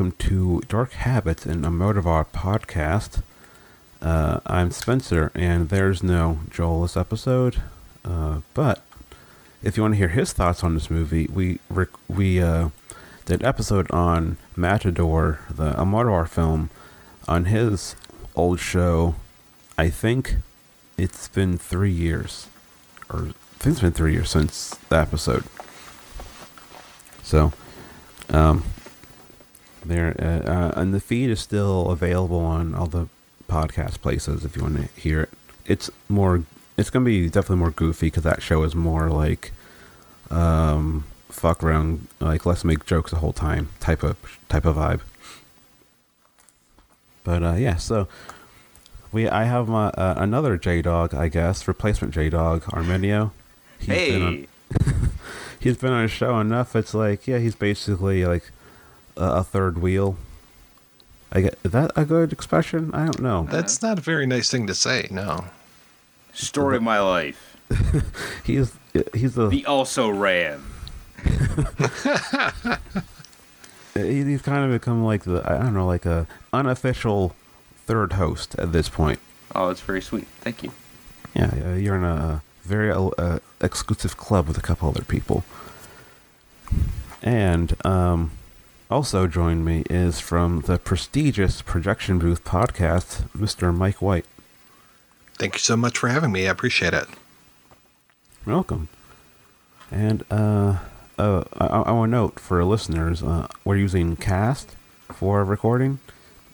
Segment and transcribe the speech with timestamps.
[0.00, 3.22] welcome to Dark Habits and Almodovar podcast.
[4.00, 7.60] Uh, I'm Spencer, and there's no Joel this episode.
[8.02, 8.82] Uh, but
[9.62, 12.70] if you want to hear his thoughts on this movie, we rec- we uh,
[13.26, 16.70] did an episode on Matador, the Almodovar film,
[17.28, 17.94] on his
[18.34, 19.16] old show.
[19.76, 20.36] I think
[20.96, 22.46] it's been three years,
[23.10, 25.44] or I think it's been three years since the episode.
[27.22, 27.52] So,
[28.30, 28.64] um,
[29.84, 33.08] there, uh, uh, and the feed is still available on all the
[33.48, 35.30] podcast places if you want to hear it.
[35.66, 36.44] It's more,
[36.76, 39.52] it's gonna be definitely more goofy because that show is more like,
[40.30, 44.16] um, fuck around, like let's make jokes the whole time type of
[44.48, 45.00] type of vibe.
[47.24, 48.08] But uh, yeah, so
[49.12, 53.32] we I have my, uh, another J Dawg, I guess, replacement J Dawg, Arminio.
[53.78, 54.46] He's been on, Hey,
[55.60, 56.74] he's been on a show enough.
[56.76, 58.50] It's like yeah, he's basically like
[59.20, 60.16] a, a third wheel.
[61.32, 62.90] I get is that a good expression?
[62.92, 63.46] I don't know.
[63.48, 65.06] That's not a very nice thing to say.
[65.10, 65.44] No.
[66.32, 67.56] story of my life.
[68.44, 68.72] he He's
[69.14, 70.62] he's a The also ran.
[73.94, 77.36] he's kind of become like the I don't know like a unofficial
[77.86, 79.20] third host at this point.
[79.54, 80.26] Oh, it's very sweet.
[80.40, 80.72] Thank you.
[81.34, 85.44] Yeah, yeah, you're in a very uh, uh, exclusive club with a couple other people.
[87.22, 88.30] And um,
[88.90, 93.74] also join me is from the prestigious Projection Booth podcast, Mr.
[93.74, 94.26] Mike White.
[95.38, 96.46] Thank you so much for having me.
[96.46, 97.06] I appreciate it.
[98.44, 98.88] Welcome.
[99.90, 100.78] And uh,
[101.18, 104.76] uh, I, I want to note for listeners, uh, we're using Cast
[105.12, 105.98] for recording,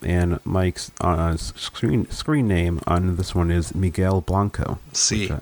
[0.03, 4.79] and Mike's uh, screen screen name on this one is Miguel Blanco.
[4.93, 5.41] See, which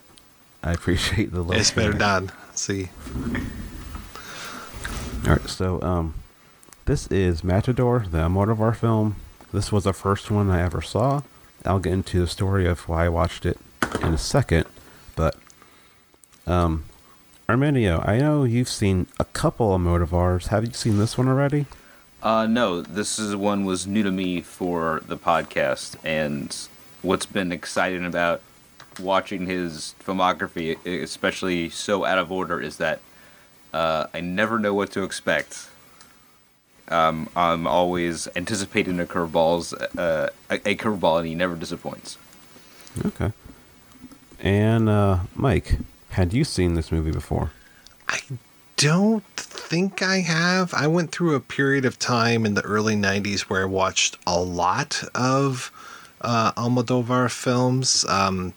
[0.63, 1.99] I, I appreciate the little it's better thing.
[1.99, 2.33] done.
[2.55, 2.89] See,
[5.27, 6.15] All right, so um,
[6.87, 9.17] this is Matador, the Almodovar film.
[9.53, 11.23] This was the first one I ever saw.
[11.65, 13.59] I'll get into the story of why I watched it
[14.03, 14.67] in a second,
[15.17, 15.37] but
[16.47, 16.85] um,
[17.49, 20.49] I know you've seen a couple Almodovars.
[20.49, 21.67] Have you seen this one already?
[22.23, 26.55] Uh, no, this is one was new to me for the podcast, and
[27.01, 28.43] what's been exciting about
[29.01, 33.01] watching his filmography, especially so out of order, is that
[33.73, 35.69] uh, I never know what to expect.
[36.89, 42.19] Um, I'm always anticipating a curveballs, uh, a, a curveball, and he never disappoints.
[43.05, 43.33] Okay.
[44.41, 45.79] And uh, Mike,
[46.11, 47.53] had you seen this movie before?
[48.09, 48.21] I
[48.77, 50.75] don't think I have.
[50.75, 54.39] I went through a period of time in the early 90s where I watched a
[54.39, 55.73] lot of
[56.21, 58.05] uh, Almodovar films.
[58.09, 58.53] Um,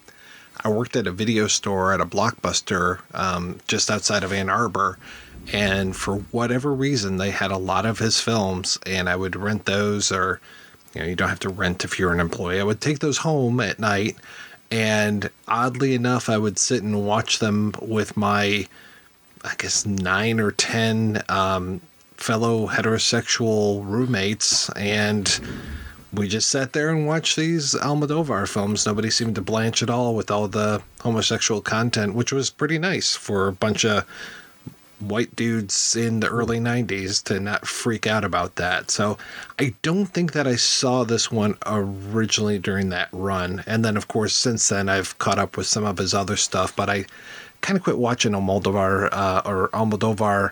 [0.63, 4.97] I worked at a video store at a blockbuster um, just outside of Ann Arbor.
[5.53, 9.65] And for whatever reason, they had a lot of his films, and I would rent
[9.65, 10.41] those, or
[10.93, 12.59] you know, you don't have to rent if you're an employee.
[12.59, 14.17] I would take those home at night,
[14.71, 18.67] and oddly enough, I would sit and watch them with my
[19.43, 21.79] I guess nine or ten um,
[22.17, 25.39] fellow heterosexual roommates, and
[26.11, 28.85] we just sat there and watched these Almodovar films.
[28.85, 33.15] Nobody seemed to blanch at all with all the homosexual content, which was pretty nice
[33.15, 34.05] for a bunch of
[34.99, 38.89] white dudes in the early 90s to not freak out about that.
[38.91, 39.17] So
[39.59, 43.63] I don't think that I saw this one originally during that run.
[43.67, 46.75] And then, of course, since then, I've caught up with some of his other stuff,
[46.75, 47.05] but I
[47.61, 50.51] kind of quit watching Almodovar uh, or Almodovar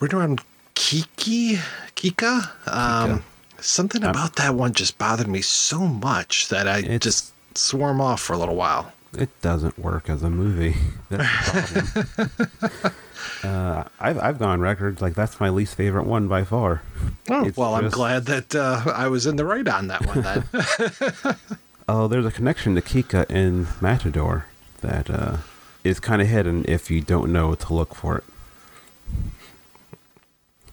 [0.00, 0.40] right around
[0.74, 1.56] Kiki,
[1.96, 2.50] Kika.
[2.66, 3.22] Um,
[3.60, 8.00] something about that one just bothered me so much that I It's- just swore him
[8.00, 8.92] off for a little while.
[9.12, 10.76] It doesn't work as a movie.
[11.10, 12.92] That's the problem.
[13.44, 16.82] uh, I've I've gone record like that's my least favorite one by far.
[17.28, 20.22] Oh, It's well, I'm glad that uh, I was in the right on that one
[20.22, 21.36] then.
[21.92, 24.46] Oh, there's a connection to Kika in Matador
[24.80, 25.38] that uh,
[25.82, 28.24] is kind of hidden if you don't know to look for it.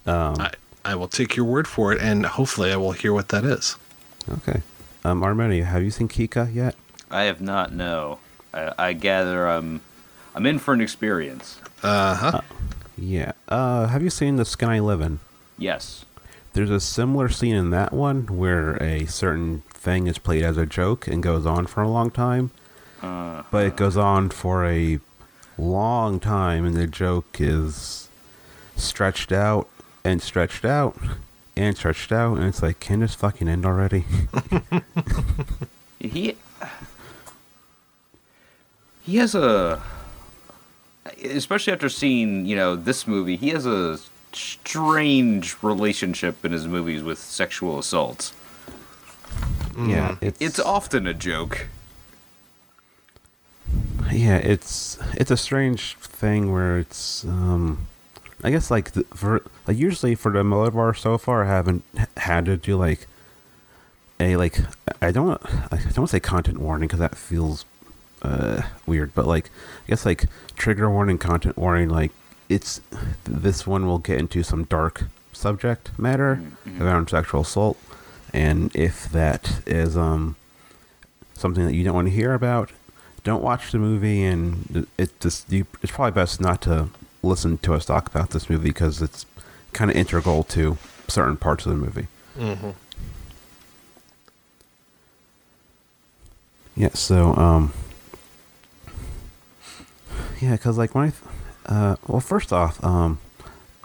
[0.06, 0.51] Um, I,
[0.86, 3.77] I will take your word for it, and hopefully, I will hear what that is.
[4.30, 4.62] okay.
[5.04, 6.75] Um, Arminio, have you seen Kika yet?
[7.09, 7.74] I have not.
[7.74, 8.19] No,
[8.54, 9.81] I, I gather I'm
[10.38, 11.60] I'm in for an experience.
[11.81, 12.42] Uh huh.
[12.95, 13.31] Yeah.
[13.50, 15.19] Uh, have you seen The Skin I Live In?
[15.57, 16.06] Yes.
[16.54, 20.68] There's a similar scene in that one where a certain thing is played as a
[20.68, 22.51] joke and goes on for a long time,
[23.01, 25.00] Uh, but it goes on for a
[25.57, 28.07] long time, and the joke is
[28.75, 29.68] stretched out
[30.04, 30.95] and stretched out
[31.56, 34.06] and stretched out, and it's like, can this fucking end already?
[36.00, 36.36] he
[39.01, 39.81] he has a
[41.24, 44.00] especially after seeing you know this movie, he has a
[44.34, 48.34] strange relationship in his movies with sexual assaults.
[49.78, 51.68] Yeah, it's It's often a joke.
[54.12, 57.88] yeah, it's it's a strange thing where it's um,
[58.44, 61.84] I guess like the, for like usually for the Almodovar so far, I haven't
[62.18, 63.08] had to do like
[64.19, 64.60] a like
[65.02, 65.40] I don't
[65.72, 67.66] I don't want to say content warning because that feels
[68.22, 69.50] uh weird, but like
[69.86, 70.25] I guess like
[70.56, 72.12] trigger warning, content warning, like
[72.50, 72.81] it's
[73.24, 75.04] this one will get into some dark
[75.34, 76.42] subject matter
[76.80, 77.78] around sexual assault,
[78.34, 80.36] and if that is um
[81.34, 82.72] something that you don't want to hear about,
[83.24, 86.90] don't watch the movie, and it just you, it's probably best not to
[87.22, 89.25] listen to us talk about this movie because it's
[89.74, 90.78] kind of integral to
[91.08, 92.08] certain parts of the movie.
[92.38, 92.72] Mm-hmm.
[96.75, 96.90] Yeah.
[96.94, 97.74] So, um,
[100.39, 101.13] yeah, because like when
[101.68, 103.19] I, uh, well, first off, um,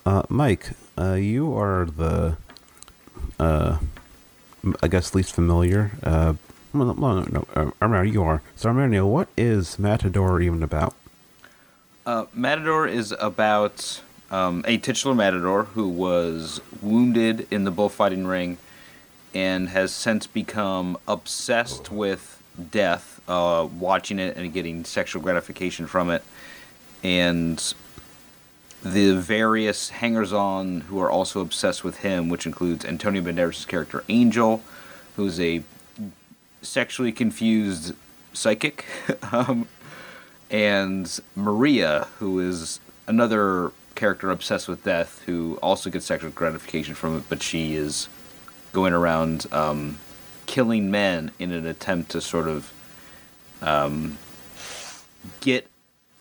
[0.04, 2.36] uh, Mike, uh, you are the,
[3.38, 3.78] uh,
[4.82, 5.92] I guess least familiar.
[6.02, 6.34] Uh,
[6.72, 8.42] well, no, no, no, uh, Armando, you are.
[8.56, 10.94] So, Armando, what is Matador even about?
[12.06, 14.00] Uh, Matador is about
[14.30, 18.58] um, a titular Matador who was wounded in the bullfighting ring
[19.34, 26.10] and has since become obsessed with death, uh, watching it and getting sexual gratification from
[26.10, 26.22] it.
[27.02, 27.74] And
[28.82, 34.04] the various hangers on who are also obsessed with him, which includes Antonio Banderas' character
[34.08, 34.62] Angel,
[35.16, 35.62] who's a
[36.62, 37.94] sexually confused
[38.32, 38.84] psychic.
[39.32, 39.66] um,
[40.50, 47.16] and Maria, who is another character obsessed with death, who also gets sexual gratification from
[47.16, 48.08] it, but she is
[48.72, 49.98] going around um,
[50.46, 52.72] killing men in an attempt to sort of
[53.62, 54.18] um,
[55.40, 55.68] get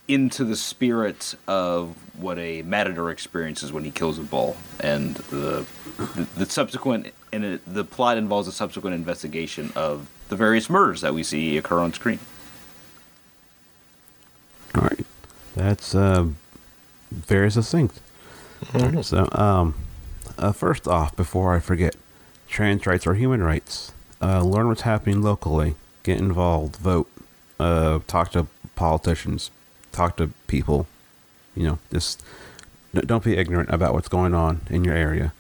[0.08, 5.66] into the spirit of what a matador experiences when he kills a bull, and the
[5.98, 11.02] the, the subsequent and it, the plot involves a subsequent investigation of the various murders
[11.02, 12.20] that we see occur on screen.
[14.76, 15.06] All right,
[15.56, 16.28] that's uh,
[17.12, 18.00] very succinct.
[19.02, 19.74] So, um,
[20.38, 21.96] uh, first off, before I forget,
[22.48, 23.92] trans rights are human rights.
[24.22, 25.76] Uh, learn what's happening locally.
[26.04, 26.76] Get involved.
[26.78, 27.10] Vote.
[27.62, 29.52] Uh, talk to politicians.
[29.92, 30.88] Talk to people.
[31.56, 32.24] You know, just
[32.94, 35.32] don't be ignorant about what's going on in your area,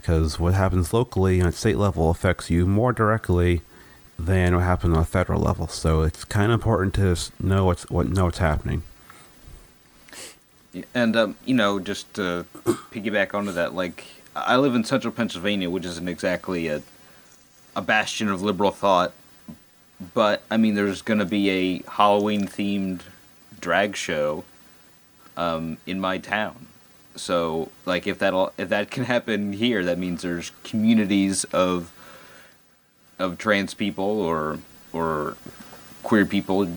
[0.00, 3.60] because what happens locally and at state level affects you more directly
[4.18, 5.66] than what happens on a federal level.
[5.68, 8.82] So it's kind of important to know what's what know what's happening.
[10.94, 12.46] And um, you know, just to
[12.90, 16.82] piggyback onto that, like I live in central Pennsylvania, which isn't exactly a
[17.76, 19.12] a bastion of liberal thought,
[20.14, 23.02] but I mean, there's going to be a Halloween themed
[23.60, 24.44] drag show
[25.36, 26.66] um, in my town.
[27.16, 31.92] So, like, if that if that can happen here, that means there's communities of
[33.18, 34.58] of trans people or
[34.92, 35.36] or
[36.02, 36.68] queer people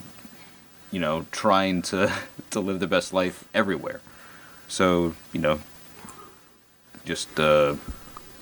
[0.93, 2.13] you know, trying to
[2.51, 3.99] to live the best life everywhere.
[4.69, 5.59] So you know,
[7.03, 7.75] just uh,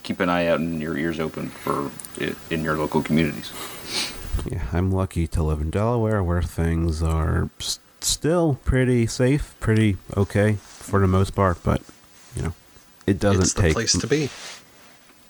[0.03, 3.51] keep an eye out and your ears open for it in your local communities.
[4.45, 9.97] Yeah, I'm lucky to live in Delaware where things are s- still pretty safe, pretty
[10.17, 11.81] okay for the most part, but
[12.35, 12.53] you know,
[13.05, 14.29] it doesn't It's the take place to be.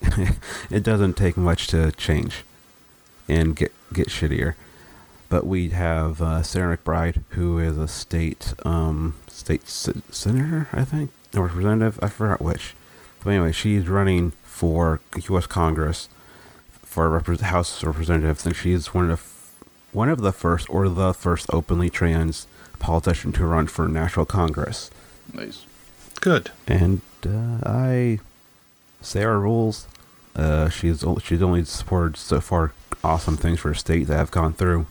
[0.71, 2.43] it doesn't take much to change
[3.27, 4.55] and get get shittier.
[5.29, 10.83] But we have uh, Sarah McBride, who is a state um, state se- senator, I
[10.83, 11.99] think, or representative.
[12.01, 12.75] I forgot which.
[13.23, 14.99] But anyway, she's running for
[15.29, 15.47] U.S.
[15.47, 16.09] Congress
[16.91, 19.31] for repre- House of Representatives, and she's one of the
[19.97, 22.47] one of the first or the first openly trans
[22.79, 24.91] politician to run for national Congress.
[25.33, 25.65] Nice.
[26.19, 26.51] Good.
[26.67, 28.19] And uh, I,
[29.01, 29.87] Sarah rules.
[30.35, 34.53] Uh, she's she's only supported so far awesome things for the state that have gone
[34.53, 34.85] through.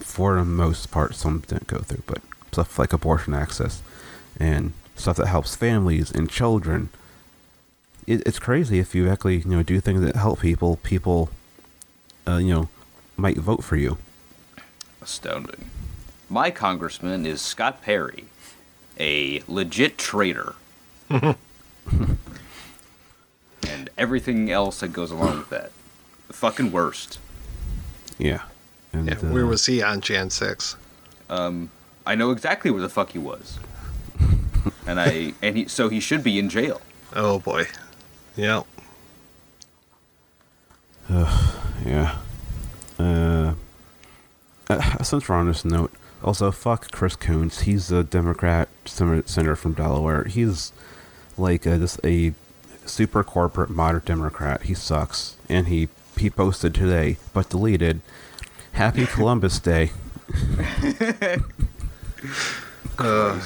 [0.00, 2.20] For the most part, some didn't go through, but
[2.52, 3.82] stuff like abortion access
[4.38, 6.90] and stuff that helps families and children.
[8.06, 10.76] It, it's crazy if you actually you know do things that help people.
[10.76, 11.30] People,
[12.26, 12.68] uh, you know,
[13.16, 13.98] might vote for you.
[15.02, 15.70] Astounding.
[16.28, 18.26] My congressman is Scott Perry,
[18.98, 20.54] a legit traitor.
[21.10, 21.36] and
[23.98, 25.72] everything else that goes along with that.
[26.28, 27.18] The fucking worst.
[28.18, 28.42] Yeah.
[28.92, 30.76] And, Yeah, uh, where was he on Jan 6?
[31.28, 31.70] Um,
[32.06, 33.58] I know exactly where the fuck he was.
[34.86, 36.80] and I and he so he should be in jail.
[37.14, 37.66] Oh boy.
[38.36, 38.66] Yep.
[41.84, 42.18] Yeah.
[42.98, 43.54] Uh,
[44.68, 47.60] uh, since we're on this note, Also, fuck Chris Coons.
[47.62, 50.24] He's a Democrat sen- senator from Delaware.
[50.24, 50.72] He's
[51.38, 52.34] like a, just a
[52.84, 54.62] super corporate moderate Democrat.
[54.64, 55.36] He sucks.
[55.48, 58.00] And he he posted today, but deleted.
[58.72, 59.90] Happy Columbus Day.
[62.98, 63.40] Uh,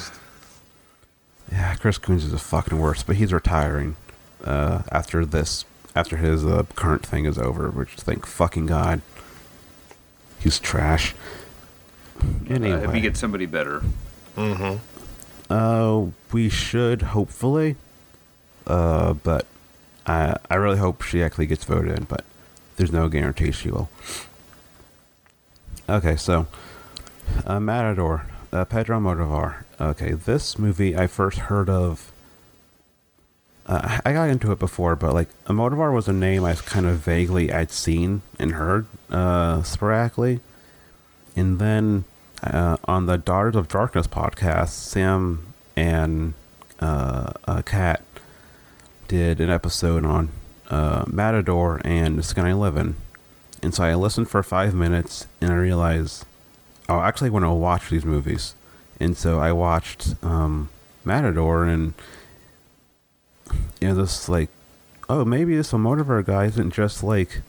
[1.49, 3.95] Yeah, Chris Coons is a fucking worst, but he's retiring
[4.43, 5.65] uh, after this,
[5.95, 7.69] after his uh, current thing is over.
[7.69, 9.01] Which thank fucking god.
[10.39, 11.15] He's trash.
[12.49, 13.81] Anyway, Uh, if you get somebody better,
[14.37, 15.53] Mm hmm.
[15.53, 17.75] Uh, we should hopefully.
[18.67, 19.45] Uh, but
[20.05, 22.23] I I really hope she actually gets voted in, but
[22.77, 23.89] there's no guarantee she will.
[25.87, 26.47] Okay, so
[27.45, 29.63] uh, Matador, uh, Pedro Almodovar.
[29.79, 32.11] Okay, this movie I first heard of.
[33.65, 36.97] Uh, I got into it before, but like Almodovar was a name I kind of
[36.97, 40.39] vaguely I'd seen and heard uh, sporadically,
[41.35, 42.05] and then
[42.43, 46.35] uh, on the Daughters of Darkness podcast, Sam and
[46.79, 48.03] uh, uh, Kat
[49.07, 50.29] did an episode on
[50.69, 52.97] uh, Matador and Sky Eleven,
[53.63, 56.23] and so I listened for five minutes and I realized,
[56.87, 58.53] oh, I actually want to watch these movies,
[58.99, 60.69] and so I watched um,
[61.03, 61.95] Matador and
[63.81, 64.49] you know this like,
[65.09, 67.41] oh, maybe this Almodovar guy isn't just like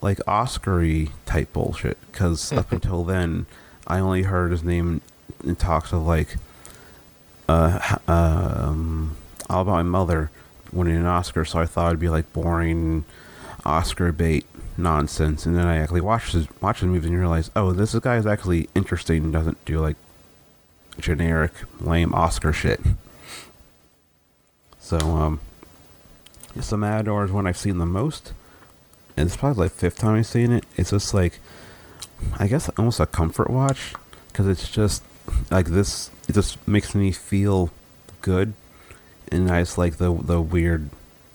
[0.00, 1.98] like Oscary type bullshit.
[2.10, 3.46] Because up until then
[3.86, 5.00] I only heard his name
[5.44, 6.36] in talks of like
[7.48, 9.16] uh um
[9.48, 10.30] all about my mother
[10.72, 11.44] winning an Oscar.
[11.44, 13.04] So I thought it'd be like boring
[13.64, 14.46] Oscar bait
[14.76, 15.44] nonsense.
[15.46, 18.26] And then I actually watched his watched the movie and realized oh this guy is
[18.26, 19.96] actually interesting and doesn't do like
[20.98, 22.80] generic lame Oscar shit
[24.90, 25.40] so um
[26.60, 28.32] so Matador is one I've seen the most
[29.20, 30.64] and it's probably like fifth time I've seen it.
[30.76, 31.40] It's just like,
[32.38, 33.94] I guess almost a comfort watch
[34.28, 35.02] because it's just
[35.50, 36.10] like this.
[36.28, 37.70] It just makes me feel
[38.22, 38.54] good,
[39.30, 40.90] and I just like the the weird,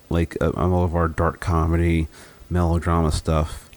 [0.10, 2.08] like uh, Almodovar dark comedy,
[2.50, 3.70] melodrama stuff.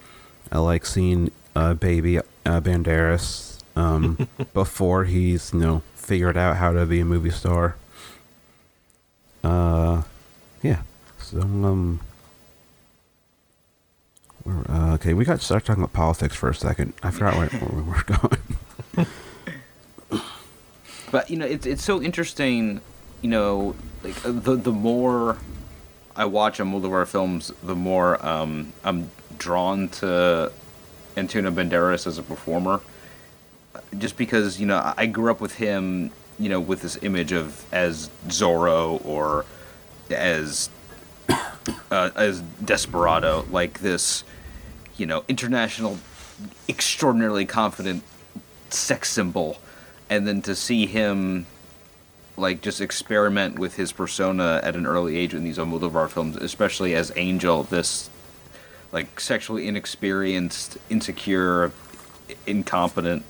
[0.50, 6.72] I like seeing uh, baby uh, Banderas um, before he's you know figured out how
[6.72, 7.76] to be a movie star.
[9.44, 10.02] Uh,
[10.62, 10.82] yeah.
[11.18, 12.00] So um.
[14.46, 16.94] Uh, okay, we got started talking about politics for a second.
[17.02, 19.06] I forgot where, where we were going.
[21.10, 22.80] But you know, it's it's so interesting.
[23.22, 25.38] You know, like uh, the the more
[26.16, 30.52] I watch a Almodovar films, the more um, I'm drawn to
[31.16, 32.80] Antonio Banderas as a performer.
[33.96, 37.64] Just because you know I grew up with him, you know, with this image of
[37.72, 39.44] as Zorro or
[40.10, 40.70] as
[41.28, 44.24] uh, as Desperado, like this,
[44.96, 45.98] you know, international,
[46.68, 48.02] extraordinarily confident
[48.70, 49.58] sex symbol,
[50.08, 51.46] and then to see him
[52.36, 56.94] like just experiment with his persona at an early age in these Almodovar films, especially
[56.94, 58.08] as Angel, this
[58.92, 61.72] like sexually inexperienced, insecure,
[62.46, 63.24] incompetent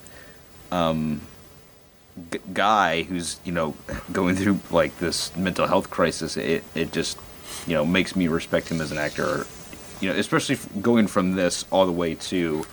[0.70, 1.22] um,
[2.30, 3.74] g- guy who's you know
[4.12, 6.36] going through like this mental health crisis.
[6.36, 7.18] It it just
[7.66, 9.46] you know makes me respect him as an actor.
[10.00, 12.64] You know, especially f- going from this all the way to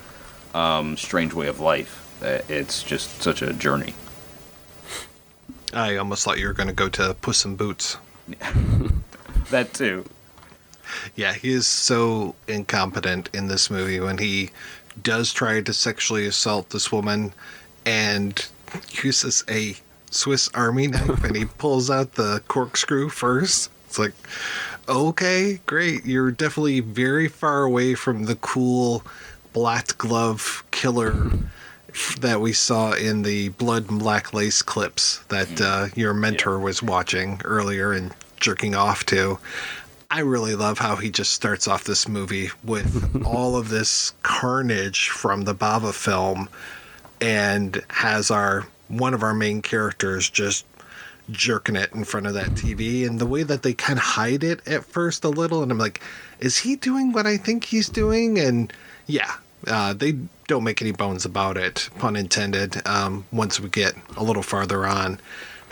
[0.54, 2.02] um, Strange Way of Life.
[2.24, 3.94] Uh, It's just such a journey.
[5.74, 7.98] I almost thought you were going to go to Puss in Boots.
[9.52, 10.06] That too.
[11.16, 14.50] Yeah, he is so incompetent in this movie when he
[15.04, 17.32] does try to sexually assault this woman
[17.86, 18.48] and
[19.04, 19.76] uses a
[20.12, 23.70] Swiss Army knife and he pulls out the corkscrew first.
[23.88, 24.14] It's like,
[24.88, 26.06] okay, great.
[26.06, 29.04] You're definitely very far away from the cool
[29.54, 31.32] black glove killer
[32.20, 36.84] that we saw in the blood and black lace clips that uh, your mentor was
[36.84, 39.40] watching earlier and jerking off to.
[40.12, 45.10] I really love how he just starts off this movie with all of this carnage
[45.10, 46.50] from the Bava film
[47.22, 50.66] and has our one of our main characters just
[51.32, 54.44] jerking it in front of that TV and the way that they kind of hide
[54.44, 56.02] it at first a little and I'm like
[56.40, 58.38] is he doing what I think he's doing?
[58.38, 58.72] And
[59.08, 59.36] yeah
[59.68, 60.18] uh, they
[60.48, 64.86] don't make any bones about it pun intended um, once we get a little farther
[64.86, 65.20] on.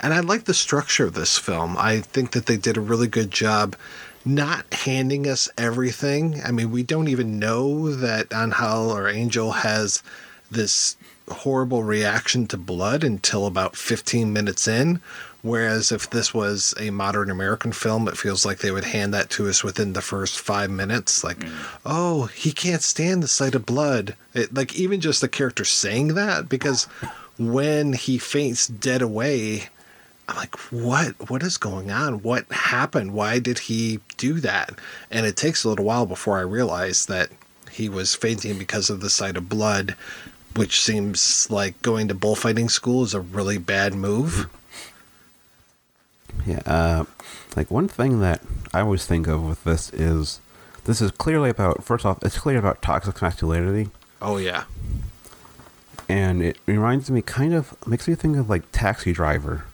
[0.00, 1.76] And I like the structure of this film.
[1.78, 3.76] I think that they did a really good job
[4.24, 6.40] not handing us everything.
[6.44, 10.02] I mean we don't even know that Angel or Angel has
[10.50, 10.96] this
[11.28, 15.00] horrible reaction to blood until about 15 minutes in.
[15.42, 19.28] Whereas if this was a modern American film, it feels like they would hand that
[19.30, 21.22] to us within the first five minutes.
[21.22, 21.52] Like, mm.
[21.84, 24.16] oh, he can't stand the sight of blood.
[24.32, 26.84] It, like, even just the character saying that, because
[27.38, 29.68] when he faints dead away,
[30.28, 31.28] I'm like, what?
[31.28, 32.22] What is going on?
[32.22, 33.12] What happened?
[33.12, 34.78] Why did he do that?
[35.10, 37.28] And it takes a little while before I realize that
[37.70, 39.94] he was fainting because of the sight of blood,
[40.56, 44.48] which seems like going to bullfighting school is a really bad move.
[46.46, 47.04] Yeah, uh,
[47.56, 48.42] like one thing that
[48.72, 50.40] I always think of with this is
[50.84, 54.64] this is clearly about first off, it's clearly about toxic masculinity, Oh yeah,
[56.08, 59.64] and it reminds me kind of makes me think of like Taxi Driver.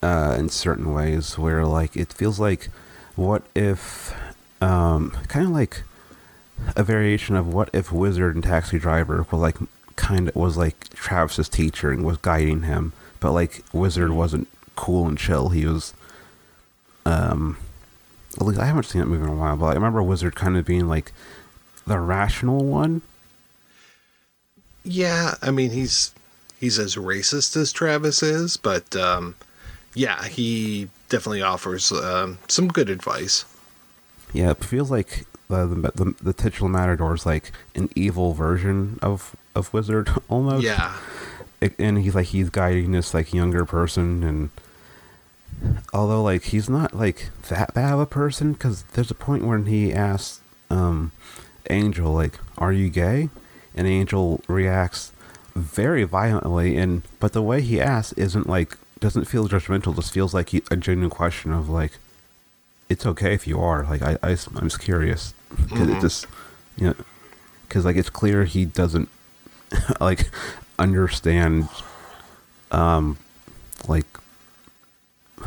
[0.00, 2.68] Uh, in certain ways, where like it feels like,
[3.16, 4.14] what if,
[4.62, 5.82] um, kind of like
[6.76, 9.56] a variation of what if Wizard and Taxi Driver were like
[9.96, 15.06] kind of was like Travis's teacher and was guiding him, but like Wizard wasn't cool
[15.08, 15.48] and chill.
[15.50, 15.94] He was,
[17.04, 17.56] um,
[18.40, 20.56] at least I haven't seen that movie in a while, but I remember Wizard kind
[20.56, 21.12] of being like
[21.86, 23.02] the rational one.
[24.84, 25.34] yeah.
[25.42, 26.14] I mean, he's
[26.60, 29.34] he's as racist as Travis is, but um,
[29.94, 33.44] yeah, he definitely offers um, some good advice.
[34.32, 38.98] Yeah, it feels like the the, the, the titular Matador is like an evil version
[39.02, 40.62] of of Wizard almost.
[40.64, 40.94] Yeah,
[41.60, 44.50] It- and he's like he's guiding this like younger person, and
[45.92, 49.66] although like he's not like that bad of a person, because there's a point when
[49.66, 50.40] he asks
[50.70, 51.12] um
[51.70, 53.28] Angel like, "Are you gay?"
[53.74, 55.12] and Angel reacts
[55.54, 59.94] very violently, and but the way he asks isn't like doesn't feel judgmental.
[59.94, 61.92] Just feels like he, a genuine question of like,
[62.88, 66.26] "It's okay if you are." Like I, I am just curious because it just
[66.76, 66.94] you know
[67.66, 69.08] because like it's clear he doesn't
[70.00, 70.30] like
[70.78, 71.68] understand
[72.70, 73.18] um
[73.86, 74.06] like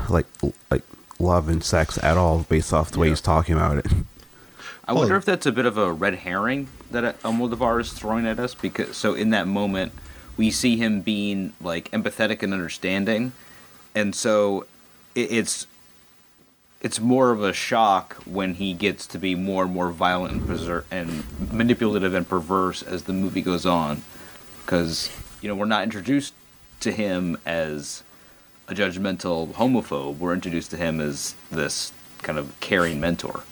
[0.09, 0.25] like
[0.69, 0.83] like
[1.19, 3.87] love and sex at all based off the way he's talking about it.
[4.87, 8.39] I wonder if that's a bit of a red herring that Almodovar is throwing at
[8.39, 9.93] us because so in that moment
[10.35, 13.31] we see him being like empathetic and understanding,
[13.95, 14.65] and so
[15.15, 15.67] it, it's
[16.81, 20.41] it's more of a shock when he gets to be more and more violent and,
[20.41, 24.01] perser- and manipulative and perverse as the movie goes on,
[24.65, 26.33] because you know we're not introduced
[26.79, 28.01] to him as
[28.67, 30.17] a judgmental homophobe.
[30.17, 31.91] We're introduced to him as this
[32.23, 33.43] kind of caring mentor.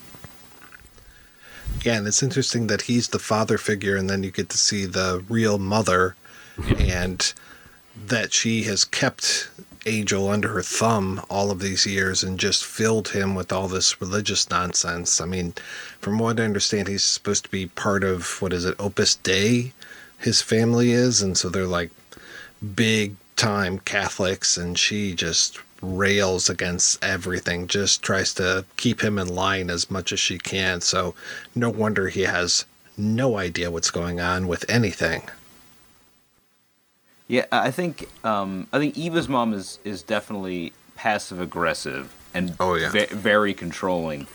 [1.84, 4.86] Yeah, and it's interesting that he's the father figure, and then you get to see
[4.86, 6.15] the real mother,
[6.78, 7.32] and
[8.08, 9.50] that she has kept
[9.86, 14.02] Angel under her thumb all of these years and just filled him with all this
[14.02, 15.22] religious nonsense.
[15.22, 15.54] I mean,
[16.02, 19.74] from what I understand, he's supposed to be part of what is it, Opus Dei?
[20.18, 21.92] His family is, and so they're like
[22.76, 29.28] big time Catholics, and she just rails against everything, just tries to keep him in
[29.28, 30.82] line as much as she can.
[30.82, 31.15] So,
[31.56, 32.65] no wonder he has
[32.98, 35.30] no idea what's going on with anything.
[37.30, 42.74] Yeah, I think um, I think Eva's mom is is definitely passive aggressive and Oh,
[42.76, 42.89] yeah.
[42.89, 44.28] ve- very controlling,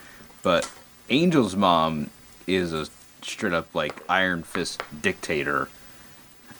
[0.42, 0.70] but
[1.10, 2.08] Angel's mom
[2.46, 2.86] is a
[3.22, 5.68] straight up like iron fist dictator,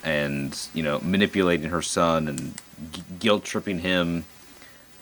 [0.03, 2.55] and you know manipulating her son and
[2.93, 4.25] g- guilt tripping him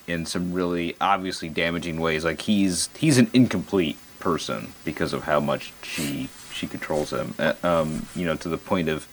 [0.06, 2.26] in some really obviously damaging ways.
[2.26, 7.34] Like he's he's an incomplete person because of how much she she controls him.
[7.38, 9.06] Uh, Um, you know, to the point of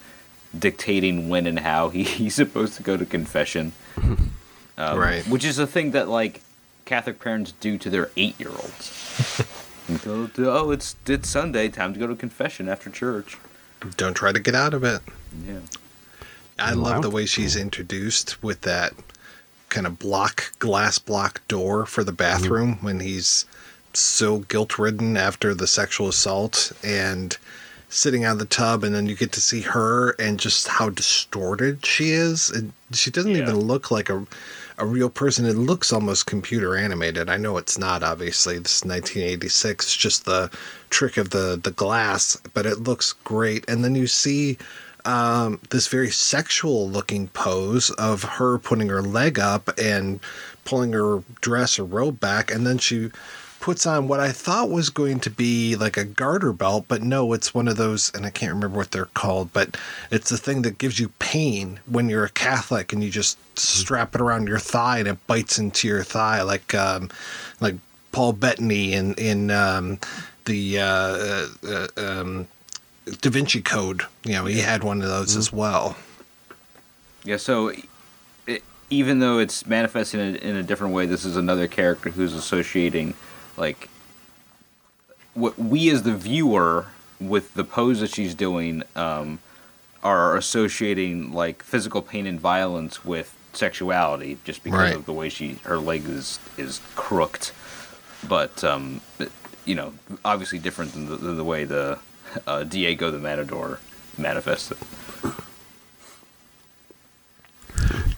[0.57, 3.73] dictating when and how he, he's supposed to go to confession.
[4.77, 5.27] Um, Right.
[5.27, 6.39] Which is a thing that like
[6.85, 9.43] Catholic parents do to their eight year olds.
[10.37, 13.37] oh, it's it's Sunday, time to go to confession after church.
[13.97, 15.01] Don't try to get out of it.
[15.45, 15.59] Yeah.
[16.57, 16.81] I Wow.
[16.81, 18.93] love the way she's introduced with that
[19.67, 23.43] kind of block, glass block door for the bathroom when he's
[23.93, 27.37] so guilt ridden after the sexual assault and
[27.89, 28.83] sitting out of the tub.
[28.83, 32.49] And then you get to see her and just how distorted she is.
[32.49, 33.43] And she doesn't Yeah.
[33.43, 34.25] even look like a,
[34.77, 35.45] a real person.
[35.45, 37.29] It looks almost computer animated.
[37.29, 38.57] I know it's not, obviously.
[38.59, 39.85] This is 1986.
[39.85, 40.49] It's just the
[40.89, 43.67] trick of the, the glass, but it looks great.
[43.67, 44.57] And then you see
[45.05, 50.19] um, this very sexual looking pose of her putting her leg up and
[50.65, 53.09] pulling her dress or robe back, and then she
[53.59, 57.33] puts on what I thought was going to be like a garter belt, but no,
[57.33, 59.77] it's one of those, and I can't remember what they're called, but
[60.11, 64.15] it's the thing that gives you pain when you're a Catholic and you just strap
[64.15, 67.09] it around your thigh and it bites into your thigh like um,
[67.59, 67.75] like
[68.11, 69.99] Paul Bettany in in um,
[70.45, 72.47] the uh, uh, uh, um,
[73.21, 74.03] Da Vinci Code.
[74.23, 75.95] You know, he had one of those as well.
[77.23, 77.73] Yeah, so
[78.89, 83.13] even though it's manifesting in, in a different way, this is another character who's associating,
[83.59, 83.89] like,
[85.33, 86.87] what we as the viewer
[87.19, 89.39] with the pose that she's doing, um,
[90.01, 94.95] are associating like physical pain and violence with sexuality just because Right.
[94.95, 97.51] of the way she her leg is is crooked.
[98.27, 99.01] But um,
[99.65, 99.93] you know,
[100.23, 101.99] obviously different than the, than the way the
[102.47, 103.79] uh, Diego the Matador
[104.17, 104.77] manifested.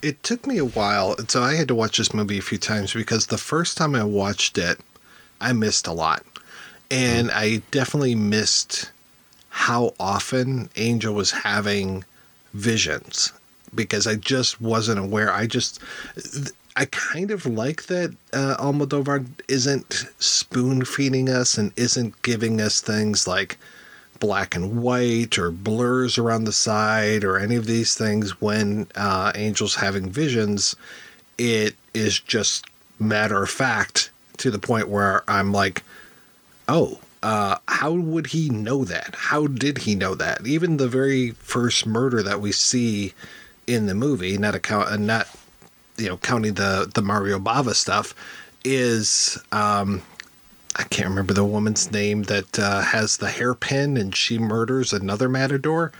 [0.03, 2.57] It It took me a while, so I had to watch this movie a few
[2.57, 4.79] times because the first time I watched it,
[5.41, 6.23] I missed a lot.
[6.89, 8.91] And I definitely missed
[9.49, 12.05] how often Angel was having
[12.53, 13.33] visions
[13.73, 15.31] because I just wasn't aware.
[15.31, 15.79] I just,
[16.75, 22.81] I kind of like that uh, Almodovar isn't spoon feeding us and isn't giving us
[22.81, 23.57] things like
[24.19, 29.31] black and white or blurs around the side or any of these things when uh,
[29.33, 30.75] Angel's having visions.
[31.37, 32.65] It is just
[32.99, 35.83] matter of fact to the point where I'm like,
[36.67, 39.15] oh, uh, how would he know that?
[39.15, 40.45] How did he know that?
[40.45, 43.13] Even the very first murder that we see
[43.67, 45.27] in the movie, not account, uh, not
[45.97, 48.15] you know, counting the the Mario Bava stuff,
[48.63, 50.01] is um,
[50.75, 55.29] I can't remember the woman's name that uh, has the hairpin and she murders another
[55.29, 55.91] matador.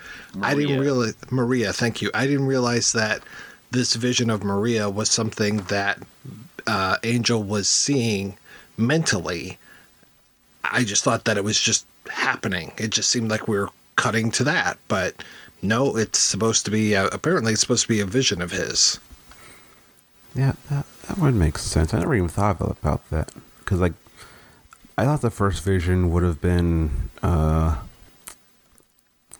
[0.42, 0.82] I didn't Maria.
[0.82, 1.74] realize Maria.
[1.74, 2.10] Thank you.
[2.16, 3.22] I didn't realize that
[3.72, 6.00] this vision of Maria was something that
[6.68, 8.38] uh, Angel was seeing
[8.78, 9.58] mentally.
[10.64, 12.74] I just thought that it was just happening.
[12.78, 15.24] It just seemed like we were cutting to that, but
[15.62, 16.96] no, it's supposed to be.
[16.96, 19.00] Uh, apparently, it's supposed to be a vision of his.
[20.36, 21.94] Yeah, that, that would make sense.
[21.94, 23.32] I never even thought about, that.
[23.60, 23.94] Because, like,
[24.98, 27.80] I thought the first vision would have been, uh,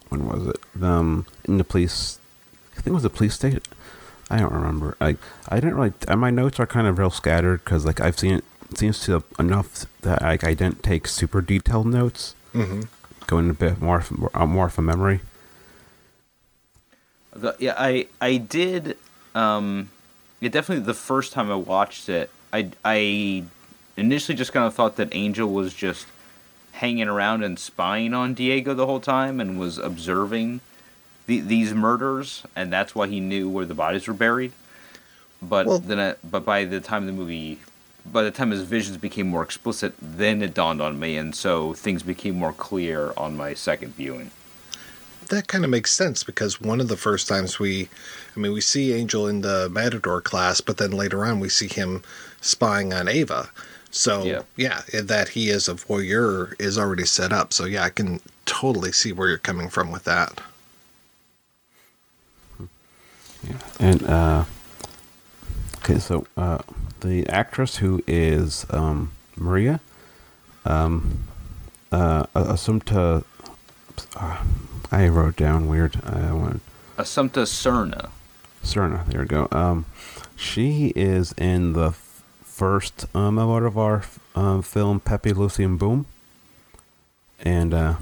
[0.10, 0.84] when was it?
[0.84, 2.20] Um, in the police,
[2.74, 3.62] I think it was the police station.
[4.32, 4.96] I don't remember.
[5.02, 5.18] I
[5.50, 5.94] I didn't really.
[6.16, 8.46] My notes are kind of real scattered because, like, I've seen it.
[8.70, 12.34] it seems to enough that like I didn't take super detailed notes.
[12.54, 12.84] Mm-hmm.
[13.28, 15.20] Going a bit more from, uh, more from memory.
[17.36, 18.98] The, yeah, I I did.
[19.36, 19.90] Um,
[20.40, 23.44] yeah, definitely the first time I watched it, I I
[23.98, 26.08] initially just kind of thought that Angel was just
[26.74, 30.62] hanging around and spying on Diego the whole time and was observing
[31.28, 34.52] the, these murders, and that's why he knew where the bodies were buried.
[35.42, 37.60] But Well- then, I, but by the time the movie,
[38.06, 41.74] by the time his visions became more explicit, then it dawned on me, and so
[41.74, 44.32] things became more clear on my second viewing.
[45.30, 47.88] that kind of makes sense because one of the first times we,
[48.36, 51.70] I mean, we see Angel in the Matador class, but then later on we see
[51.70, 52.04] him
[52.42, 53.50] spying on Ava.
[53.92, 54.42] So Yeah.
[54.58, 57.54] yeah, that he is a voyeur is already set up.
[57.54, 60.42] So yeah, I can totally see where you're coming from with that.
[63.48, 63.58] Yeah.
[63.80, 64.44] And uh
[65.78, 66.60] okay, so uh
[67.02, 69.80] the actress who is um Maria
[70.66, 71.24] um
[71.92, 73.24] uh Assumpta
[74.16, 74.44] uh,
[74.92, 76.00] I wrote down weird.
[76.06, 76.62] I want
[76.98, 78.10] Assumpta Serna.
[78.64, 79.48] Cerna, there we go.
[79.52, 79.86] Um
[80.36, 81.92] she is in the
[82.44, 86.06] first um Almodovar um film Pepi Luci and Boom.
[87.40, 87.96] And uh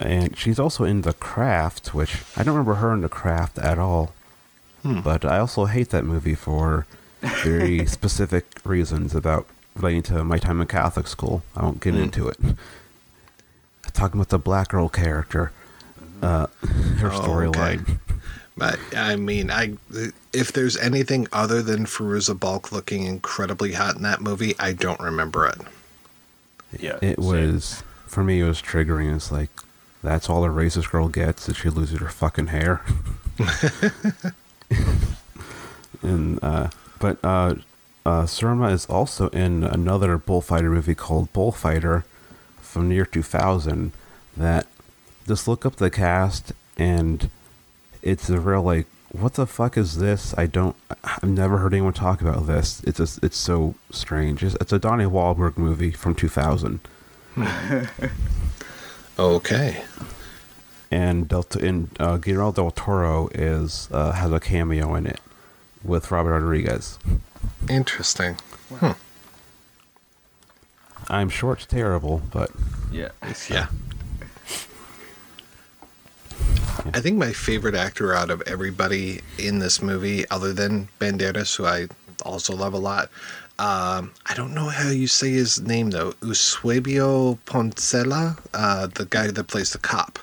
[0.00, 3.78] and she's also in The Craft, which I don't remember her in The Craft at
[3.78, 4.12] all.
[4.82, 5.00] Hmm.
[5.00, 6.86] But I also hate that movie for
[7.44, 11.42] very specific reasons about relating to my time in Catholic school.
[11.56, 12.02] I won't get Hmm.
[12.02, 12.38] into it.
[13.92, 15.52] Talking about the black girl character,
[16.22, 16.46] uh,
[16.98, 17.82] her Oh, storyline.
[17.82, 17.96] okay.
[18.56, 19.74] But I mean, I
[20.32, 25.00] if there's anything other than Fairuza Balk looking incredibly hot in that movie, I don't
[25.00, 25.58] remember it.
[26.78, 27.26] Yeah, It same.
[27.26, 28.40] was for me.
[28.40, 29.14] It was triggering.
[29.14, 29.50] It's like
[30.02, 32.82] that's all a racist girl gets is she loses her fucking hair.
[36.02, 37.54] and uh, but uh,
[38.04, 42.04] uh, Serna is also in another bullfighter movie called Bullfighter
[42.60, 43.92] from the year 2000.
[44.36, 44.66] That
[45.26, 47.30] just look up the cast and
[48.02, 50.34] it's a real like what the fuck is this?
[50.38, 50.74] I don't.
[51.04, 52.82] I've never heard anyone talk about this.
[52.84, 54.42] It's just, it's so strange.
[54.42, 56.80] It's, it's a Donnie Wahlberg movie from 2000.
[59.18, 59.84] Okay.
[60.92, 65.20] And Delta and uh, Guillermo del Toro is uh, has a cameo in it
[65.82, 66.98] with Robert Rodriguez.
[67.68, 68.34] Interesting.
[68.68, 68.92] Hmm.
[71.08, 72.50] I'm sure it's terrible, but
[72.92, 73.08] yeah.
[73.48, 73.68] Yeah.
[76.92, 81.64] I think my favorite actor out of everybody in this movie, other than Banderas, who
[81.64, 81.88] I
[82.22, 83.08] also love a lot,
[83.58, 86.12] um, I don't know how you say his name though.
[86.22, 90.18] Eusebio Poncela, uh, the guy that plays the cop.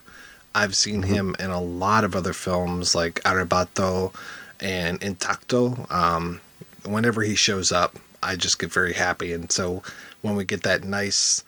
[0.56, 4.14] I've seen him in a lot of other films like Arrebato
[4.60, 5.90] and Intacto.
[5.92, 6.42] Um,
[6.86, 9.34] whenever he shows up, I just get very happy.
[9.34, 9.84] And so
[10.22, 11.44] when we get that nice,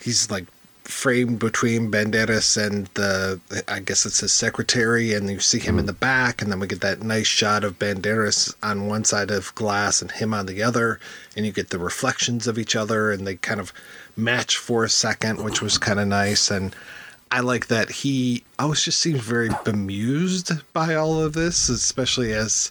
[0.00, 0.46] he's like
[0.84, 5.86] framed between Banderas and the, I guess it's his secretary, and you see him in
[5.86, 9.54] the back, and then we get that nice shot of Banderas on one side of
[9.56, 11.00] glass and him on the other,
[11.36, 13.72] and you get the reflections of each other, and they kind of
[14.16, 16.50] match for a second, which was kind of nice.
[16.50, 16.74] And
[17.30, 22.70] I like that he always just seems very bemused by all of this, especially as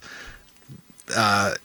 [1.16, 1.56] uh,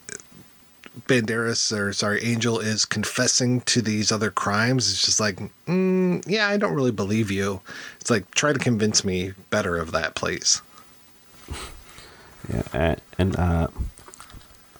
[1.06, 4.90] Banderas or sorry, Angel is confessing to these other crimes.
[4.90, 7.60] It's just like, mm, yeah, I don't really believe you.
[8.00, 10.60] It's like try to convince me better of that, please.
[12.52, 13.68] Yeah, and, uh,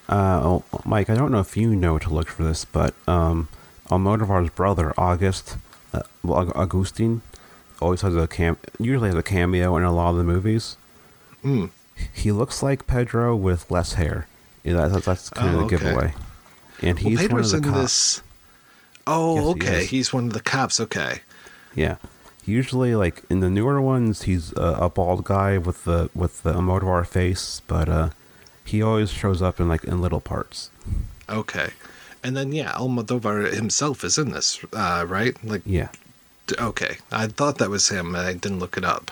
[0.09, 3.47] uh, oh, Mike, I don't know if you know to look for this, but um,
[3.87, 5.55] Almodovar's brother, August,
[5.93, 7.21] uh, Augustine,
[7.81, 10.77] always has a cam, usually has a cameo in a lot of the movies.
[11.43, 11.71] Mm.
[12.13, 14.27] He looks like Pedro with less hair.
[14.63, 15.85] Yeah, that's, that's kind Oh, of the okay.
[15.85, 16.13] giveaway.
[16.81, 17.75] And he's well, one of the cops.
[17.81, 18.23] this.
[19.07, 19.79] Oh, Yes, okay.
[19.83, 19.89] is.
[19.89, 20.79] He's one of the cops.
[20.79, 21.21] Okay.
[21.75, 21.97] Yeah.
[22.45, 26.53] Usually, like in the newer ones, he's a, a bald guy with the with the
[26.53, 28.09] Almodovar face, but uh,
[28.65, 30.69] he always shows up in like in little parts.
[31.29, 31.69] Okay.
[32.23, 35.35] And then yeah, Almodovar himself is in this, uh, right?
[35.43, 35.89] Like, Yeah.
[36.51, 39.11] D- okay, I thought that was him, and I didn't look it up.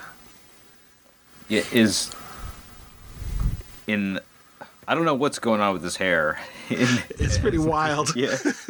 [1.48, 2.14] Yeah, is
[3.86, 4.20] in.
[4.88, 6.40] I don't know what's going on with his hair.
[6.70, 8.10] In, It's pretty wild.
[8.16, 8.68] yeah, It's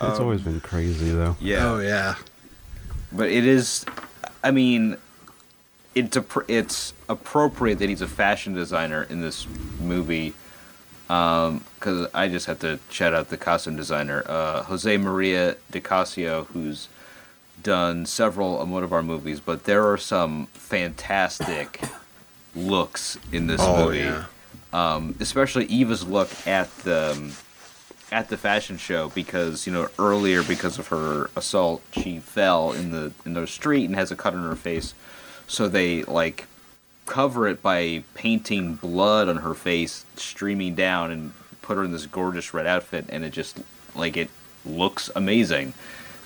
[0.00, 1.36] um, always been crazy though.
[1.40, 1.66] yeah.
[1.70, 2.14] Oh yeah.
[3.12, 3.84] but it is
[4.42, 4.96] i mean
[5.94, 9.46] it's appro- it's appropriate that he's a fashion designer in this
[9.80, 10.32] movie
[11.10, 16.46] because i just have to shout out the costume designer uh, jose maria de cossío
[16.48, 16.88] who's
[17.62, 21.80] done several Almodovar movies but there are some fantastic
[22.54, 24.26] looks in this Oh movie yeah.
[24.72, 27.32] um, especially Eva's look at the um,
[28.12, 32.90] at the fashion show because you know earlier because of her assault she fell in
[32.92, 34.94] the in the street and has a cut on her face,
[35.46, 36.46] so they like
[37.10, 42.06] cover it by painting blood on her face streaming down and put her in this
[42.06, 43.58] gorgeous red outfit and it just
[43.96, 44.30] like it
[44.64, 45.72] looks amazing,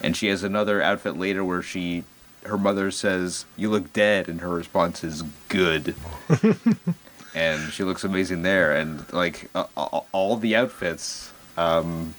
[0.02, 2.04] and she has another outfit later where she
[2.44, 5.94] her mother says you look dead and her response is good
[7.34, 8.74] and she looks amazing there.
[8.74, 9.64] And like uh,
[10.12, 12.14] all the outfits, um,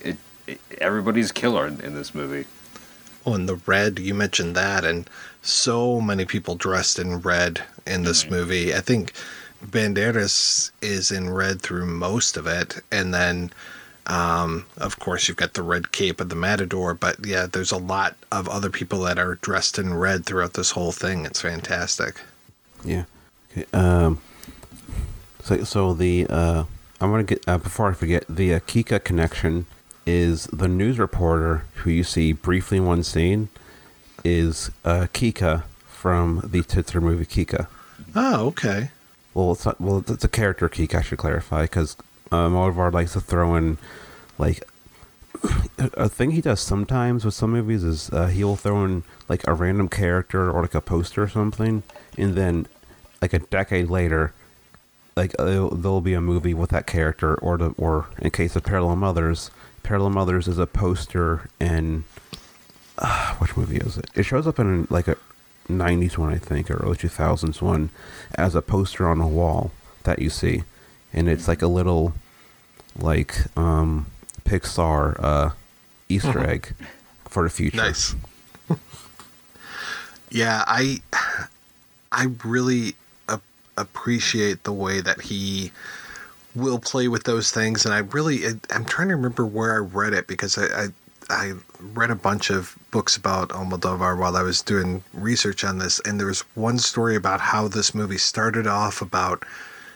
[0.00, 2.46] it, it everybody's killer in, in this movie.
[3.26, 5.10] Oh, and the red, you mentioned that, and
[5.42, 8.72] so many people dressed in red in this movie.
[8.72, 9.12] I think
[9.64, 13.50] Banderas is in red through most of it, and then,
[14.06, 16.94] um, of course, you've got the red cape of the Matador.
[16.94, 20.70] But yeah, there's a lot of other people that are dressed in red throughout this
[20.70, 21.26] whole thing.
[21.26, 22.20] It's fantastic.
[22.84, 23.04] Yeah.
[23.50, 23.66] Okay.
[23.72, 24.20] Um.
[25.42, 26.64] So so the uh,
[27.00, 29.66] I'm gonna get uh, before I forget the uh, Kika connection
[30.06, 33.48] is the news reporter who you see briefly in one scene
[34.24, 37.66] is uh, Kika from the Titzer movie Kika.
[38.14, 38.90] Oh, okay.
[39.34, 40.96] Well, it's not, well, it's a character Kika.
[40.96, 41.96] I should clarify because
[42.30, 43.78] Almodovar likes to throw in
[44.38, 44.62] like
[45.78, 49.46] a thing he does sometimes with some movies is uh, he will throw in like
[49.46, 51.82] a random character or like a poster or something,
[52.16, 52.66] and then
[53.20, 54.32] like a decade later,
[55.16, 58.64] like uh, there'll be a movie with that character, or the or in case of
[58.64, 59.50] Parallel Mothers,
[59.86, 62.02] Parallel Mothers is a poster in
[62.98, 64.10] uh, which movie is it?
[64.16, 65.16] It shows up in like a
[65.68, 67.90] '90s one, I think, or early 2000s one,
[68.34, 69.70] as a poster on a wall
[70.02, 70.64] that you see,
[71.12, 72.14] and it's like a little
[72.98, 74.06] like um
[74.44, 75.50] Pixar uh
[76.08, 76.74] Easter egg
[77.28, 77.76] for the future.
[77.76, 78.16] Nice.
[80.30, 81.00] yeah, I
[82.10, 82.96] I really
[83.78, 85.70] appreciate the way that he
[86.56, 90.12] will play with those things, and I really I'm trying to remember where I read
[90.12, 90.84] it because I.
[90.84, 90.88] I
[91.28, 96.00] I read a bunch of books about Almodovar while I was doing research on this,
[96.04, 99.44] and there was one story about how this movie started off about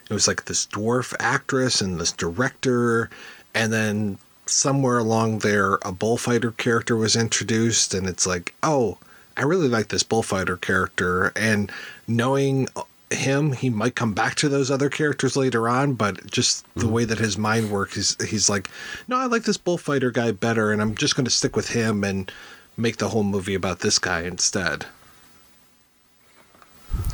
[0.09, 3.11] it was like this dwarf actress and this director,
[3.55, 8.99] and then somewhere along there a bullfighter character was introduced, and it's like, oh,
[9.37, 11.71] I really like this bullfighter character, and
[12.09, 12.67] knowing
[13.11, 16.93] him, he might come back to those other characters later on, but just the mm-hmm.
[16.93, 18.71] way that his mind works, he's he's like,
[19.09, 22.05] no, I like this bullfighter guy better, and I'm just going to stick with him
[22.05, 22.31] and
[22.77, 24.87] make the whole movie about this guy instead.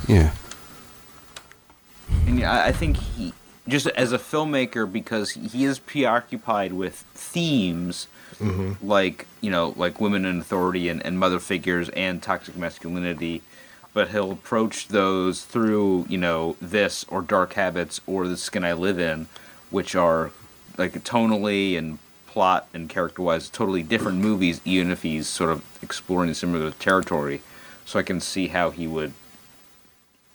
[0.06, 0.32] Yeah.
[2.26, 3.32] And yeah, I I think he
[3.68, 8.06] just as a filmmaker because he is preoccupied with themes
[8.38, 8.72] mm-hmm.
[8.86, 13.42] like you know like women in authority and, and mother figures and toxic masculinity
[13.96, 18.72] but he'll approach those through you know this or dark habits or the skin i
[18.72, 19.26] live in
[19.70, 20.30] which are
[20.78, 21.98] like tonally and
[22.36, 27.40] plot and character wise totally different movies, even if he's sort of exploring similar territory.
[27.86, 29.14] So I can see how he would,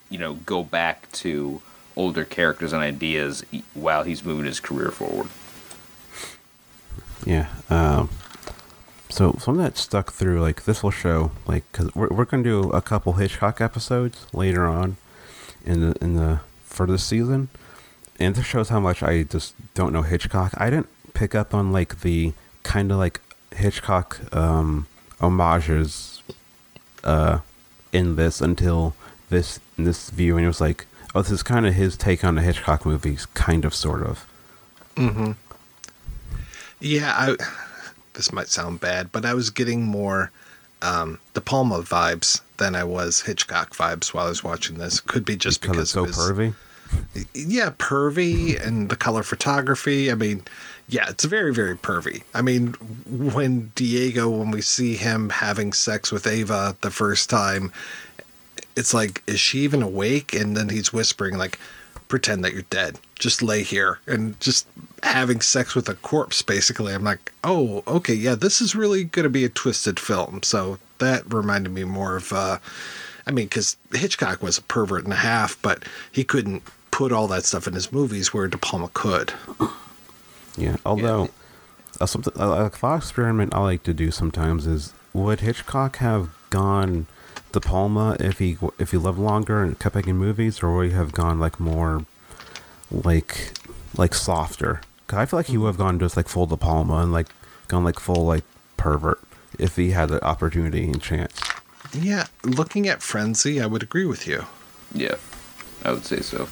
[0.09, 1.61] you know, go back to
[1.95, 3.45] older characters and ideas
[3.75, 5.27] while he's moving his career forward.
[7.23, 7.49] Yeah.
[7.69, 8.09] Um,
[9.11, 12.69] so something that stuck through, like this will show, like, cause we're we're gonna do
[12.71, 14.97] a couple Hitchcock episodes later on
[15.65, 17.49] in the in the for this season,
[18.19, 20.53] and this shows how much I just don't know Hitchcock.
[20.57, 23.19] I didn't pick up on like the kind of like
[23.55, 24.87] Hitchcock um,
[25.19, 26.21] homages
[27.03, 27.39] uh,
[27.91, 28.95] in this until
[29.29, 30.45] this this viewing.
[30.45, 33.65] It was like, oh, this is kind of his take on the Hitchcock movies, kind
[33.65, 34.25] of, sort of.
[34.95, 35.31] Mm-hmm.
[36.79, 37.35] Yeah, I.
[38.13, 40.31] This might sound bad, but I was getting more
[40.81, 44.99] um, De Palma vibes than I was Hitchcock vibes while I was watching this.
[44.99, 46.53] Could be just because, because, it's so of his- pervy.
[47.33, 50.11] yeah, pervy and the color photography.
[50.11, 50.43] I mean,
[50.89, 52.23] yeah, it's very, very pervy.
[52.33, 52.73] I mean,
[53.07, 57.71] when Diego, when we see him having sex with Ava the first time,
[58.75, 60.33] it's like, is she even awake?
[60.33, 61.59] And then he's whispering, like,
[62.09, 62.99] pretend that you're dead.
[63.21, 64.67] Just lay here and just
[65.03, 66.91] having sex with a corpse, basically.
[66.93, 70.41] I'm like, oh, okay, yeah, this is really going to be a twisted film.
[70.43, 72.57] So that reminded me more of, uh,
[73.27, 77.27] I mean, because Hitchcock was a pervert and a half, but he couldn't put all
[77.27, 79.33] that stuff in his movies where De Palma could.
[80.57, 81.29] Yeah, although
[81.99, 86.29] uh, something a, a thought experiment I like to do sometimes is would Hitchcock have
[86.49, 87.07] gone
[87.51, 90.95] De Palma if he if he lived longer and kept making movies, or would he
[90.95, 92.05] have gone like more
[92.91, 93.53] like
[93.97, 94.81] like softer?
[95.07, 97.27] Cause I feel like he would have gone just like full De Palma and like
[97.67, 98.43] gone like full like
[98.77, 99.19] pervert
[99.59, 101.39] if he had the opportunity and chance.
[101.93, 104.45] Yeah, looking at Frenzy, I would agree with you.
[104.93, 105.15] Yeah,
[105.83, 106.47] I would say so.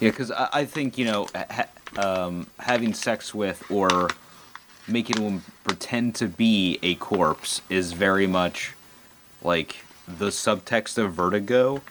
[0.00, 4.10] Yeah, because I, I think you know, ha- um, having sex with or
[4.88, 8.74] making one pretend to be a corpse is very much
[9.42, 11.82] like the subtext of Vertigo.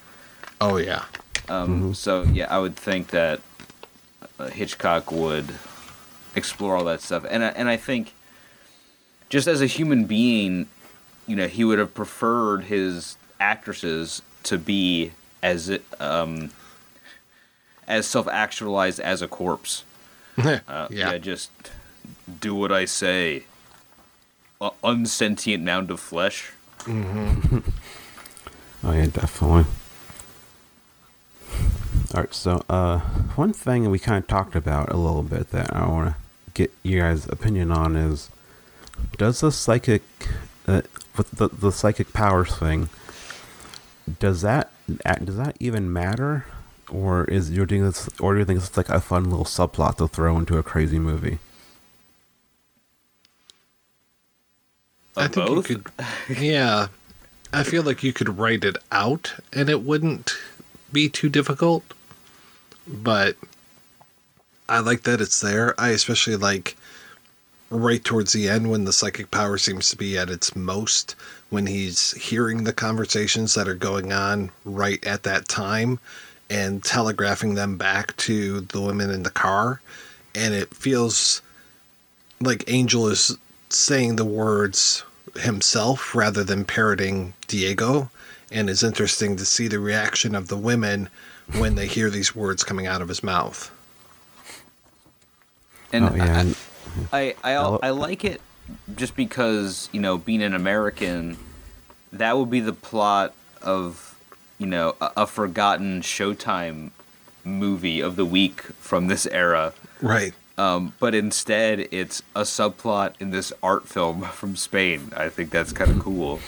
[0.60, 1.04] Oh yeah,
[1.48, 3.40] Um, So yeah, I would think that
[4.40, 5.54] uh, Hitchcock would
[6.36, 8.14] explore all that stuff, and I, and I think
[9.30, 10.68] just as a human being,
[11.26, 15.12] you know, he would have preferred his actresses to be
[15.44, 16.52] as um,
[17.88, 19.84] as self actualized as a corpse.
[20.38, 21.14] Uh, yeah.
[21.14, 21.50] yeah, just
[22.40, 23.46] do what I say.
[24.62, 26.52] Uh, unsentient mound of flesh.
[28.84, 29.66] Oh yeah, definitely.
[32.16, 33.00] All right, so uh,
[33.36, 36.16] one thing we kind of talked about a little bit that I want to
[36.54, 38.30] get you guys' opinion on is,
[39.18, 40.04] does the psychic,
[40.68, 40.84] uh,
[41.18, 42.90] with the the psychic powers thing,
[44.20, 44.72] does that
[45.24, 46.46] does that even matter,
[46.90, 49.98] or is you're doing this, or do you think it's like a fun little subplot
[49.98, 51.40] to throw into a crazy movie?
[55.18, 55.70] I Of think both?
[55.70, 55.88] you could.
[56.30, 56.88] Yeah,
[57.54, 60.34] I feel like you could write it out and it wouldn't
[60.92, 61.84] be too difficult.
[62.88, 63.36] But
[64.70, 65.80] I like that it's there.
[65.80, 66.76] I especially like
[67.70, 71.16] right towards the end when the psychic power seems to be at its most
[71.50, 76.00] when he's hearing the conversations that are going on right at that time
[76.50, 79.82] and telegraphing them back to the women in the car
[80.34, 81.42] and it feels
[82.40, 83.38] like Angel is
[83.70, 85.04] saying the words
[85.40, 88.10] himself rather than parroting Diego.
[88.52, 91.10] And it's interesting to see the reaction of the women
[91.56, 93.72] when they hear these words coming out of his mouth.
[95.94, 96.58] And oh yeah, and-
[97.14, 98.42] I I, I like it
[98.96, 101.38] just because you know being an American,
[102.12, 104.16] that would be the plot of
[104.58, 106.92] you know a, a forgotten Showtime
[107.44, 109.74] movie of the week from this era.
[110.02, 110.34] Right.
[110.58, 115.12] Um, but instead, it's a subplot in this art film from Spain.
[115.16, 116.40] I think that's kind of cool.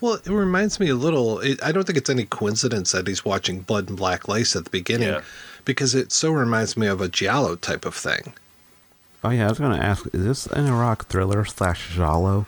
[0.00, 1.40] Well, it reminds me a little.
[1.40, 4.64] It, I don't think it's any coincidence that he's watching Blood and Black Lace at
[4.64, 5.22] the beginning, Yeah.
[5.64, 8.32] because it so reminds me of a Giallo type of thing.
[9.24, 12.46] oh yeah, I was gonna ask, is this an erotic thriller slash giallo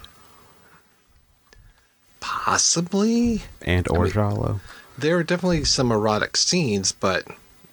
[2.21, 4.61] Possibly, and or mean- giallo?
[4.99, 7.27] there are definitely some erotic scenes, but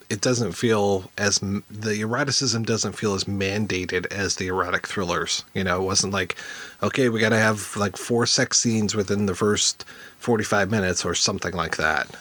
[0.10, 5.44] it doesn't feel as the eroticism doesn't feel as mandated as the erotic thrillers.
[5.54, 6.36] You know, it wasn't like,
[6.82, 9.84] okay, we got to have like four sex scenes within the first
[10.18, 12.16] forty-five minutes or something like that.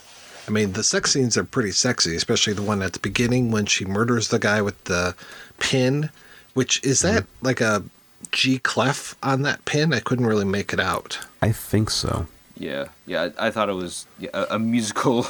[0.48, 3.66] I mean, the sex scenes are pretty sexy, especially the one at the beginning when
[3.66, 5.14] she murders the guy with the
[5.58, 6.10] pin.
[6.54, 7.46] Which is that mm-hmm.
[7.46, 7.84] like a
[8.32, 9.92] G clef on that pin?
[9.92, 11.18] I couldn't really make it out.
[11.42, 12.26] I think so.
[12.56, 13.28] Yeah, yeah.
[13.38, 15.26] I, I thought it was yeah, a, a musical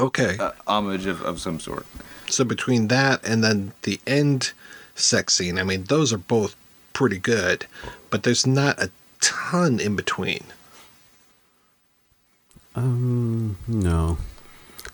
[0.00, 0.36] Okay.
[0.38, 1.86] uh, homage of, of some sort.
[2.28, 4.52] So between that and then the end
[4.94, 6.56] sex scene, I mean, those are both
[6.92, 7.66] pretty good,
[8.10, 8.90] but there's not a
[9.20, 10.44] ton in between.
[12.74, 14.18] Um, no,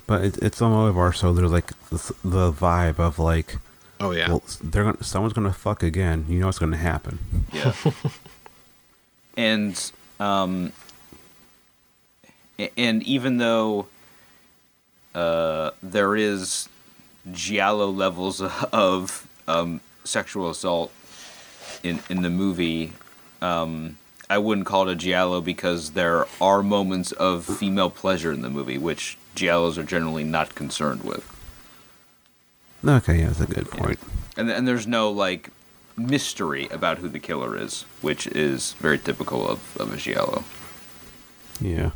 [0.07, 3.59] but it, it's Almodovar, so there's like the, the vibe of like,
[4.01, 4.29] Oh yeah.
[4.29, 6.25] well, they're gonna someone's gonna fuck again.
[6.29, 7.19] You know what's gonna happen.
[7.53, 7.75] Yeah.
[9.37, 10.73] and um
[12.77, 13.87] and even though
[15.17, 16.69] uh there is
[17.33, 18.41] giallo levels
[18.73, 20.93] of um sexual assault
[21.83, 22.93] in in the movie
[23.43, 23.97] um
[24.29, 28.51] I wouldn't call it a giallo because there are moments of female pleasure in the
[28.51, 31.25] movie which giallos are generally not concerned with.
[32.85, 33.99] Okay, yeah, that's a good point.
[34.37, 35.51] And and there's no like
[35.97, 40.45] mystery about who the killer is, which is very typical of, of a giallo.
[41.61, 41.91] Yeah.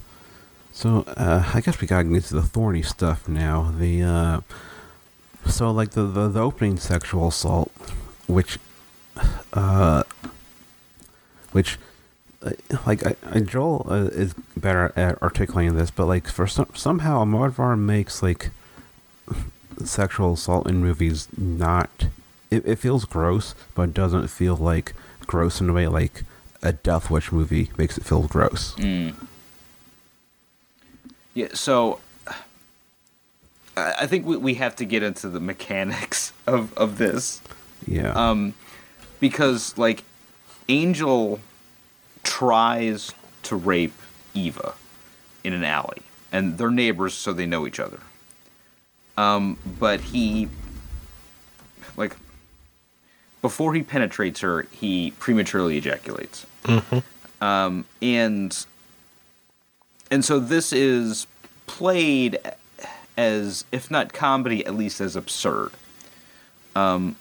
[0.81, 3.71] So uh, I guess we gotta get to the thorny stuff now.
[3.71, 4.41] The uh,
[5.47, 7.71] so like the, the the opening sexual assault,
[8.27, 8.59] which
[9.53, 10.05] uh,
[11.53, 11.77] which
[12.43, 12.53] uh,
[12.87, 17.27] like I, I Joel uh, is better at articulating this, but like for some somehow
[17.27, 18.49] Almodovar makes like
[19.85, 22.07] sexual assault in movies not
[22.51, 24.95] it, it feels gross, but doesn't feel like
[25.27, 26.25] gross in a way like
[26.63, 28.75] a Death Wish movie makes it feel gross.
[28.77, 29.15] Mm.
[31.41, 32.01] Yeah, so
[33.75, 37.41] I I think we, we have to get into the mechanics of, of this.
[37.87, 38.13] Yeah.
[38.13, 38.53] Um,
[39.21, 40.05] because, like,
[40.69, 41.41] Angel
[42.23, 43.15] tries
[43.45, 43.95] to rape
[44.35, 44.75] Eva
[45.43, 48.01] in an alley, and they're neighbors, so they know each other.
[49.17, 50.51] Um, but he,
[51.97, 52.17] like,
[53.41, 56.45] before he penetrates her, he prematurely ejaculates.
[56.65, 57.43] Mm-hmm.
[57.43, 58.67] Um, and
[60.11, 61.27] and so this is
[61.71, 62.39] played
[63.17, 65.71] as, if not comedy, at least as absurd.
[66.75, 67.15] Um,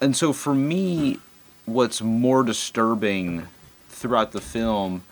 [0.00, 1.18] and so for me,
[1.66, 3.48] what's more disturbing
[3.88, 5.02] throughout the film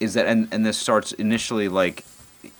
[0.00, 2.04] is that, and, and this starts initially like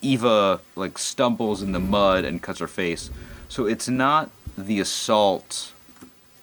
[0.03, 3.11] Eva like stumbles in the mud and cuts her face.
[3.49, 4.29] So it's not
[4.59, 5.73] the assault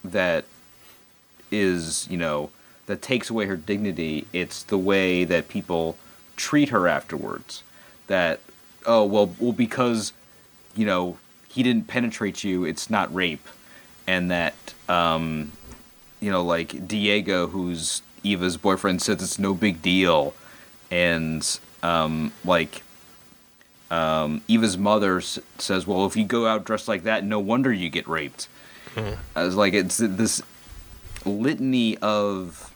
[0.03, 0.45] that
[1.51, 2.49] is, you know,
[2.87, 4.25] that takes away her dignity.
[4.33, 5.97] It's the way that people
[6.35, 7.63] treat her afterwards.
[8.07, 8.39] That,
[8.85, 10.13] oh, well, well, because,
[10.75, 11.17] you know,
[11.49, 13.47] he didn't penetrate you, it's not rape.
[14.07, 14.55] And that,
[14.89, 15.51] um,
[16.19, 20.33] you know, like Diego, who's Eva's boyfriend, says it's no big deal.
[20.91, 22.83] And, um, like,
[23.91, 27.71] um, Eva's mother s- says, well, if you go out dressed like that, no wonder
[27.71, 28.47] you get raped.
[29.35, 30.41] I was like, it's this
[31.25, 32.72] litany of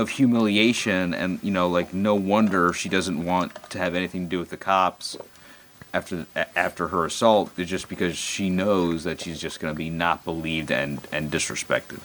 [0.00, 4.28] of humiliation and you know like no wonder she doesn't want to have anything to
[4.30, 5.16] do with the cops
[5.92, 9.90] after after her assault is just because she knows that she's just going to be
[9.90, 12.00] not believed and and disrespected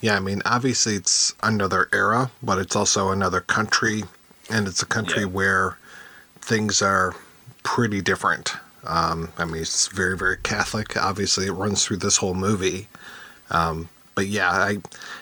[0.00, 4.04] Yeah, I mean, obviously it's another era, but it's also another country,
[4.48, 5.28] and it's a country Yeah.
[5.28, 5.76] where
[6.40, 7.14] things are
[7.62, 8.54] pretty different.
[8.84, 10.96] Um, I mean, it's very, very Catholic.
[10.96, 12.88] Obviously, it runs through this whole movie.
[13.50, 14.78] Um, but yeah, I,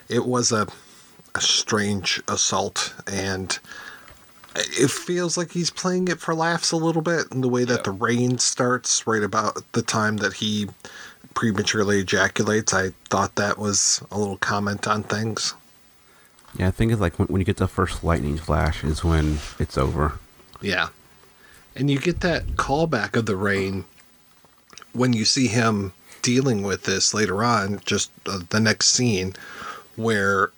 [0.09, 0.67] it was a,
[1.35, 3.59] a strange assault, and
[4.55, 7.79] it feels like he's playing it for laughs a little bit in the way that
[7.79, 7.83] Yeah.
[7.83, 10.69] the rain starts right about the time that he
[11.35, 12.73] prematurely ejaculates.
[12.75, 15.55] I thought that was a little comment on things.
[16.57, 19.39] yeah, I think it's like when, when you get the first lightning flash is when
[19.59, 20.19] it's over.
[20.61, 20.89] Yeah.
[21.79, 23.85] And you get that callback of the rain
[24.93, 29.35] when you see him dealing with this later on, just uh, the next scene
[29.95, 30.51] where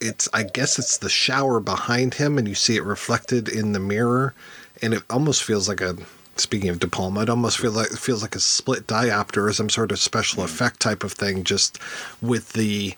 [0.00, 3.80] it's, I guess it's the shower behind him and you see it reflected in the
[3.80, 4.32] mirror.
[4.80, 5.96] And it almost feels like a,
[6.36, 9.52] speaking of De Palma, it almost feel like, it feels like a split diopter or
[9.52, 11.78] some sort of special effect type of thing, just
[12.22, 12.94] with the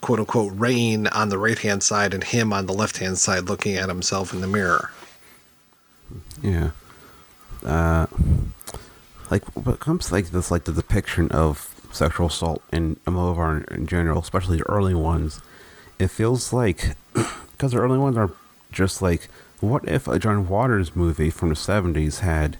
[0.00, 3.48] quote unquote rain on the right hand side and him on the left hand side
[3.48, 4.92] looking at himself in the mirror.
[6.40, 6.70] Yeah.
[7.64, 8.06] Uh,
[9.30, 13.68] like when it comes to like this, like the depiction of sexual assault in Almodovar
[13.68, 15.40] in, in general, especially the early ones,
[15.98, 18.30] it feels like because the early ones are
[18.72, 19.28] just like,
[19.60, 22.56] what if a John Waters movie from the seventies had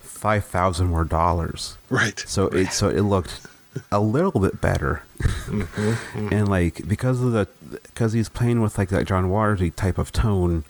[0.00, 1.76] five thousand more dollars?
[1.88, 2.18] Right.
[2.26, 3.46] So it so it looked
[3.92, 5.02] a little bit better,
[6.14, 7.46] and like because of the
[7.82, 10.64] because he's playing with like that John Watersy type of tone,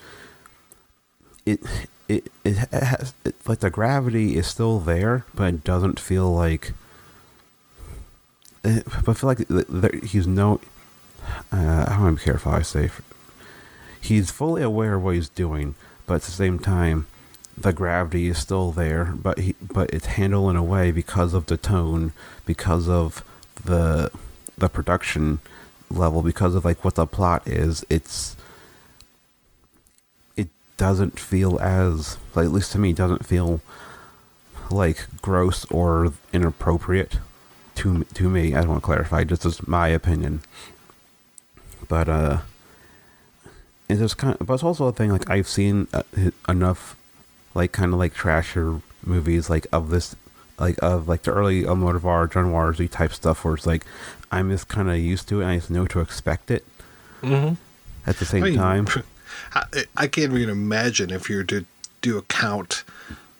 [1.46, 1.60] it
[2.10, 6.72] it it has it, like the gravity is still there, but it doesn't feel like.
[8.64, 10.60] eh, But I feel like there, he's no.
[11.52, 12.52] Uh, I be careful.
[12.52, 12.90] how I say.
[14.00, 15.74] He's fully aware of what he's doing,
[16.06, 17.06] but at the same time,
[17.56, 21.46] the gravity is still there, but he but it's handled in a way because of
[21.46, 22.12] the tone,
[22.46, 23.22] because of
[23.64, 24.10] the
[24.56, 25.40] the production
[25.90, 27.84] level, because of like what the plot is.
[27.90, 28.39] It's it
[30.80, 33.60] doesn't feel as like at least to me doesn't feel
[34.70, 37.18] like gross or inappropriate
[37.74, 38.54] to to me.
[38.54, 40.40] I don't want to clarify, just as my opinion.
[41.86, 42.38] But uh,
[43.90, 46.02] it's just kind of, but it's also a thing like I've seen uh,
[46.48, 46.96] enough,
[47.52, 50.16] like kind of like trasher movies like of this,
[50.58, 53.84] like of like the early Almodovar, John Waters type stuff where it's like
[54.32, 56.64] I'm just kind of used to it and I just know to expect it.
[57.20, 57.56] Mm-hmm.
[58.06, 58.86] At the same I mean, time,
[59.54, 59.64] I,
[59.96, 61.64] I can't even imagine if you were to
[62.02, 62.84] do a count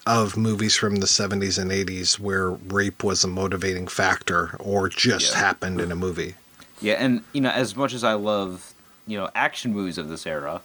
[0.06, 5.32] of movies from the 70s and 80s where rape was a motivating factor or just
[5.34, 5.38] Yeah.
[5.40, 6.34] happened in a movie.
[6.80, 8.72] Yeah, and you know, as much as I love,
[9.06, 10.62] you know, action movies of this era,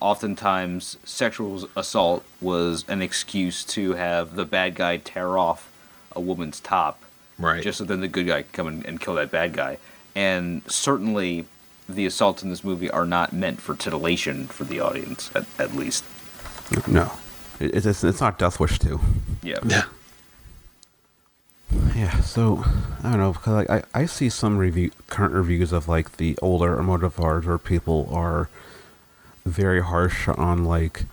[0.00, 5.70] oftentimes sexual assault was an excuse to have the bad guy tear off
[6.16, 7.00] a woman's top,
[7.38, 7.62] Right.
[7.62, 9.76] just so then the good guy can come and, and kill that bad guy.
[10.16, 11.44] And certainly,
[11.88, 15.74] the assaults in this movie are not meant for titillation for the audience, at, at
[15.74, 16.04] least.
[16.86, 17.12] no,
[17.58, 19.00] it, it's it's it's not Death Wish two.
[19.42, 19.58] Yeah.
[19.64, 19.84] yeah.
[21.94, 22.64] Yeah, so
[23.02, 26.38] I don't know because like I, I see some review current reviews of like the
[26.40, 28.48] older Almodovars where people are
[29.44, 31.04] very harsh on like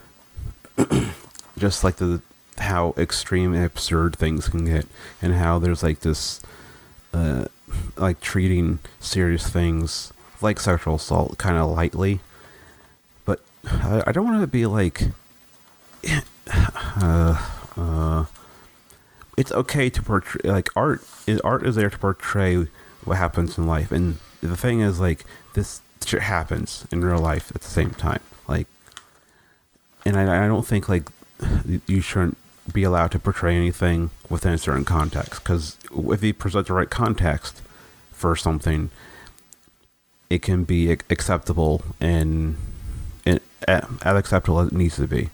[1.58, 2.22] just like the
[2.58, 4.86] how extreme and absurd things can get
[5.22, 6.42] and how there's like this
[7.14, 7.46] uh
[7.98, 12.20] like treating serious things like sexual assault kind of lightly
[13.26, 15.04] but I, I don't want to be like
[17.02, 18.26] uh uh
[19.38, 22.68] it's okay to portray like art is art is there to portray
[23.04, 27.52] what happens in life and the thing is like this shit happens in real life
[27.56, 28.68] at the same time like
[30.06, 31.10] and i, I don't think like
[31.88, 32.38] you shouldn't
[32.72, 36.90] be allowed to portray anything within a certain context because if you present the right
[36.90, 37.62] context
[38.12, 38.90] for something
[40.30, 42.56] it can be acceptable and,
[43.26, 45.30] and as acceptable as it needs to be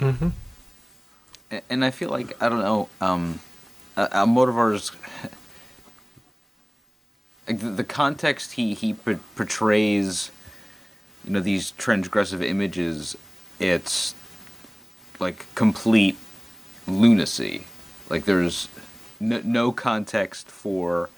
[0.00, 0.28] Mm-hmm.
[1.70, 2.88] And I feel like I don't know.
[3.00, 3.40] Um,
[3.96, 4.90] uh, Almodovar's
[7.46, 10.30] like the, the context he he p- portrays,
[11.24, 13.16] you know, these transgressive images.
[13.60, 14.14] It's
[15.20, 16.16] like complete
[16.88, 17.66] lunacy.
[18.10, 18.68] Like there's
[19.20, 21.08] no, no context for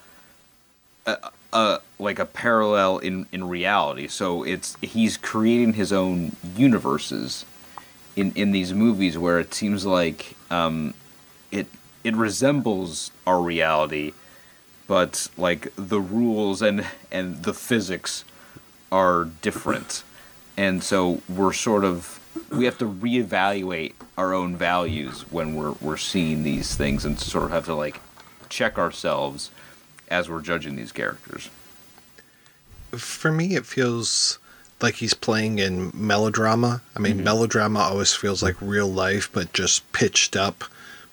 [1.07, 4.09] a, a like a parallel in in reality.
[4.09, 7.45] So it's he's creating his own universes
[8.15, 10.95] in in these movies where it seems like um,
[11.51, 11.67] it
[12.05, 14.13] it resembles our reality,
[14.87, 18.25] but like the rules and and the physics
[18.91, 20.03] are different,
[20.57, 22.21] and so we're sort of
[22.51, 27.45] we have to reevaluate our own values when we're we're seeing these things and sort
[27.45, 28.01] of have to like
[28.49, 29.51] check ourselves
[30.09, 31.51] as we're judging these characters.
[32.93, 34.39] For me, it feels
[34.81, 36.83] like he's playing in melodrama.
[36.95, 40.65] I mean, melodrama always feels like real life, but just pitched up,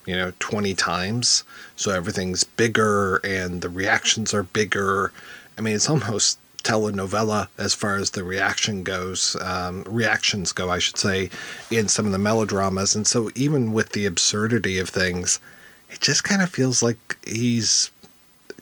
[0.06, 1.44] you know, 20 times.
[1.76, 5.12] So everything's bigger and the reactions are bigger.
[5.58, 10.80] I mean, it's almost telenovela as far as the reaction goes, um, reactions go, I
[10.80, 11.30] should say,
[11.70, 12.96] in some of the melodramas.
[12.96, 15.40] And so even with the absurdity of things,
[15.90, 17.92] it just kind of feels like he's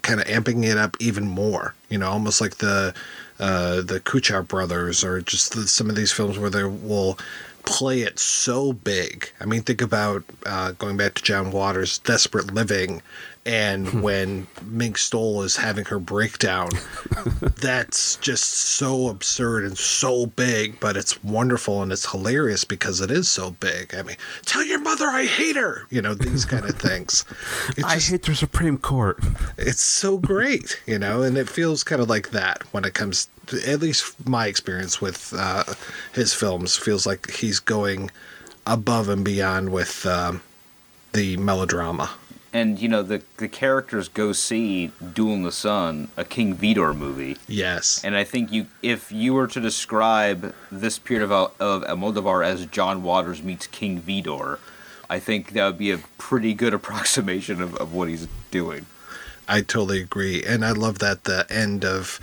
[0.02, 1.76] kind of amping it up even more.
[1.90, 2.94] You know, almost like the
[3.40, 7.18] uh, the Kuchar brothers, or just the, some of these films where they will
[7.64, 9.32] play it so big.
[9.40, 13.02] I mean, think about uh, going back to John Waters' Desperate Living,
[13.46, 16.70] and when Mink Stole is having her breakdown,
[17.42, 23.10] that's just so absurd and so big, but it's wonderful and it's hilarious because it
[23.10, 23.96] is so big.
[23.96, 27.26] I mean, tell your mother I hate her, you know, these kind of things.
[27.78, 29.20] It's i hate the supreme court
[29.58, 33.28] it's so great, you know, and it feels kind of like that when it comes
[33.48, 35.64] to, at least my experience with uh,
[36.14, 38.12] his films feels like he's going
[38.66, 40.42] above and beyond with um,
[41.14, 42.10] the melodrama.
[42.54, 46.94] And you know the the characters go see Duel in the Sun, a King Vidor
[46.96, 48.02] movie, Yes.
[48.04, 51.32] and I think you if you were to describe this period of
[51.62, 54.60] of Almodovar as John Waters meets King Vidor,
[55.10, 58.86] I think that would be a pretty good approximation of, of what he's doing.
[59.48, 62.20] I totally agree, and I love that the end of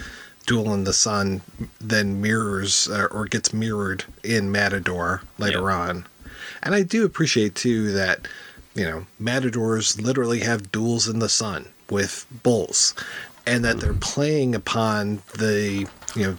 [0.47, 1.41] Duel in the Sun
[1.81, 5.79] then mirrors uh, or gets mirrored in Matador later Yeah.
[5.89, 6.07] on,
[6.63, 8.29] and I do appreciate too that
[8.79, 12.95] you know Matadors literally have duels in the sun with bulls,
[13.47, 14.01] and that they're mm-hmm.
[14.01, 16.39] playing upon the you know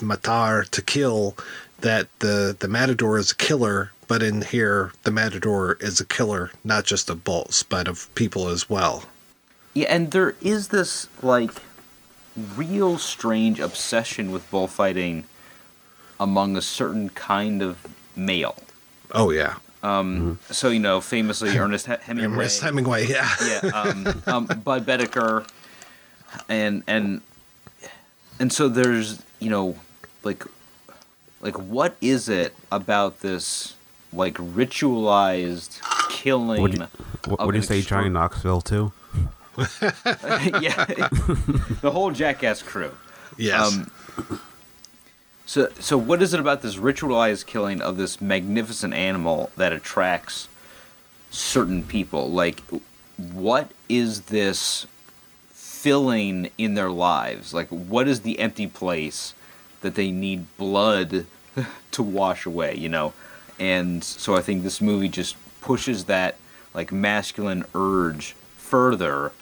[0.00, 1.36] matar to kill
[1.80, 6.50] that the the matador is a killer but in here, the Matador is a killer,
[6.64, 9.04] not just of bulls, but of people as well.
[9.72, 11.50] Yeah, and there is this like
[12.54, 15.24] real strange obsession with bullfighting
[16.20, 18.56] among a certain kind of male.
[19.12, 22.36] Oh yeah, Um, So you know, famously Ernest He- Hemingway.
[22.38, 23.06] Ernest Hemingway.
[23.06, 25.46] Yeah, yeah, um, um, Budd Boetticher,
[26.48, 27.20] and and
[28.38, 29.76] and so there's you know,
[30.22, 30.44] like,
[31.40, 33.74] like what is it about this
[34.12, 35.80] like ritualized
[36.10, 36.62] killing?
[36.62, 36.86] Would you,
[37.26, 38.92] what, would you say extra- Johnny Knoxville too?
[39.58, 40.84] yeah,
[41.82, 42.92] the whole Jackass crew.
[43.36, 43.60] yes.
[43.72, 43.90] Um,
[45.52, 50.48] so, so what is it about this ritualized killing of this magnificent animal that attracts
[51.30, 52.30] certain people?
[52.30, 52.62] Like,
[53.18, 54.86] what is this
[55.50, 57.52] filling in their lives?
[57.52, 59.34] Like, what is the empty place
[59.82, 61.26] that they need blood
[61.90, 62.74] to wash away?
[62.74, 63.12] You know,
[63.58, 66.36] and so I think this movie just pushes that
[66.72, 69.32] like masculine urge further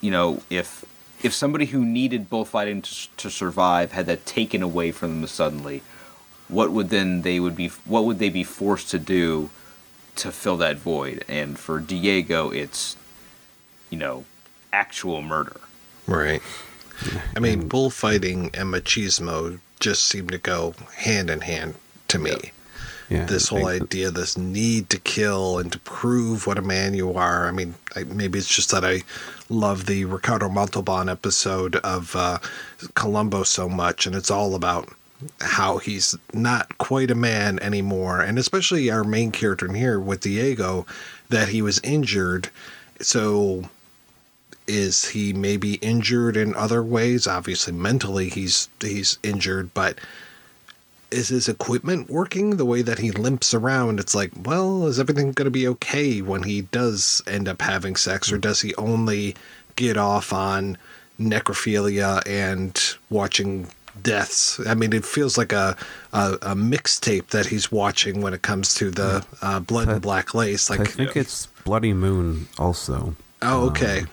[0.00, 0.84] you know, if
[1.22, 5.82] if somebody who needed bullfighting to, to survive had that taken away from them suddenly,
[6.48, 9.50] what would then they would be what would they be forced to do
[10.16, 11.24] to fill that void?
[11.28, 12.96] And for Diego, it's
[13.90, 14.24] you know,
[14.72, 15.60] actual murder.
[16.06, 16.40] right.
[17.34, 21.74] I mean, bullfighting and machismo just seem to go hand in hand
[22.08, 22.30] to me.
[22.30, 22.44] Yep.
[23.10, 27.12] Yeah, this whole idea, this need to kill and to prove what a man you
[27.14, 27.48] are.
[27.48, 29.02] I mean, I, maybe it's just that I
[29.48, 32.38] love the Ricardo Montalban episode of uh,
[32.94, 34.90] Columbo so much, and it's all about
[35.40, 40.20] how he's not quite a man anymore, and especially our main character in here with
[40.20, 40.86] Diego,
[41.28, 42.48] that he was injured.
[43.00, 43.64] So
[44.66, 47.26] is he maybe injured in other ways?
[47.26, 49.98] Obviously, mentally he's he's injured, but
[51.10, 53.98] is his equipment working the way that he limps around?
[54.00, 57.96] It's like, well, is everything going to be okay when he does end up having
[57.96, 59.34] sex, or does he only
[59.76, 60.76] get off on
[61.18, 63.68] necrophilia and watching
[64.02, 64.60] deaths?
[64.66, 65.76] I mean, it feels like a
[66.12, 70.34] a, a mixtape that he's watching when it comes to the uh, blood and black
[70.34, 70.70] lace.
[70.70, 73.14] Like, I think it's Bloody Moon also.
[73.42, 74.04] oh, okay.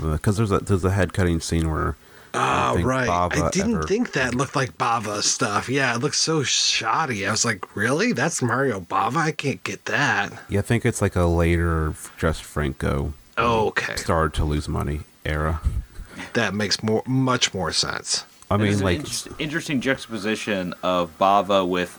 [0.00, 1.96] Because there's a there's a head cutting scene where
[2.34, 3.08] I Oh, think right.
[3.08, 5.68] I didn't ever- think that looked like Bava stuff.
[5.68, 7.26] Yeah, it looks so shoddy.
[7.26, 8.12] I was like, really?
[8.12, 9.16] That's Mario Bava?
[9.16, 10.32] I can't get that.
[10.48, 13.96] Yeah, I think it's like a later just Franco Okay.
[13.96, 15.60] started to lose money era.
[16.34, 18.24] That makes more much more sense.
[18.50, 21.98] I mean, it's an like, inter- interesting juxtaposition of Bava with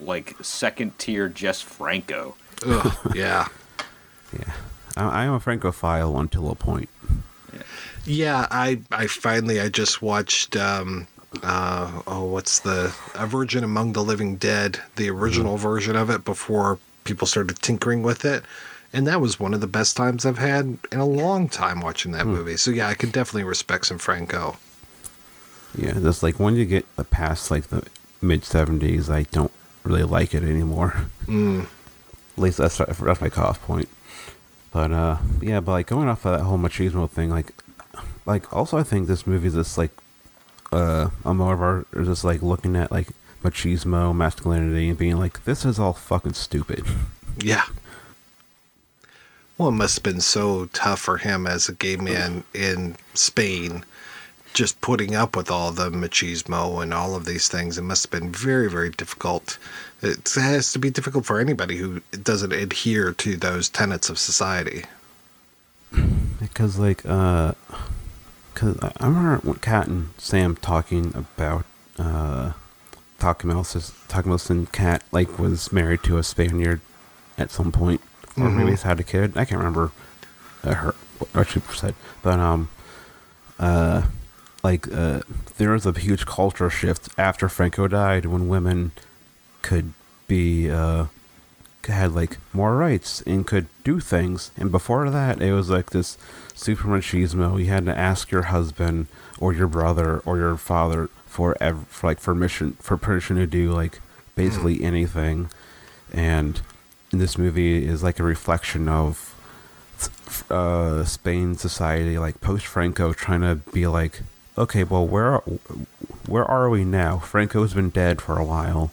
[0.00, 2.36] like second tier Jess Franco.
[2.66, 3.48] Ugh, yeah.
[4.32, 4.52] yeah,
[4.96, 6.88] I, I'm a Francophile until a point.
[8.08, 11.06] Yeah, I I finally I just watched um
[11.42, 16.24] uh oh what's the A Virgin Among the Living Dead, the original version of it
[16.24, 18.44] before people started tinkering with it.
[18.92, 22.12] And that was one of the best times I've had in a long time watching
[22.12, 22.56] that movie.
[22.56, 24.56] So yeah, I can definitely respect some Franco.
[25.76, 27.86] Yeah, just like when you get the past like the
[28.22, 29.52] mid '70s, I don't
[29.84, 31.08] really like it anymore.
[31.26, 31.66] Mm.
[32.36, 33.90] At least that's that's my cutoff point.
[34.72, 37.52] But uh, yeah, but like going off of that whole machismo thing, like,
[38.28, 39.90] like also I think this movie is just like,
[40.70, 43.08] uh, Almodovar is just like looking at like
[43.42, 46.84] machismo, masculinity, and being like, this is all fucking stupid.
[47.38, 47.64] Yeah.
[49.56, 53.84] Well, it must have been so tough for him as a gay man in Spain,
[54.52, 57.78] just putting up with all the machismo and all of these things.
[57.78, 59.58] It must have been very, very difficult.
[60.02, 64.84] It has to be difficult for anybody who doesn't adhere to those tenets of society.
[66.40, 67.54] Because like, uh,
[68.58, 71.64] cause I remember Kat and Sam talking about
[71.98, 72.52] uh,
[73.20, 76.80] Takamelson, Takamelson Kat like was married to a Spaniard
[77.36, 78.00] at some point,
[78.36, 78.70] or maybe Mhm.
[78.70, 79.36] he's had a kid.
[79.36, 79.92] I can't remember
[80.64, 80.94] uh, her
[81.32, 82.68] what she said, but um,
[83.58, 84.02] uh,
[84.64, 85.20] like uh,
[85.56, 88.90] there was a huge culture shift after Franco died when women
[89.62, 89.92] could
[90.26, 91.06] be uh
[91.86, 94.50] had like more rights and could do things.
[94.58, 96.18] And before that, it was like this
[96.58, 97.58] super machismo.
[97.58, 99.06] You had to ask your husband
[99.38, 103.72] or your brother or your father for, ev- for like permission for permission to do
[103.72, 104.00] like
[104.36, 105.50] basically anything.
[106.12, 106.60] And
[107.10, 109.34] this movie is like a reflection of
[110.50, 114.22] uh, Spain society, like post Franco, trying to be like,
[114.56, 115.38] okay, well, where
[116.26, 117.18] where are we now?
[117.18, 118.90] Franco's been dead for a while.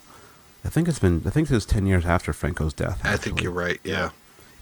[0.64, 1.22] I think it's been.
[1.26, 3.00] I think is ten years after Franco's death.
[3.04, 3.78] I think you're right.
[3.84, 4.10] Yeah.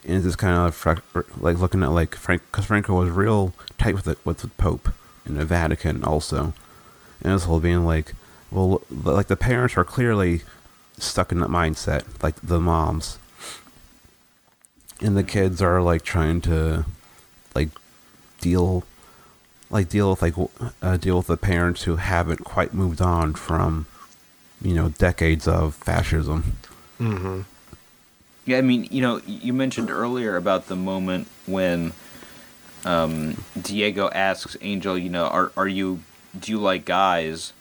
[0.04, 1.02] And it's just kind of fra-
[1.38, 4.90] like looking at like Frank, because Franco was real tight with the with the Pope
[5.24, 6.52] and the Vatican also,
[7.22, 8.14] and this whole being like,
[8.50, 10.42] well, like the parents are clearly
[10.98, 13.18] stuck in that mindset, like the moms.
[15.00, 16.84] And the kids are like trying to
[17.54, 17.70] like
[18.40, 18.84] deal
[19.70, 20.34] like deal with like
[20.82, 23.86] uh, deal with the parents who haven't quite moved on from
[24.62, 26.56] you know decades of fascism.
[27.00, 27.40] Mm-hmm.
[28.46, 31.92] Yeah, I mean, you know, you mentioned earlier about the moment when
[32.84, 36.00] um, Diego asks Angel, you know, are are you
[36.38, 37.52] do you like guys?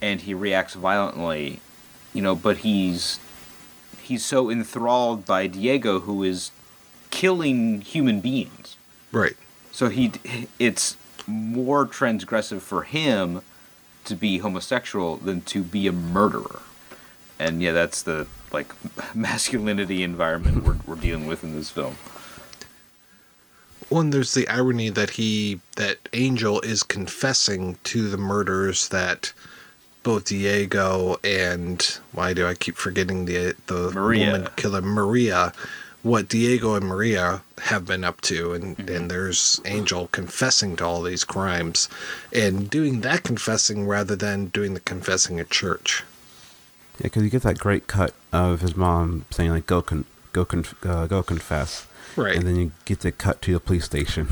[0.00, 1.60] And he reacts violently,
[2.12, 3.20] you know, but he's
[4.00, 6.50] he's so enthralled by Diego who is
[7.10, 8.76] killing human beings.
[9.12, 9.36] Right.
[9.70, 10.12] So he
[10.58, 10.96] it's
[11.26, 13.42] more transgressive for him
[14.04, 16.62] to be homosexual than to be a murderer.
[17.38, 18.72] And yeah, that's the like
[19.14, 21.96] masculinity environment we're we're dealing with in this film.
[23.88, 29.32] One, there's the irony that he that Angel is confessing to the murders that
[30.02, 34.26] both Diego and why do I keep forgetting the the Maria.
[34.32, 35.52] woman killer Maria,
[36.02, 38.94] what Diego and Maria have been up to, and Mm-hmm.
[38.94, 41.88] and there's Angel confessing to all these crimes,
[42.32, 46.04] and doing that confessing rather than doing the confessing at church.
[46.98, 50.44] Yeah, because you get that great cut of his mom saying like "go con- go
[50.44, 51.86] con- uh, go confess,"
[52.16, 52.36] Right.
[52.36, 54.26] and then you get the cut to the police station,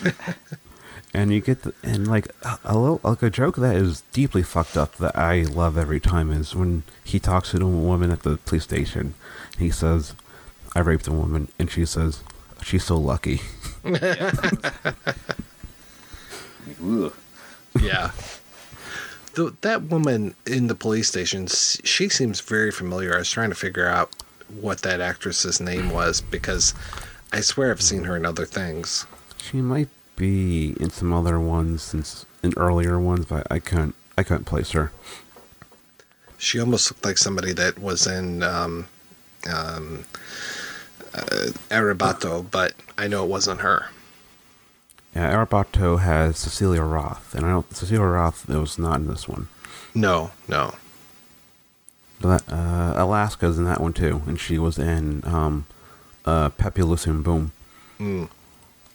[1.14, 4.42] and you get the, and like a, a little like a joke that is deeply
[4.44, 8.22] fucked up that I love every time is when he talks to the woman at
[8.22, 9.14] the police station.
[9.58, 10.14] He says,
[10.74, 12.22] "I raped a woman," and she says,
[12.62, 13.40] "She's so lucky."
[17.78, 18.10] Yeah.
[19.36, 23.14] The, that woman in the police station, she seems very familiar.
[23.14, 24.10] I was trying to figure out
[24.60, 26.72] what that actress's name was because
[27.34, 29.04] I swear I've seen her in other things.
[29.36, 34.22] She might be in some other ones since in earlier ones, but I couldn't I
[34.22, 34.90] couldn't place her.
[36.38, 38.86] She almost looked like somebody that was in um,
[39.52, 40.06] um,
[41.14, 43.90] uh, Arrebato, but I know it wasn't her.
[45.16, 49.48] Yeah, Arrebato has Cecilia Roth, and I don't Cecilia Roth was not in this one.
[49.94, 50.74] No, no.
[52.20, 55.64] But uh, Alaska's in that one too, and she was in um,
[56.26, 57.52] uh, Pepi Luci Bom.
[57.98, 58.28] Mm.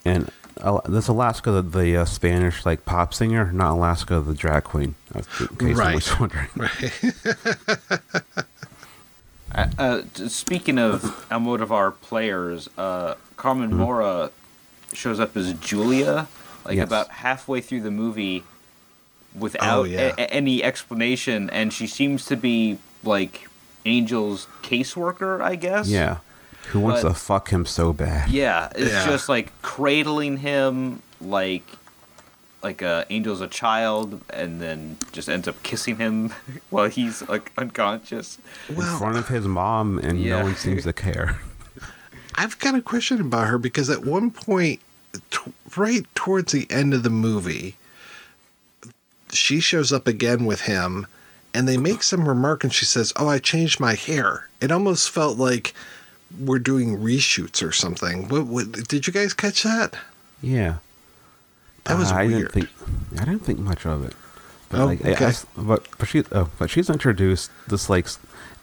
[0.06, 4.64] And uh, this Alaska, the, the uh, Spanish like pop singer, not Alaska, the drag
[4.64, 4.94] queen.
[5.16, 5.88] uh, In case Right.
[5.88, 6.50] anyone's wondering.
[9.54, 14.32] Uh, uh, speaking of Almodovar players, uh, Carmen Maura
[14.94, 16.28] shows up as Julia,
[16.66, 16.88] like Yes.
[16.88, 18.44] about halfway through the movie,
[19.34, 20.14] without Oh, yeah.
[20.18, 23.48] a- a- any explanation, and she seems to be like
[23.86, 25.88] Angel's caseworker, I guess.
[25.88, 26.18] Yeah,
[26.72, 28.30] who wants But- to fuck him so bad?
[28.30, 29.06] Yeah, it's Yeah.
[29.06, 31.66] just like cradling him like
[32.64, 36.32] like uh, Angel's a child, and then just ends up kissing him
[36.70, 38.38] while he's like unconscious.
[38.70, 40.38] in front of his mom, and Yeah.
[40.38, 41.40] no one seems to care.
[42.36, 44.80] I've got a question about her because at one point,
[45.32, 47.76] t- right towards the end of the movie,
[49.32, 51.08] she shows up again with him
[51.54, 54.48] and they make some remark and she says, Oh, I changed my hair.
[54.62, 55.74] It almost felt like
[56.40, 58.30] we're doing reshoots or something.
[58.30, 59.96] What, what, did you guys catch that?
[60.42, 60.76] Yeah,
[61.86, 62.52] That was Uh, I weird.
[62.52, 62.70] didn't think.
[63.22, 64.14] I didn't think much of it.
[64.70, 68.08] But Oh, like, I- I but but she, oh, but she's introduced this like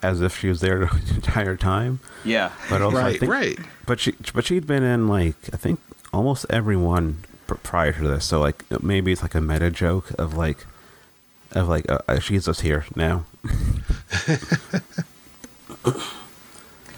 [0.03, 2.01] as if she was there the entire time.
[2.25, 3.59] Yeah, But also, I right, think, right.
[3.87, 5.81] But she, but she'd been in like I think
[6.13, 8.25] almost everyone pr- prior to this.
[8.25, 10.67] So like maybe it's like a meta joke of like,
[11.53, 13.25] of like uh, uh, she's just here now.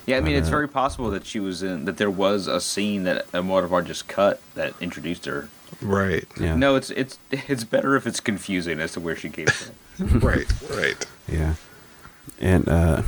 [0.07, 0.17] yeah.
[0.17, 1.97] I mean, it's Uh, very possible that she was in that.
[1.97, 5.49] There was a scene that Almodovar just cut that introduced her.
[5.81, 6.25] Right.
[6.41, 6.57] Yeah.
[6.57, 10.19] No, it's it's it's better if it's confusing as to where she came from.
[10.21, 11.07] right, right.
[11.29, 11.55] Yeah,
[12.39, 13.03] and uh,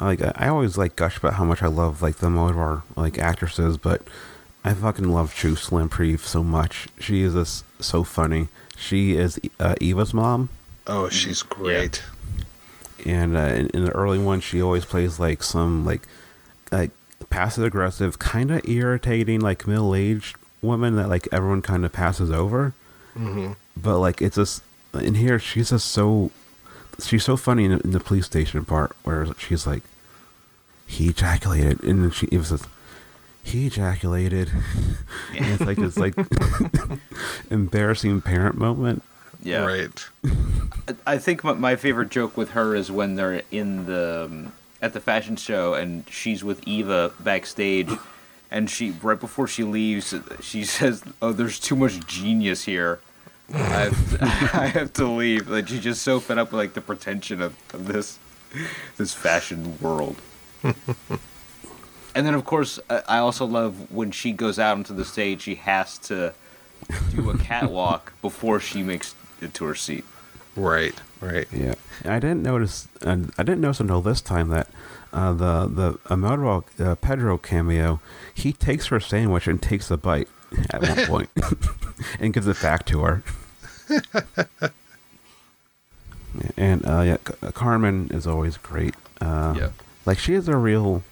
[0.00, 3.76] like I always like gush about how much I love like the Almodovar like actresses,
[3.76, 4.02] but
[4.64, 6.88] I fucking love Chus Lampreave so much.
[6.98, 8.48] She is just so funny.
[8.76, 10.50] She is uh, Eva's mom,
[10.86, 12.02] Oh, she's great.
[13.04, 16.02] and uh, in, in the early one, she always plays like some like
[16.70, 16.90] like
[17.30, 22.30] passive aggressive, kind of irritating, like middle aged woman that like everyone kind of passes
[22.30, 22.72] over.
[23.14, 24.60] hmm but like it's just
[24.94, 26.32] in here she's just so
[27.02, 29.82] she's so funny in, in the police station part where she's like
[30.86, 32.66] he ejaculated and then she it was just,
[33.44, 34.50] he ejaculated
[35.36, 36.14] and it's like this like
[37.50, 39.02] embarrassing parent moment
[39.42, 40.06] Yeah, Right.
[40.24, 44.52] I- I think my, my favorite joke with her is when they're in the um,
[44.82, 47.90] at the fashion show and she's with Eva backstage,
[48.50, 53.00] and she right before she leaves, she says, "Oh, there's too much genius here.
[53.52, 54.18] I have to,
[54.60, 57.56] I have to leave." Like she's just so fed up with like the pretension of,
[57.72, 58.18] of this.
[58.96, 60.16] this fashion world.
[60.64, 65.42] and then, of course, I I also love when she goes out onto the stage.
[65.42, 66.32] She has to
[67.14, 70.04] do a catwalk before she makes it to her seat.
[70.56, 71.46] Right, right.
[71.52, 71.74] Yeah,
[72.04, 74.68] and I didn't notice, and I didn't notice until this time that
[75.12, 78.00] uh, the the Almodovar uh, Pedro cameo,
[78.34, 80.28] he takes her sandwich and takes a bite
[80.70, 81.30] at one point,
[82.18, 83.22] and gives it back to her.
[86.56, 88.94] and uh, yeah, C- Carmen is always great.
[89.20, 89.68] Uh, Yeah.
[90.06, 91.02] like she is a real,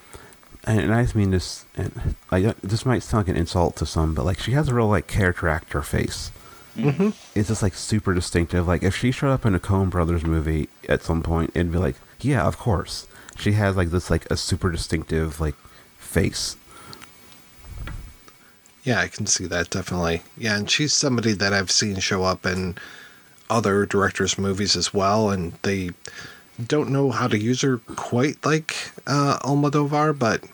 [0.64, 3.87] and, and I just mean this, and like this might sound like an insult to
[3.87, 6.31] some, but like she has a real like character actor face
[6.77, 7.09] Mm-hmm.
[7.35, 8.68] it's just like super distinctive.
[8.68, 11.79] Like if she showed up in a Coen Brothers movie at some point, it'd be
[11.79, 13.07] like, yeah, of course.
[13.39, 15.55] She has like this like a super distinctive like
[15.97, 16.57] face.
[18.87, 20.22] Yeah, I can see that definitely.
[20.39, 22.76] Yeah, and she's somebody that I've seen show up in
[23.51, 25.91] other directors' movies as well, and they
[26.64, 30.45] don't know how to use her quite like uh, Almodovar, but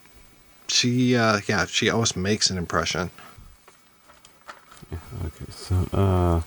[0.67, 3.11] she, uh, yeah, she always makes an impression.
[5.27, 6.41] Okay, so uh,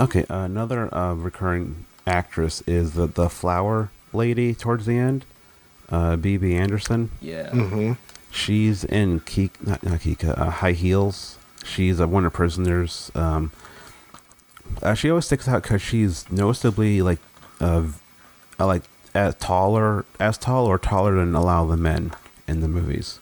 [0.00, 5.24] okay, another uh, recurring actress is the the flower lady towards the end,
[5.90, 7.10] uh, Bibi Andersen.
[7.20, 7.50] Yeah.
[7.50, 7.94] hmm
[8.34, 11.38] She's in Keek, not, not Kika, uh, High Heels.
[11.64, 13.12] She's uh, one of the prisoners.
[13.14, 13.52] Um,
[14.82, 17.20] uh, she always sticks out because she's noticeably like,
[17.60, 17.84] uh,
[18.58, 18.82] uh, like
[19.14, 22.10] as taller, as tall or taller than a lot of the men
[22.48, 23.20] in the movies.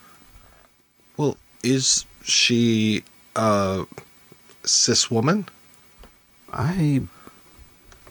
[1.19, 3.05] Well, is she
[3.37, 3.85] a
[4.65, 5.47] cis woman?
[6.55, 7.03] I,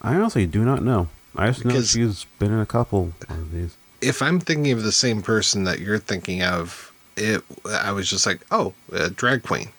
[0.03, 1.09] I honestly do not know.
[1.35, 3.75] I just know she's been in a couple of these.
[4.01, 6.90] If I'm thinking of the same person that you're thinking of,
[7.21, 9.69] it, I was just like, oh, a drag queen.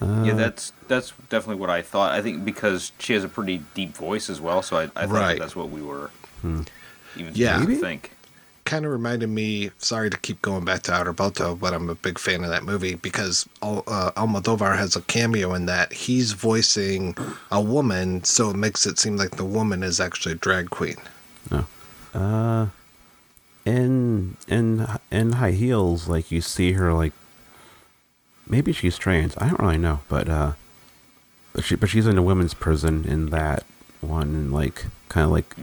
[0.00, 2.12] Uh, yeah, that's that's definitely what I thought.
[2.12, 5.10] I think because she has a pretty deep voice as well, so I, I thought
[5.10, 5.38] Right.
[5.38, 6.10] that's what we were
[6.42, 6.62] Hmm.
[7.16, 7.58] even Yeah.
[7.60, 8.12] thinking think.
[8.66, 9.70] kind of reminded me.
[9.78, 12.96] Sorry to keep going back to Arrebato, but I'm a big fan of that movie
[12.96, 15.92] because uh, Almodovar has a cameo in that.
[15.92, 17.16] He's voicing
[17.50, 20.96] a woman, so it makes it seem like the woman is actually a drag queen.
[21.50, 21.64] No.
[22.12, 22.66] Uh,
[23.66, 27.12] in in in high heels, like you see her like
[28.48, 29.36] maybe she's trans.
[29.38, 30.52] I don't really know, but uh,
[31.52, 33.64] but she but she's in a women's prison in that
[34.00, 35.54] one, and like kind of like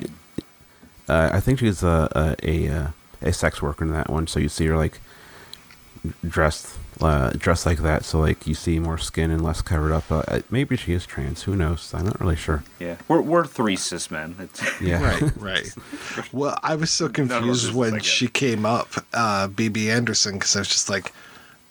[1.07, 2.87] uh, I think she's a a a, uh,
[3.21, 4.27] a sex worker in that one.
[4.27, 4.99] So you see her like
[6.27, 10.11] dressed uh, dressed like that, so like you see more skin and less covered up.
[10.11, 11.43] Uh, uh, maybe she is trans.
[11.43, 11.93] Who knows?
[11.93, 12.63] I'm not really sure.
[12.79, 14.35] Yeah, we're we're three cis men.
[14.39, 15.03] It's, Yeah.
[15.03, 15.73] Right, right.
[16.33, 19.89] Well, I was so None of us confused is when she came up, uh, Bibi
[19.89, 21.13] Andersen, because I was just like,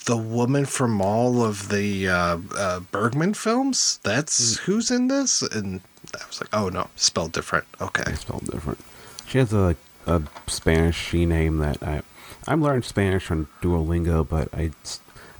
[0.05, 4.01] the woman from all of the uh, uh, Bergman films?
[4.03, 5.43] That's who's in this?
[5.43, 5.81] And
[6.15, 7.67] I was like, oh no, spelled different.
[7.81, 8.05] Okay.
[8.07, 8.79] It's spelled different.
[9.27, 12.03] She has a a Spanish she name that I
[12.47, 14.73] I'm learning Spanish on Duolingo, but I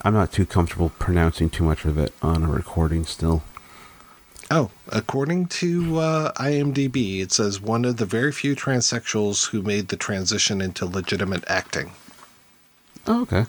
[0.05, 3.43] I'm not too comfortable pronouncing too much of it on a recording still.
[4.51, 9.89] Oh, according to uh, IMDb, it says one of the very few transsexuals who made
[9.89, 11.93] the transition into legitimate acting.
[13.07, 13.47] Oh, okay.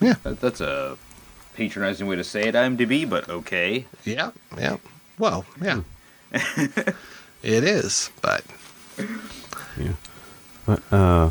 [0.00, 0.98] Yeah, that, that's a
[1.54, 3.86] patronizing way to say it, IMDb, but okay.
[4.04, 4.76] yeah, yeah.
[5.18, 5.82] Well, yeah.
[6.32, 6.94] it
[7.42, 8.44] is, but
[9.78, 9.94] Yeah.
[10.66, 11.30] But uh,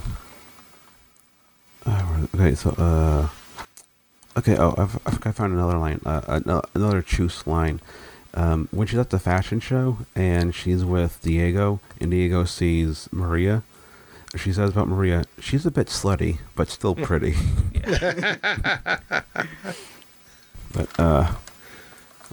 [1.86, 3.30] uh okay, so uh
[4.38, 6.42] okay, oh, I've, I think I found another line, uh,
[6.76, 7.82] another Chus line.
[8.34, 13.64] Um, when she's at the fashion show and she's with Diego, and Diego sees Maria,
[14.38, 17.36] she says about Maria, she's a bit slutty, but still pretty.
[20.74, 21.34] but uh,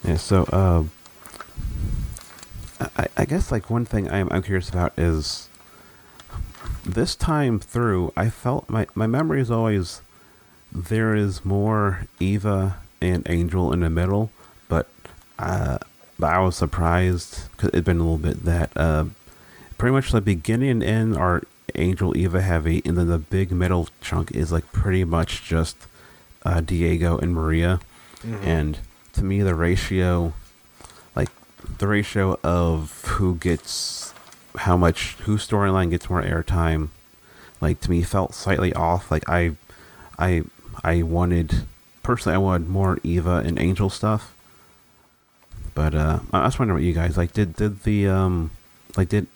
[0.04, 0.16] yeah.
[0.16, 0.84] So uh,
[2.96, 5.48] I, I guess like one thing I'm I'm curious about is
[6.84, 10.02] this time through, I felt my my memory is always
[10.84, 14.30] there is more Eva and Angel in the middle,
[14.68, 14.88] but
[15.38, 15.78] uh,
[16.18, 19.04] but I was surprised because it'd been a little bit that uh,
[19.76, 21.42] pretty much the beginning and end are
[21.74, 25.76] Angel Eva heavy, and then the big middle chunk is like pretty much just
[26.44, 27.80] uh, Diego and Maria,
[28.42, 28.78] and
[29.12, 30.32] to me the ratio,
[31.14, 31.30] like
[31.78, 34.12] the ratio of who gets
[34.56, 36.88] how much whose storyline gets more airtime,
[37.60, 39.10] like to me felt slightly off.
[39.10, 39.52] Like I,
[40.18, 40.42] I,
[40.84, 41.64] I wanted
[42.02, 44.34] personally I wanted more Eva and Angel stuff.
[45.74, 47.32] But uh, I I was wondering what you guys like.
[47.32, 48.50] Did did the um,
[48.96, 49.26] like did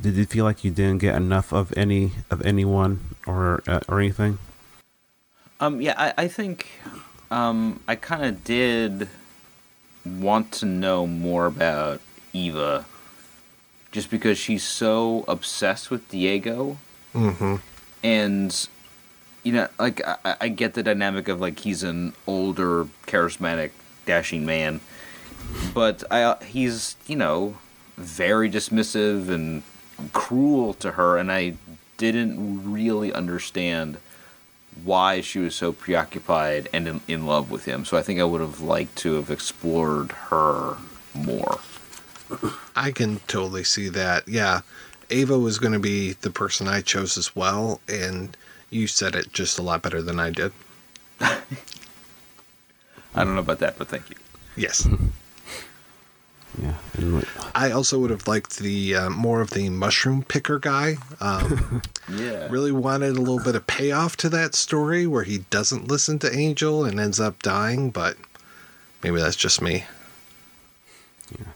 [0.00, 4.00] did you feel like you didn't get enough of any of anyone or uh, or
[4.00, 4.38] anything?
[5.60, 6.68] Um, yeah, I, I think
[7.30, 9.08] um, I kind of did
[10.06, 12.00] want to know more about
[12.32, 12.86] Eva
[13.90, 16.78] just because she's so obsessed with Diego
[17.14, 17.56] Mm-hmm.
[18.04, 18.68] and
[19.42, 23.70] you know like I, I get the dynamic of like he's an older charismatic
[24.06, 24.80] dashing man
[25.74, 27.56] but I, uh, he's you know
[27.96, 29.62] very dismissive and
[30.12, 31.54] cruel to her and i
[31.96, 33.98] didn't really understand
[34.84, 38.24] why she was so preoccupied and in, in love with him so i think i
[38.24, 40.76] would have liked to have explored her
[41.14, 41.58] more
[42.76, 44.28] I can totally see that.
[44.28, 44.60] Yeah.
[45.10, 48.36] Ava was going to be the person I chose as well, and
[48.70, 50.52] you said it just a lot better than I did.
[51.20, 51.40] i
[53.14, 54.16] don't know about that but thank you
[54.58, 54.88] Yes.
[56.62, 56.74] Yeah.
[56.94, 60.96] And I also would have liked the uh, more of the mushroom picker guy.
[61.20, 65.86] Um, yeah really wanted a little bit of payoff to that story where he doesn't
[65.86, 68.16] listen to Angel and ends up dying, but
[69.04, 69.84] maybe that's just me.
[71.38, 71.46] Yeah.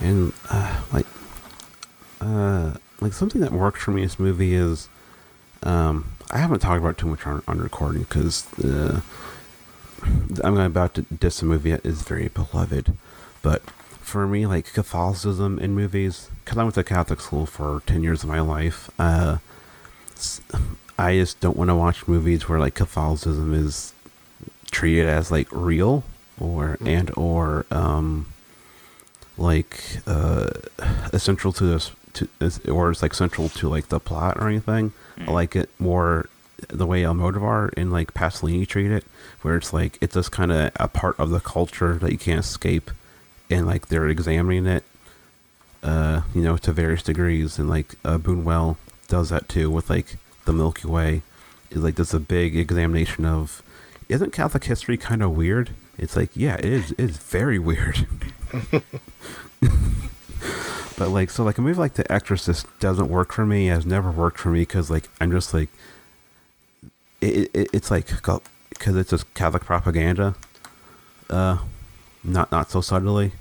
[0.00, 1.06] And uh, like
[2.22, 4.88] uh like something that works for me in this movie is
[5.62, 9.00] um i haven't talked about too much on, on recording because uh
[10.44, 12.96] i'm about to diss a movie that is very beloved.
[13.42, 13.62] But
[14.00, 18.22] for me like catholicism in movies because i went to catholic school for 10 years
[18.22, 19.36] of my life uh
[20.98, 23.92] i just don't want to watch movies where like catholicism is
[24.70, 26.04] treated as like real
[26.40, 28.26] or and or um
[29.36, 30.48] like uh
[31.12, 34.92] essential to this to is, or it's like central to like the plot or anything.
[35.26, 36.28] I like it more
[36.68, 39.04] the way Almodovar and like Pasolini treat it,
[39.42, 42.40] where it's like it's just kind of a part of the culture that you can't
[42.40, 42.90] escape,
[43.50, 44.84] and like they're examining it,
[45.82, 48.76] uh, you know, to various degrees, and like uh, Buñuel
[49.08, 51.22] does that too with like the Milky Way,
[51.70, 53.62] is like there's a big examination of,
[54.08, 55.70] isn't Catholic history kind of weird?
[55.96, 56.94] It's like yeah, it is.
[56.98, 58.06] It's very weird.
[60.98, 64.10] but like so like a movie like the exorcist doesn't work for me has never
[64.10, 65.68] worked for me because like i'm just like
[67.20, 70.34] it, it it's like because it's just catholic propaganda
[71.30, 71.58] uh
[72.24, 73.32] not not so subtly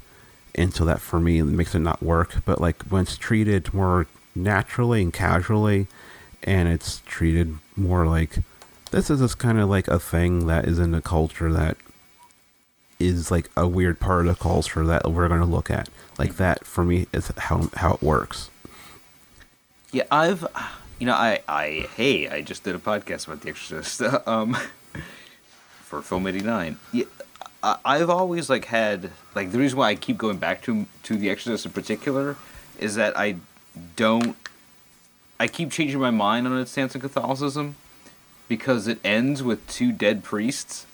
[0.55, 4.08] and so that for me makes it not work but like when it's treated more
[4.36, 5.88] naturally and casually
[6.43, 8.39] and it's treated more like
[8.91, 11.78] this is just kind of like a thing that is in the culture that
[12.99, 15.89] is like a weird part of the culture that we're going to look at.
[16.18, 18.49] Like that for me is how how it works.
[19.91, 20.45] Yeah, I've,
[20.99, 24.57] you know, I, I, hey, I just did a podcast about The Exorcist, um,
[25.82, 26.78] for Film eighty nine.
[26.91, 27.05] Yeah,
[27.63, 31.30] I've always like had like the reason why I keep going back to to The
[31.30, 32.36] Exorcist in particular
[32.80, 33.38] is that I
[33.95, 34.36] don't,
[35.39, 37.76] I keep changing my mind on its stance on Catholicism
[38.47, 40.86] because it ends with two dead priests,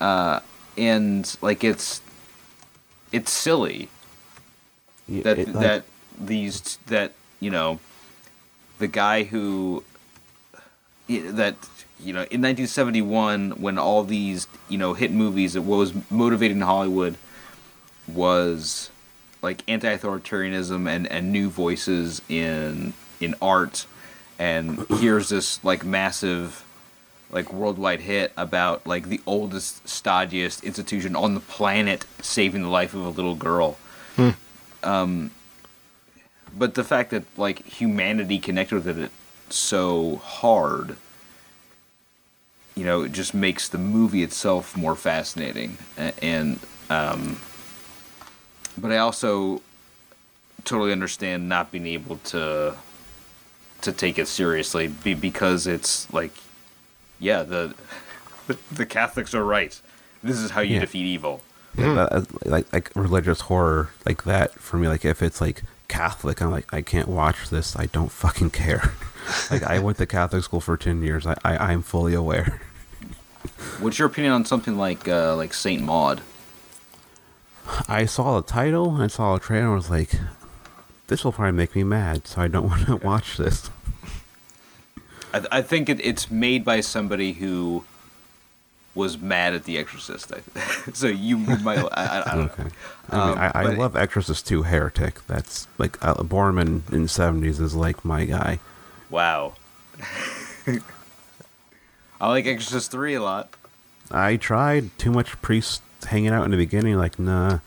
[0.00, 0.40] uh,
[0.76, 2.00] and like it's,
[3.12, 3.88] it's silly
[5.08, 5.84] that It, like- that
[6.18, 7.80] these that you know
[8.78, 9.82] the guy who
[11.08, 11.56] that
[12.00, 16.60] you know in 1971 when all these you know hit movies that what was motivating
[16.60, 17.16] Hollywood
[18.06, 18.90] was
[19.42, 23.86] like anti-authoritarianism and and new voices in in art.
[24.38, 26.64] And here's this like massive
[27.30, 32.94] like worldwide hit about like the oldest stodgiest institution on the planet saving the life
[32.94, 33.76] of a little girl
[34.16, 34.30] hmm.
[34.84, 35.30] Um,
[36.56, 39.10] but the fact that like humanity connected with it
[39.50, 40.96] so hard,
[42.74, 45.78] you know, it just makes the movie itself more fascinating.
[45.96, 46.60] And
[46.90, 47.38] um,
[48.76, 49.62] but I also
[50.64, 52.76] totally understand not being able to
[53.82, 56.32] to take it seriously because it's like,
[57.20, 57.74] yeah, the
[58.72, 59.78] the Catholics are right.
[60.22, 60.80] This is how you Yeah.
[60.80, 61.42] defeat evil.
[61.76, 64.88] Like, uh, like like religious horror like that for me.
[64.88, 67.76] Like if it's like Catholic, I'm like I can't watch this.
[67.76, 68.92] I don't fucking care.
[69.50, 71.26] like I went to Catholic school for ten years.
[71.26, 72.60] I, I I'm fully aware.
[73.80, 76.22] What's your opinion on something like uh, like Saint Maud?
[77.88, 79.00] I saw the title.
[79.00, 79.66] I saw a trailer.
[79.66, 80.12] and was like,
[81.06, 82.26] this will probably make me mad.
[82.26, 83.70] So I don't want to watch this.
[85.32, 87.84] I, th- I think it, it's made by somebody who
[88.94, 90.32] was mad at The Exorcist.
[90.94, 91.78] So you might.
[91.78, 92.62] I, I, I don't Okay.
[92.64, 92.70] know.
[93.10, 95.26] I mean, Um, I, I love Exorcist 2 Heretic.
[95.26, 98.58] That's like uh, Boorman in the 70s is like my guy.
[99.10, 99.54] Wow.
[102.20, 103.50] I like Exorcist three a lot.
[104.10, 106.96] I tried too much priest hanging out in the beginning.
[106.96, 107.58] Like, nah,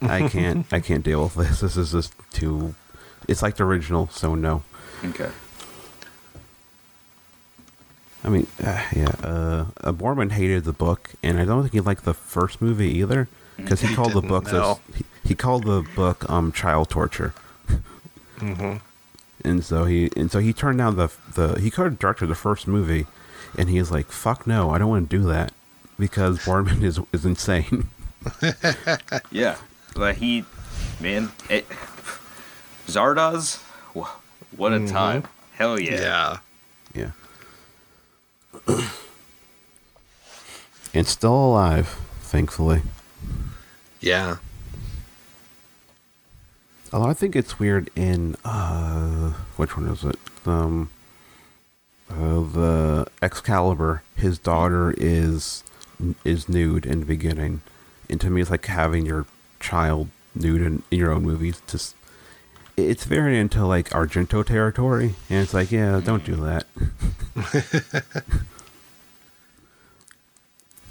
[0.00, 0.66] I can't.
[0.72, 1.60] I can't deal with this.
[1.60, 2.74] This is just too.
[3.28, 4.62] It's like the original, so no.
[5.04, 5.30] Okay.
[8.26, 9.14] I mean, uh, yeah.
[9.22, 12.90] Uh, uh, Boorman hated the book, and I don't think he liked the first movie
[12.98, 14.52] either, because he, He called the book.
[14.52, 14.80] no.
[14.94, 17.32] He, he called the book um child torture.
[18.38, 18.76] Mm-hmm.
[19.44, 22.34] And so he and so he turned down the the he could have directed the
[22.34, 23.06] first movie,
[23.56, 25.52] and he was like, "Fuck no, I don't want to do that,"
[25.98, 27.88] because Boorman is is insane.
[29.30, 29.56] Yeah,
[29.94, 30.44] but he,
[31.00, 31.64] man, it,
[32.88, 33.62] Zardoz,
[34.56, 35.24] what a time!
[35.52, 36.00] Hell yeah!
[36.00, 36.38] Yeah.
[40.94, 41.88] and still alive,
[42.20, 42.82] thankfully.
[44.00, 44.36] Yeah.
[46.92, 50.18] Although I think it's weird in uh which one is it?
[50.46, 50.90] Um
[52.08, 55.64] uh, the Excalibur, his daughter is
[56.24, 57.62] is nude in the beginning.
[58.08, 59.26] And to me it's like having your
[59.58, 61.60] child nude in, in your own movies.
[61.66, 61.96] Just
[62.76, 66.66] it's very into like Argento territory and it's like, yeah, don't do that.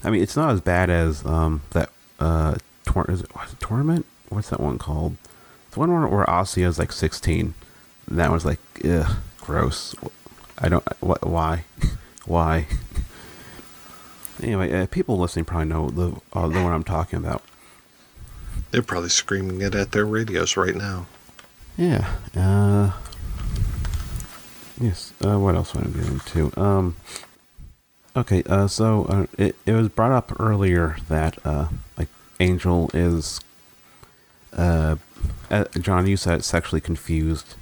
[0.03, 2.55] I mean, it's not as bad as um that uh
[2.85, 4.05] tor- is it, tournament?
[4.29, 5.17] What's that one called?
[5.71, 7.53] The one where, where Asia is like 16.
[8.07, 9.93] And that was like, ugh, gross.
[10.57, 11.65] I don't, what, why?
[12.25, 12.67] why?
[14.41, 17.43] anyway, uh, people listening probably know the, uh, the one I'm talking about.
[18.71, 21.07] They're probably screaming it at their radios right now.
[21.77, 22.09] Yeah.
[22.35, 22.91] Uh,
[24.79, 25.13] yes.
[25.23, 26.59] Uh, what else want to get into?
[26.59, 26.95] Um,
[28.15, 28.43] okay.
[28.43, 31.67] Uh, so uh, it it was brought up earlier that uh,
[31.97, 32.07] like
[32.39, 33.39] Angel is,
[34.55, 34.95] uh,
[35.51, 37.55] uh, John, you said sexually confused,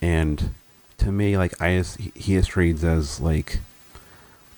[0.00, 0.50] and
[0.98, 3.60] to me, like I just, he just reads as like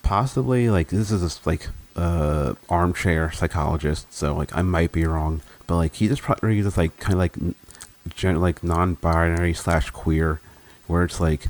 [0.03, 5.43] possibly like this is just like uh armchair psychologist, so like I might be wrong,
[5.67, 7.35] but like he just probably as like kind of like
[8.09, 10.41] gen- like non-binary slash queer,
[10.87, 11.47] where it's like,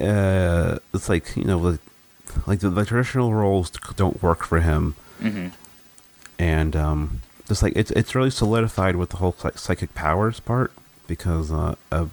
[0.00, 1.80] uh, it's like you know like
[2.46, 5.48] like the, the traditional roles don't work for him, hmm
[6.38, 10.72] and um, just like it's it's really solidified with the whole psych- psychic powers part
[11.06, 12.06] because uh, uh,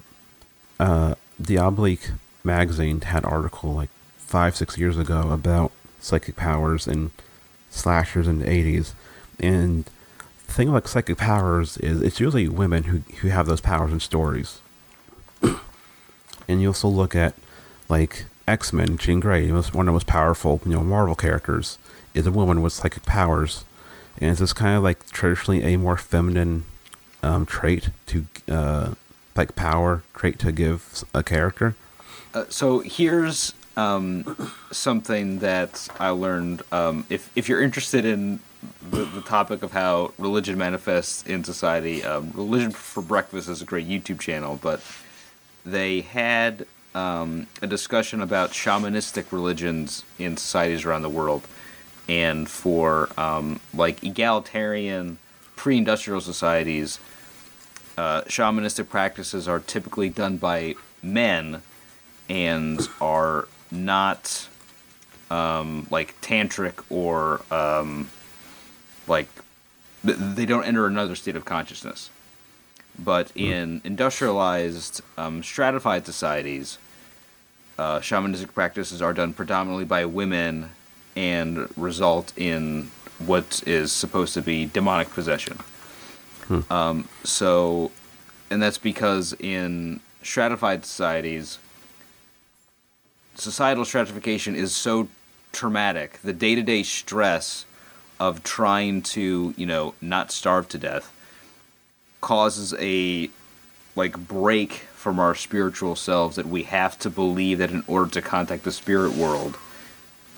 [0.79, 2.11] uh, Diabolique
[2.43, 7.11] magazine had article like five six years ago about psychic powers and
[7.69, 8.93] slashers in the eighties,
[9.39, 9.91] and the
[10.51, 14.59] thing about psychic powers is it's usually women who who have those powers and stories,
[16.47, 17.33] and you also look at
[17.89, 21.77] like X Men, Jean Grey, was one of the most powerful you know Marvel characters,
[22.13, 23.65] is a woman with psychic powers
[24.21, 26.63] and it's this kind of like traditionally a more feminine
[27.23, 28.93] um, trait to uh,
[29.35, 31.75] like power trait to give a character.
[32.33, 36.61] Uh, so here's um, something that I learned.
[36.71, 38.39] Um, if if you're interested in
[38.89, 43.65] the, the topic of how religion manifests in society, um, Religion for Breakfast is a
[43.65, 44.81] great YouTube channel, but
[45.65, 51.43] they had um, a discussion about shamanistic religions in societies around the world,
[52.07, 55.17] and for um, like egalitarian
[55.55, 56.99] pre-industrial societies,
[57.97, 61.61] uh, shamanistic practices are typically done by men
[62.29, 64.47] and are not
[65.29, 68.09] um, like tantric or um,
[69.11, 69.27] like
[70.03, 72.09] they don't enter another state of consciousness.
[72.97, 76.79] But in industrialized, um, stratified societies,
[77.77, 80.71] uh, shamanistic practices are done predominantly by women
[81.15, 82.89] and result in
[83.19, 85.59] what is supposed to be demonic possession.
[86.69, 87.91] Um, so,
[88.49, 91.59] and that's because in stratified societies,
[93.35, 95.07] societal stratification is so
[95.53, 96.19] traumatic.
[96.23, 97.65] The day to day stress
[98.21, 101.11] of trying to, you know, not starve to death
[102.21, 103.27] causes a
[103.95, 108.21] like break from our spiritual selves that we have to believe that in order to
[108.21, 109.57] contact the spirit world,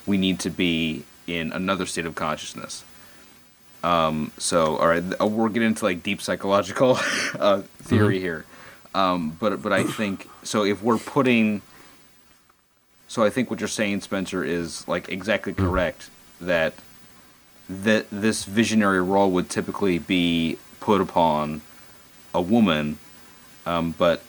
[0.05, 2.85] we need to be in another state of consciousness.
[3.83, 6.97] Um, so, all right, we're getting into like deep psychological
[7.37, 8.45] uh, theory here,
[8.95, 10.63] um, but but I think so.
[10.63, 11.61] If we're putting,
[13.09, 16.09] so I think what you're saying, Spencer, is like exactly correct.
[16.39, 16.73] That
[17.69, 21.61] that this visionary role would typically be put upon
[22.33, 22.97] a woman,
[23.65, 24.21] um, but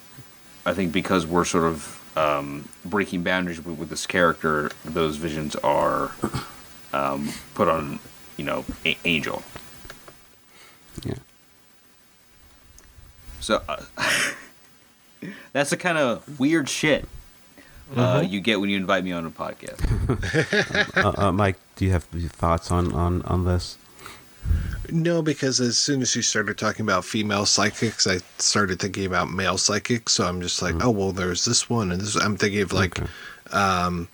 [0.65, 5.56] I think because we're sort of um, breaking boundaries with, with this character, those visions
[5.56, 6.12] are
[6.93, 7.98] um, put on,
[8.36, 9.43] you know, a- Angel.
[11.05, 11.15] Yeah.
[13.40, 13.82] So uh,
[15.52, 17.09] that's the kind of weird shit
[17.96, 19.78] uh, you get when you invite me on a podcast.
[20.96, 23.78] uh, uh, Mike, do you have thoughts on on on this?
[24.90, 29.30] No, because as soon as you started talking about female psychics, I started thinking about
[29.30, 30.12] male psychics.
[30.12, 32.16] So I'm just like, oh well, there's this one, and this.
[32.16, 33.10] I'm thinking of like Okay.
[33.52, 34.08] um,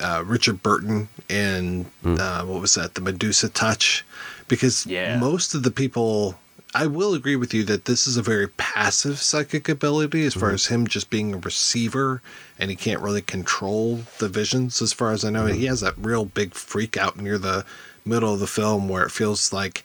[0.00, 4.04] uh, Richard Burton and uh, what was that, the Medusa Touch,
[4.48, 5.18] because Yeah.
[5.18, 6.36] most of the people
[6.74, 10.50] I will agree with you that this is a very passive psychic ability as far
[10.50, 12.22] as him just being a receiver
[12.58, 15.46] and he can't really control the visions as far as I know.
[15.46, 17.66] He has that real big freak out near the
[18.06, 19.84] middle of the film where it feels like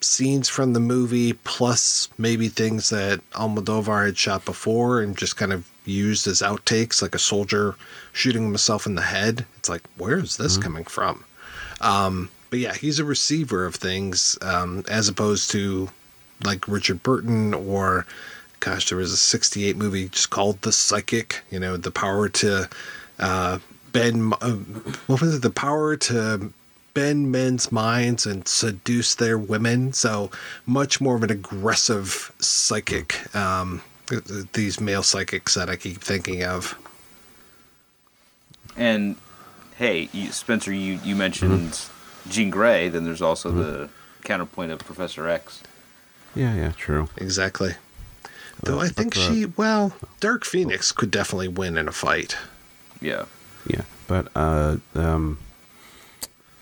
[0.00, 5.52] scenes from the movie plus maybe things that Almodovar had shot before and just kind
[5.52, 7.74] of used as outtakes like a soldier
[8.12, 9.46] shooting himself in the head.
[9.56, 11.24] It's like, where is this coming from?
[11.80, 15.88] Um, but yeah, he's a receiver of things um, as opposed to
[16.44, 18.06] like Richard Burton or
[18.60, 22.68] gosh, there was a 68 movie just called The Psychic, you know, the power to
[23.18, 23.58] uh,
[23.92, 24.52] bend, uh,
[25.06, 25.42] what was it?
[25.42, 26.50] The power to
[26.94, 29.92] bend men's minds and seduce their women.
[29.92, 30.30] So
[30.64, 33.34] much more of an aggressive psychic.
[33.36, 36.78] Um, th- th- these male psychics that I keep thinking of.
[38.76, 39.16] And
[39.76, 41.80] hey, you, Spencer, you you mentioned
[42.28, 42.88] Jean Grey.
[42.88, 43.88] Then there's also the
[44.22, 45.62] counterpoint of Professor X.
[46.34, 47.08] Yeah, yeah, true.
[47.16, 47.74] Exactly.
[48.62, 52.36] Though I think the- she, well, Dark Phoenix could definitely win in a fight.
[53.00, 53.24] Yeah.
[53.66, 55.38] Yeah, but uh, um,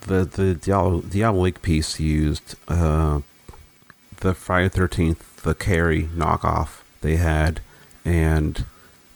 [0.03, 3.21] the the Diablo Diabolique piece used uh,
[4.21, 7.61] the Friday Thirteenth, the Carrie knockoff they had,
[8.05, 8.65] and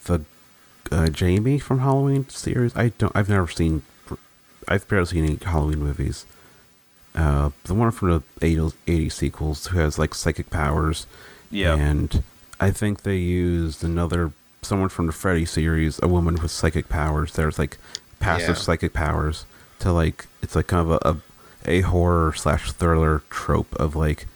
[0.05, 0.23] the
[0.91, 2.75] uh, Jamie from Halloween series.
[2.77, 3.13] I don't.
[3.15, 3.83] I've never seen.
[4.69, 6.27] I've barely seen any Halloween movies.
[7.17, 11.07] Uh, the one from the 80s, 80s sequels who has like psychic powers.
[11.51, 11.75] Yeah.
[11.75, 12.23] And
[12.61, 14.33] I think they used another
[14.63, 17.33] someone from the Freddy series, a woman with psychic powers.
[17.33, 17.79] There's like
[18.21, 18.63] passive Yeah.
[18.63, 19.45] psychic powers
[19.79, 21.17] to like it's like kind of a, a
[21.69, 24.27] a horror slash thriller trope of like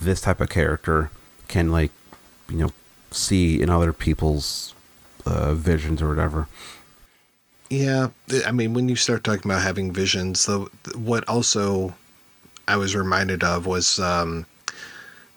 [0.00, 1.10] this type of character
[1.48, 1.90] can like
[2.48, 2.70] you know
[3.10, 4.74] see in other people's
[5.26, 6.46] uh, visions or whatever.
[7.68, 8.08] Yeah,
[8.46, 11.94] I mean, when you start talking about having visions, the what also
[12.70, 14.46] I was reminded of was um,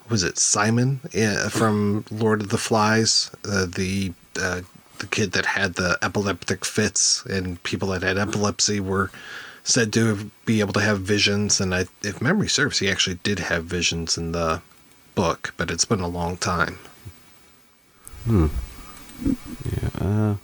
[0.08, 4.62] was it Simon uh, from Lord of the Flies, uh, the uh,
[5.00, 9.10] the kid that had the epileptic fits, and people that had epilepsy were
[9.64, 11.60] said to be able to have visions.
[11.60, 14.62] And I, if memory serves, he actually did have visions in the
[15.16, 16.78] book, but it's been a long time.
[18.26, 18.48] Hmm.
[19.26, 19.90] Yeah.
[20.00, 20.36] Uh,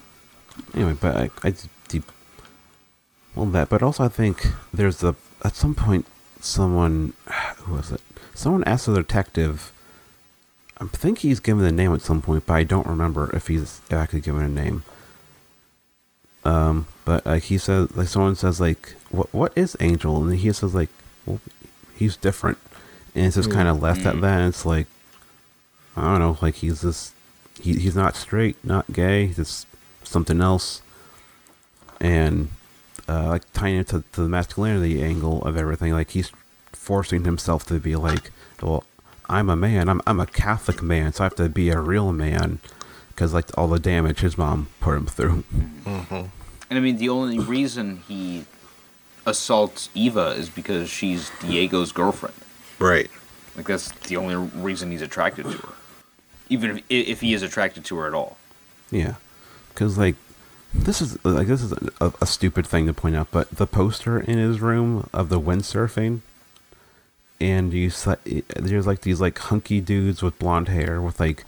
[0.73, 1.53] anyway, but I, I
[1.87, 2.11] deep.
[3.35, 6.07] Well, that, but also I think there's a at some point
[6.39, 7.13] someone
[7.57, 8.01] who was it?
[8.33, 9.71] Someone asked the detective.
[10.77, 13.81] I think he's given a name at some point, but I don't remember if he's
[13.91, 14.83] actually given a name.
[16.45, 20.53] Um, but like he says, like someone says, like, "What what is Angel?" And he
[20.53, 20.89] says, like,
[21.25, 21.41] "Well,
[21.95, 22.57] he's different,"
[23.13, 24.39] and it's just kind of left at that.
[24.39, 24.87] And it's like,
[25.97, 27.13] I don't know, like he's just
[27.59, 29.67] he, he's not straight, not gay, just
[30.03, 30.81] something else.
[31.99, 32.49] And
[33.09, 36.31] uh, like tying it to, to the masculinity angle of everything, like he's
[36.73, 38.31] forcing himself to be like,
[38.61, 38.83] well,
[39.27, 42.11] I'm a man, I'm I'm a Catholic man, so I have to be a real
[42.13, 42.59] man,
[43.09, 45.43] because like all the damage his mom put him through.
[45.85, 48.45] And I mean, the only reason he
[49.25, 52.35] assaults Eva is because she's Diego's girlfriend.
[52.77, 53.09] Right.
[53.55, 55.73] Like that's the only reason he's attracted to her,
[56.47, 58.37] even if if he is attracted to her at all.
[58.91, 59.15] Yeah,
[59.73, 60.15] because like
[60.73, 64.19] this is like this is a, a stupid thing to point out, but the poster
[64.19, 66.21] in his room of the windsurfing,
[67.41, 67.91] and you
[68.55, 71.43] there's like these like hunky dudes with blonde hair with like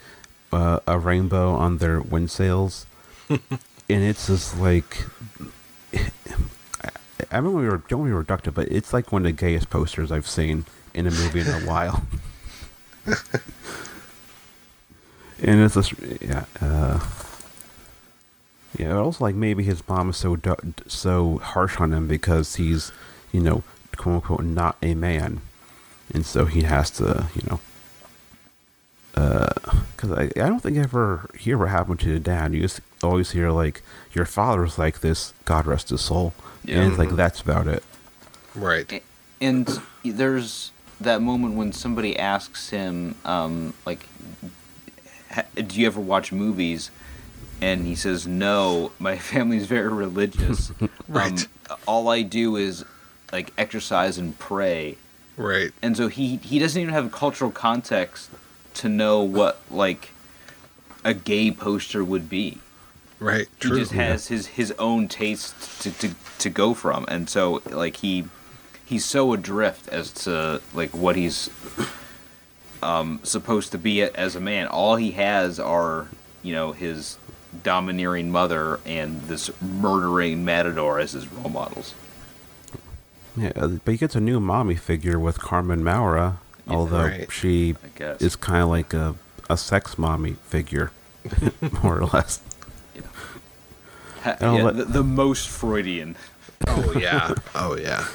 [0.52, 2.86] uh, a rainbow on their wind sails,
[3.30, 3.40] and
[3.88, 5.06] it's just like.
[7.32, 10.12] I remember we were don't be reductive, but it's like one of the gayest posters
[10.12, 12.04] I've seen in a movie in a while.
[15.42, 17.00] and it's just yeah, uh,
[18.78, 18.96] yeah.
[18.98, 20.38] Also, like maybe his mom is so
[20.88, 22.92] so harsh on him because he's
[23.32, 23.64] you know
[23.96, 25.42] quote unquote not a man,
[26.14, 27.60] and so he has to you know.
[29.14, 32.54] Because I, I don't think I ever hear what happened to the dad.
[32.54, 33.84] You just always hear like
[34.14, 35.34] your father's like this.
[35.46, 36.34] God rest his soul.
[36.64, 36.78] Yeah.
[36.80, 37.84] and it's like that's about it.
[38.56, 39.04] Right.
[39.40, 44.08] And there's that moment when somebody asks him, um, like,
[45.56, 46.92] "Do you ever watch movies?"
[47.62, 50.72] And he says, "No, my family's very religious.
[51.08, 51.48] Right.
[51.70, 52.86] Um, all I do is
[53.32, 54.98] like exercise and pray."
[55.38, 55.72] Right.
[55.82, 58.30] and so he he doesn't even have a cultural context
[58.76, 60.10] to know what like
[61.04, 62.60] a gay poster would be.
[63.20, 63.48] Right.
[63.62, 63.78] He True.
[63.80, 68.26] just has his his own taste to, to to go from, and so like he
[68.86, 71.50] he's so adrift as to like what he's
[72.84, 74.68] um supposed to be as a man.
[74.68, 76.08] All he has are
[76.44, 77.18] you know his
[77.64, 81.94] domineering mother and this murdering matador as his role models.
[83.38, 87.32] Yeah, uh, but he gets a new mommy figure with Carmen Maura Yeah, Although right.
[87.32, 87.76] she
[88.20, 89.16] is kind of like a,
[89.50, 90.92] a sex mommy figure,
[91.84, 92.42] more or less.
[94.24, 96.16] Ha- yeah, let- the, the most Freudian.
[96.68, 97.34] Oh yeah.
[97.56, 98.08] Oh yeah.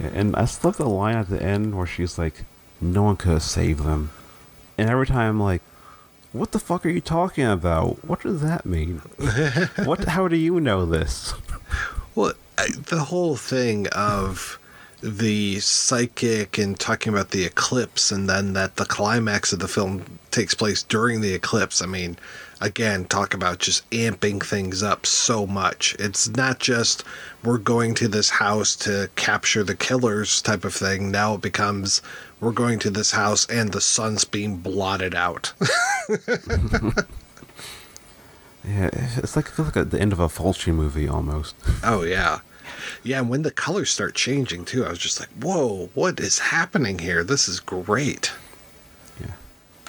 [0.00, 2.44] Yeah, and I just love the line at the end where she's like,
[2.80, 4.10] "No one could have saved them,"
[4.76, 5.62] and every time like,
[6.36, 8.04] "What the fuck are you talking about?
[8.04, 8.98] What does that mean?
[9.84, 10.04] what?
[10.04, 11.34] How do you know this?"
[12.14, 14.58] Well, I, the whole thing of
[15.02, 20.18] the psychic and talking about the eclipse, and then that the climax of the film
[20.30, 21.82] takes place during the eclipse.
[21.82, 22.16] I mean,
[22.60, 25.94] again, talk about just amping things up so much.
[25.98, 27.04] It's not just
[27.44, 31.10] we're going to this house to capture the killers type of thing.
[31.10, 32.02] Now it becomes
[32.40, 35.52] we're going to this house and the sun's being blotted out.
[38.68, 41.54] Yeah, it's like it feels like at the end of a Fulci movie almost.
[41.84, 42.40] Oh yeah.
[43.04, 46.38] Yeah, and when the colors start changing too, I was just like, "Whoa, what is
[46.40, 47.22] happening here?
[47.22, 48.32] This is great."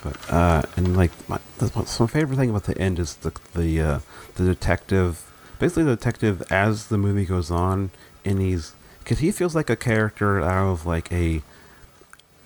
[0.07, 3.33] But uh, and like my the, what's my favorite thing about the end is the
[3.53, 3.99] the uh,
[4.35, 5.29] the detective,
[5.59, 7.91] basically the detective as the movie goes on,
[8.23, 11.41] and he's because he feels like a character out of like a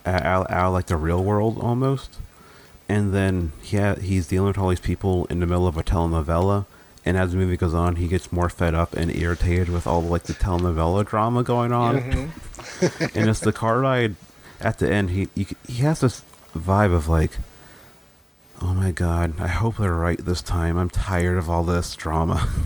[0.05, 2.17] out, out of like the real world almost,
[2.89, 5.83] and then he ha- he's dealing with all these people in the middle of a
[5.83, 6.65] telenovela.
[7.03, 10.03] And as the movie goes on, he gets more fed up and irritated with all
[10.03, 11.97] like the telenovela drama going on
[13.15, 14.15] and it's the car ride
[14.59, 15.09] at the end.
[15.09, 16.21] He, he he has this
[16.55, 17.31] vibe of like,
[18.61, 20.77] oh my god, I hope they're right this time.
[20.77, 22.49] I'm tired of all this drama.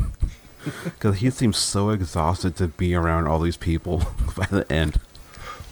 [0.84, 4.02] Because he seems so exhausted to be around all these people
[4.36, 5.00] by the end.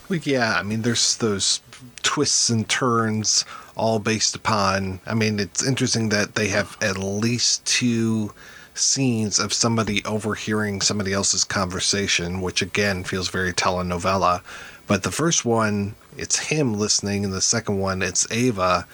[0.07, 1.61] Well, yeah, I mean, there's those
[2.03, 3.43] twists and turns
[3.75, 4.99] all based upon.
[5.07, 8.33] I mean, it's interesting that they have at least two
[8.75, 14.41] scenes of somebody overhearing somebody else's conversation, which again feels very telenovela.
[14.87, 18.85] But the first one, it's him listening, and the second one, it's Ava.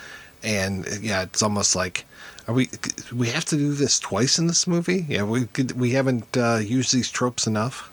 [0.44, 2.06] And yeah, it's almost like,
[2.48, 2.70] are we?
[3.14, 5.06] We have to do this twice in this movie?
[5.10, 7.92] Yeah, we could, we haven't uh, used these tropes enough.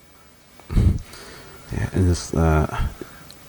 [0.75, 2.89] Yeah, and this, uh,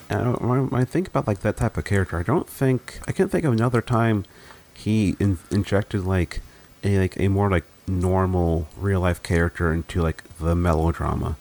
[0.10, 3.12] I don't, when I think about like that type of character, I don't think I
[3.12, 4.26] can't think of another time
[4.74, 6.42] he in, injected like
[6.84, 11.36] a like a more like normal real life character into like the melodrama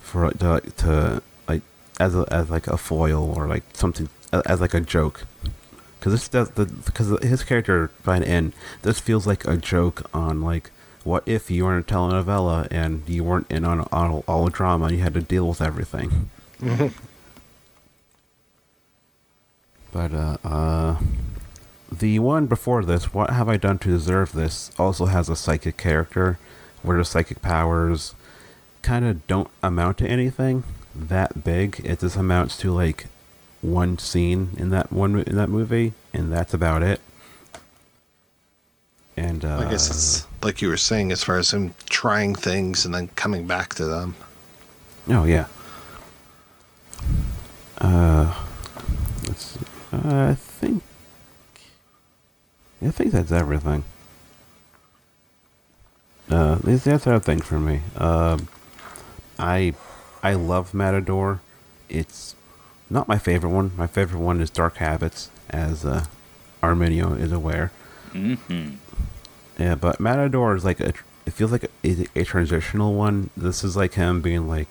[0.00, 1.62] for to, to like
[1.98, 5.26] as a, as like a foil or like something as like a joke.
[6.04, 8.52] Because this does the because his character by the end
[8.82, 10.70] this feels like a joke on like
[11.02, 14.50] what if you were in a telenovela and you weren't in on, on all the
[14.50, 16.28] drama and you had to deal with everything.
[19.92, 20.98] But uh, uh,
[21.92, 25.76] the one before this, What Have I Done to Deserve This, also has a psychic
[25.76, 26.36] character
[26.82, 28.16] where the psychic powers
[28.82, 31.80] kind of don't amount to anything that big.
[31.84, 33.06] It just amounts to like
[33.64, 37.00] one scene in that one in that movie, and that's about it.
[39.16, 42.84] And uh, I guess it's like you were saying, as far as him trying things
[42.84, 44.16] and then coming back to them.
[45.08, 45.46] Oh yeah.
[47.78, 48.34] Uh,
[49.26, 49.60] let's see.
[49.92, 50.82] Uh, I think.
[52.82, 53.84] I think that's everything.
[56.28, 57.80] Uh, these that's everything for me.
[57.96, 58.48] Um,
[59.38, 59.74] I,
[60.22, 61.40] I love Matador.
[61.88, 62.34] It's
[62.90, 63.72] not my favorite one.
[63.76, 66.04] My favorite one is Dark Habits, as uh,
[66.62, 67.70] Arminio is aware.
[68.12, 68.34] hmm
[69.58, 70.92] Yeah, but Matador is like a.
[71.26, 73.30] It feels like a, a transitional one.
[73.36, 74.68] This is like him being like,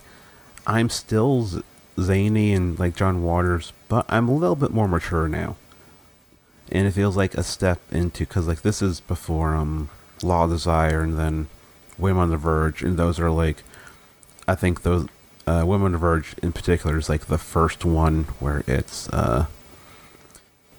[0.68, 1.64] I'm still z-
[2.00, 5.56] zany and like John Waters, but I'm a little bit more mature now.
[6.72, 9.90] And it feels like a step into because like this is before um
[10.22, 11.48] Law of Desire and then
[11.98, 13.64] Women on the Verge, and those are like,
[14.48, 15.08] I think those
[15.46, 19.48] uh, Women on the Verge in particular is like the first one where it's uh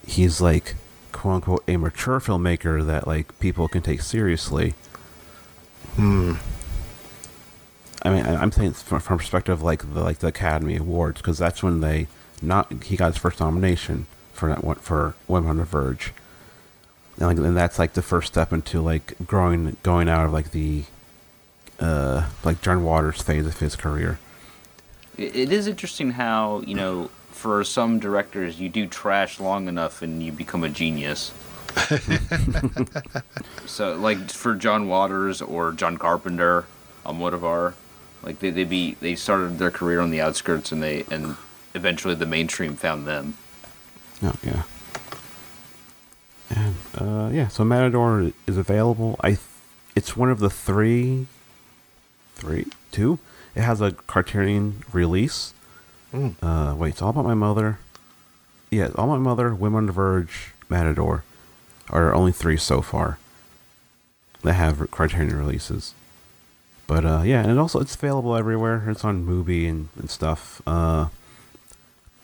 [0.06, 0.76] he's like
[1.12, 4.74] quote unquote a mature filmmaker that like people can take seriously.
[5.96, 6.34] Hmm.
[8.02, 11.38] I mean, I'm saying from, from perspective of like the like the Academy Awards because
[11.38, 12.06] that's when they
[12.42, 16.12] not he got his first nomination for that one for Women on the Verge,
[17.18, 20.50] and like and that's like the first step into like growing going out of like
[20.50, 20.84] the
[21.80, 24.18] uh like John Waters phase of his career.
[25.16, 30.02] It, it is interesting how you know for some directors you do trash long enough
[30.02, 31.32] and you become a genius.
[33.66, 36.66] so like for John Waters or John Carpenter,
[37.04, 37.74] Almodovar,
[38.22, 41.36] like they they be they started their career on the outskirts and they and
[41.74, 43.36] eventually the mainstream found them.
[44.22, 44.62] Oh yeah.
[46.50, 49.16] And uh, yeah, so Matador is available.
[49.20, 49.40] I, th-
[49.96, 51.26] it's one of the three,
[52.36, 53.18] three, two.
[53.54, 55.54] It has a Criterion release.
[56.12, 56.34] Mm.
[56.42, 57.78] Uh, wait, it's all about my mother.
[58.70, 61.24] yeah, All My Mother, Women on the Verge, Matador
[61.90, 63.18] are only three so far
[64.42, 65.94] that have Criterion releases.
[66.86, 68.84] But uh, yeah, and it also it's available everywhere.
[68.88, 70.60] It's on Mubi and, and stuff.
[70.66, 71.08] Uh,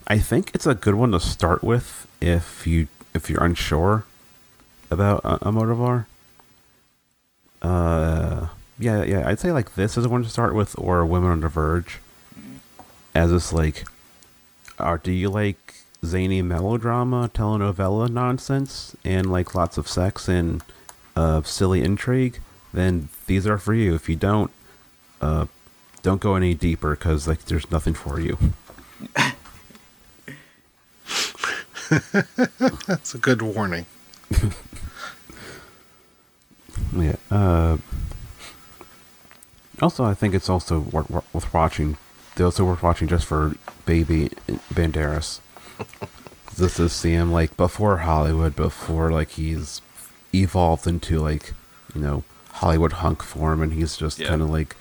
[0.07, 4.05] I think it's a good one to start with if you if you're unsure
[4.91, 6.07] about a, a Almodovar.
[7.63, 8.49] Uh,
[8.81, 11.49] yeah, yeah, I'd say like this is one to start with, or Women on the
[11.49, 11.99] Verge,
[13.15, 13.85] as this like,
[14.79, 15.75] or do you like
[16.05, 20.63] zany melodrama, telenovela nonsense, and like lots of sex and
[21.15, 22.41] uh, silly intrigue?
[22.73, 23.95] Then these are for you.
[23.95, 24.51] If you don't,
[25.21, 25.47] uh,
[26.03, 28.39] don't go any deeper because like there's nothing for you.
[32.87, 33.87] That's a good warning.
[36.97, 37.17] Yeah.
[37.31, 37.77] Uh,
[39.83, 41.97] also, I think it's also worth, worth watching.
[42.37, 43.55] They also worth watching just for
[43.87, 44.31] Baby
[44.73, 45.41] Banderas.
[46.57, 49.81] this is see him like before Hollywood, before like he's
[50.35, 51.55] evolved into like
[51.95, 54.29] you know Hollywood hunk form, and he's just Yeah.
[54.29, 54.77] kind of like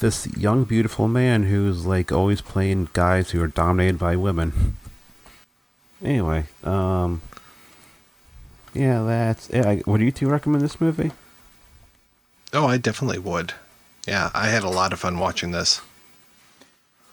[0.00, 4.76] this young, beautiful man who's like always playing guys who are dominated by women.
[6.02, 7.20] Anyway, um,
[8.72, 9.66] yeah, that's it.
[9.66, 11.12] I, would you two recommend this movie?
[12.54, 13.52] Oh, I definitely would.
[14.06, 15.80] Yeah, I had a lot of fun watching this.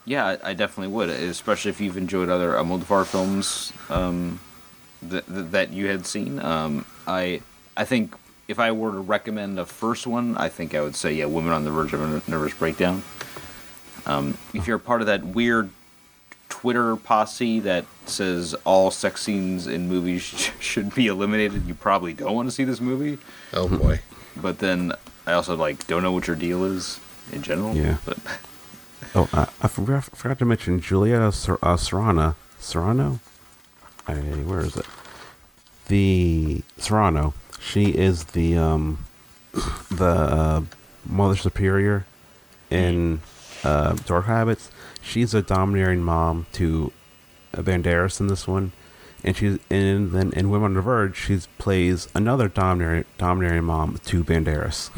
[0.05, 4.39] Yeah, I, definitely would, especially if you've enjoyed other Almodovar films um,
[5.01, 6.39] that that you had seen.
[6.39, 7.41] Um, I
[7.75, 8.15] I think
[8.47, 11.51] if I were to recommend a first one, I think I would say yeah, Women
[11.51, 13.03] on the Verge of a Nervous Breakdown.
[14.05, 15.69] Um, if you're a part of that weird
[16.47, 22.13] Twitter posse that says all sex scenes in movies sh- should be eliminated, you probably
[22.13, 23.17] don't want to see this movie.
[23.53, 23.99] Oh boy.
[24.37, 24.93] But then
[25.27, 26.99] I also like don't know what your deal is
[27.31, 27.75] in general.
[27.75, 27.97] Yeah.
[28.05, 28.17] But
[29.13, 32.35] Oh, I, I forgot, forgot to mention Julieta Ser, uh, Serrano.
[32.59, 33.19] Serrano?
[34.07, 34.85] I, where is it?
[35.87, 37.33] The Serrano.
[37.59, 39.05] She is the um,
[39.91, 40.61] the uh,
[41.05, 42.05] Mother Superior
[42.69, 43.21] in
[43.63, 44.71] uh, Dark Habits.
[45.01, 46.91] She's a domineering mom to
[47.53, 48.71] uh, Banderas in this one,
[49.27, 53.99] and she's and then in Women on the Verge, she plays another domineering domineering mom
[54.05, 54.89] to Banderas,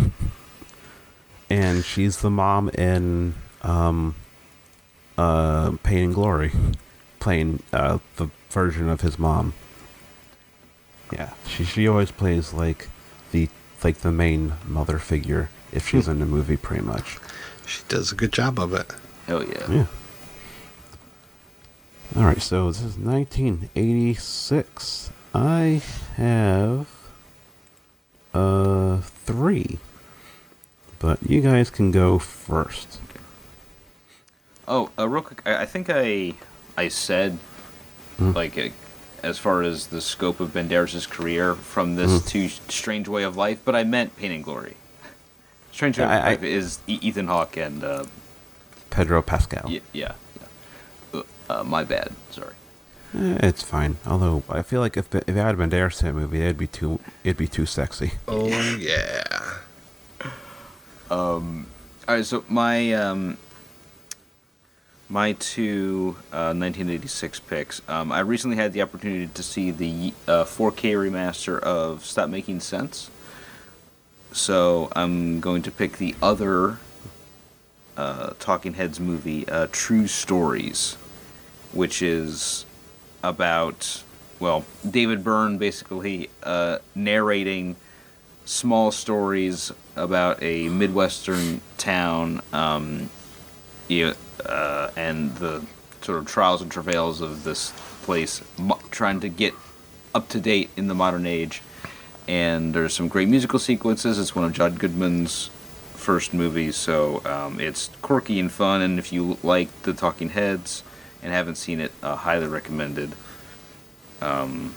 [1.49, 3.33] and she's the mom in
[3.63, 4.13] um,
[5.17, 6.51] uh, Pain and Glory,
[7.19, 9.53] playing uh, the version of his mom.
[11.11, 12.87] Yeah, she she always plays like
[13.31, 13.49] the
[13.83, 17.17] like the main mother figure if she's in the movie, pretty much.
[17.65, 18.91] She does a good job of it.
[19.25, 19.71] hell yeah.
[19.71, 19.85] Yeah.
[22.15, 25.11] All right, so this is 1986.
[25.33, 25.81] I
[26.15, 26.87] have
[28.33, 29.77] uh three,
[30.99, 32.99] but you guys can go first.
[34.67, 36.33] Oh, uh, real quick, I, I think I
[36.77, 37.37] I said
[38.17, 38.31] Hmm.
[38.33, 38.69] like uh,
[39.23, 42.27] as far as the scope of Banderas' career from this Hmm.
[42.29, 44.75] to Strange Way of Life, but I meant Pain and Glory.
[45.71, 48.03] Strange Way of I- I- Life is e- Ethan Hawke and uh,
[48.89, 49.65] Pedro Pascal.
[49.69, 50.13] y- yeah.
[51.13, 52.11] Uh, uh, my bad.
[52.31, 52.53] Sorry.
[53.15, 53.97] Eh, it's fine.
[54.05, 56.67] Although I feel like if if it had been Banderas in that movie, it'd be
[56.67, 58.13] too it'd be too sexy.
[58.27, 59.23] Oh yeah.
[61.09, 61.67] um.
[62.07, 63.37] All right, so my um,
[65.09, 67.81] my two uh, 1986 picks.
[67.87, 72.59] Um, I recently had the opportunity to see the uh, 4K remaster of Stop Making
[72.59, 73.09] Sense.
[74.31, 76.77] So I'm going to pick the other
[77.99, 80.95] uh, Talking Heads movie, uh, True Stories,
[81.73, 82.65] which is
[83.21, 84.03] about
[84.39, 87.75] well David Byrne basically uh, narrating
[88.45, 93.09] small stories about a midwestern town, um,
[93.89, 94.13] you
[94.45, 95.65] uh, and the
[96.01, 97.73] sort of trials and travails of this
[98.03, 99.53] place, mo- trying to get
[100.15, 101.61] up to date in the modern age.
[102.29, 104.17] And there's some great musical sequences.
[104.17, 105.49] It's one of John Goodman's
[106.09, 108.81] first movie, so um, it's quirky and fun.
[108.81, 110.81] And if you like the Talking Heads
[111.21, 113.11] and haven't seen it, uh, highly recommended.
[114.19, 114.73] Um,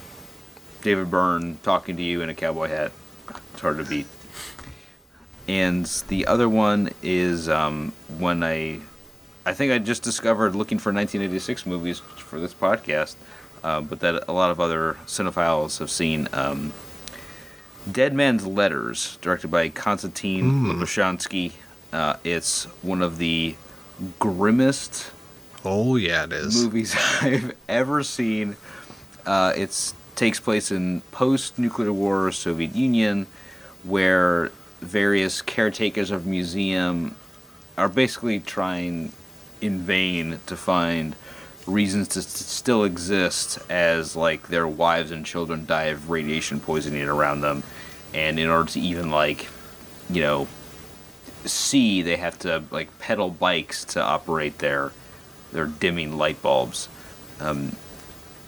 [0.82, 2.92] David Byrne talking to you in a cowboy hat.
[3.54, 4.04] It's hard to beat.
[5.48, 8.80] And the other one is um, when I,
[9.46, 13.14] I think I just discovered looking for 1986 movies for this podcast,
[13.64, 16.28] uh, but that a lot of other cinephiles have seen.
[16.34, 16.74] Um,
[17.90, 21.52] Dead Man's Letters, directed by Konstantin Lopushansky.
[21.92, 23.56] Uh, it's one of the
[24.18, 25.10] grimmest
[25.64, 26.62] Oh yeah, it is.
[26.62, 28.56] movies I've ever seen.
[29.24, 33.26] Uh, it takes place in post-nuclear war Soviet Union,
[33.84, 34.50] where
[34.80, 37.14] various caretakers of museum
[37.78, 39.12] are basically trying
[39.60, 41.14] in vain to find
[41.66, 47.40] reasons to still exist as like their wives and children die of radiation poisoning around
[47.40, 47.62] them,
[48.14, 49.46] and in order to even like,
[50.10, 50.48] you know,
[51.44, 54.92] see, they have to like pedal bikes to operate their
[55.52, 56.88] their dimming light bulbs.
[57.40, 57.76] Um,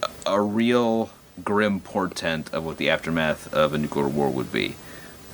[0.03, 1.09] a- a real
[1.43, 4.75] grim portent of what the aftermath of a nuclear war would be.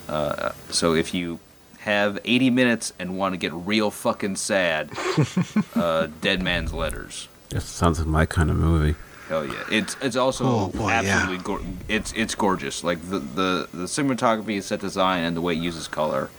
[0.09, 1.39] Uh, so if you
[1.79, 4.91] have 80 minutes and want to get real fucking sad,
[5.75, 7.27] uh, Dead Man's Letters.
[7.51, 8.95] This sounds like my kind of movie.
[9.27, 9.63] Hell yeah!
[9.69, 11.01] It's it's also Oh, boy, yeah.
[11.01, 12.83] absolutely it's it's gorgeous.
[12.83, 16.29] Like the, the the cinematography, set design, and the way it uses color.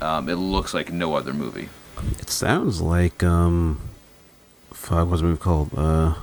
[0.00, 1.68] Um, it looks like no other movie.
[2.20, 3.80] It sounds like um,
[4.72, 5.70] fuck, what's the movie called?
[5.76, 6.14] Uh,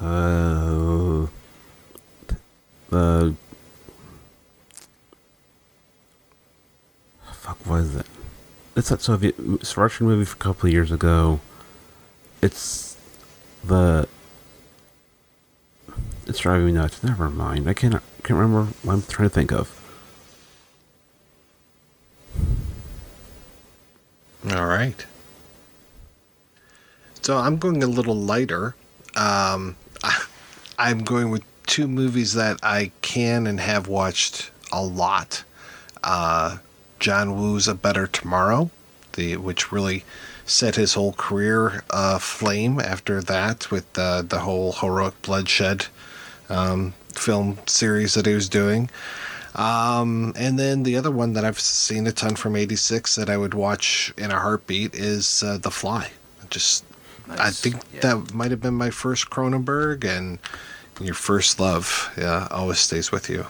[0.00, 1.26] uh,
[2.90, 3.34] the
[7.32, 8.06] fuck, what is it?
[8.76, 11.40] It's that Soviet, it's a Russian movie from a couple of years ago.
[12.40, 12.87] It's
[13.68, 14.08] the.
[16.26, 17.02] It's driving me nuts.
[17.02, 17.68] Never mind.
[17.68, 19.74] I can't can't remember what I'm trying to think of.
[24.50, 25.06] All right.
[27.22, 28.74] So I'm going a little lighter.
[29.16, 30.24] Um, I,
[30.78, 35.44] I'm going with two movies that I can and have watched a lot.
[36.02, 36.58] Uh,
[37.00, 38.70] John Woo's A Better Tomorrow,
[39.14, 40.04] the which really
[40.48, 45.86] set his whole career uh, flame after that with the the whole heroic bloodshed
[46.48, 48.90] um, film series that he was doing.
[49.54, 53.36] Um, and then the other one that I've seen a ton from '86 that I
[53.36, 56.10] would watch in a heartbeat is uh, The Fly.
[56.48, 56.84] Just,
[57.28, 58.00] I think Yeah.
[58.00, 60.38] that might have been my first Cronenberg, and
[61.00, 63.46] your first love, yeah, always stays with you.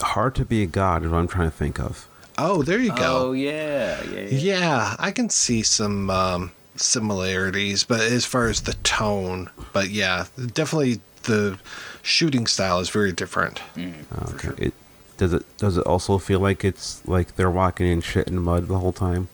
[0.00, 2.07] Hard to be a god is what I'm trying to think of.
[2.38, 3.28] Oh, there you go.
[3.28, 4.28] Oh yeah, yeah, yeah.
[4.30, 10.26] Yeah, I can see some um, similarities, but as far as the tone, but yeah,
[10.54, 11.58] definitely the
[12.02, 13.60] shooting style is very different.
[13.76, 14.48] Mm, for Okay.
[14.48, 14.54] sure.
[14.58, 14.74] It
[15.16, 18.68] does it does it also feel like it's like they're walking in shit and mud
[18.68, 19.26] the whole time?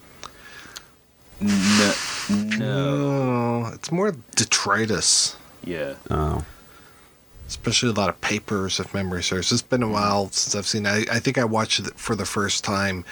[1.40, 1.92] No,
[2.30, 3.64] no.
[3.66, 5.94] Oh, it's more detritus, Yeah.
[6.10, 6.44] Oh,
[7.46, 9.52] especially a lot of papers, if memory serves.
[9.52, 10.86] It's been a while since I've seen.
[10.86, 11.08] it.
[11.10, 13.04] I I think I watched it for the first time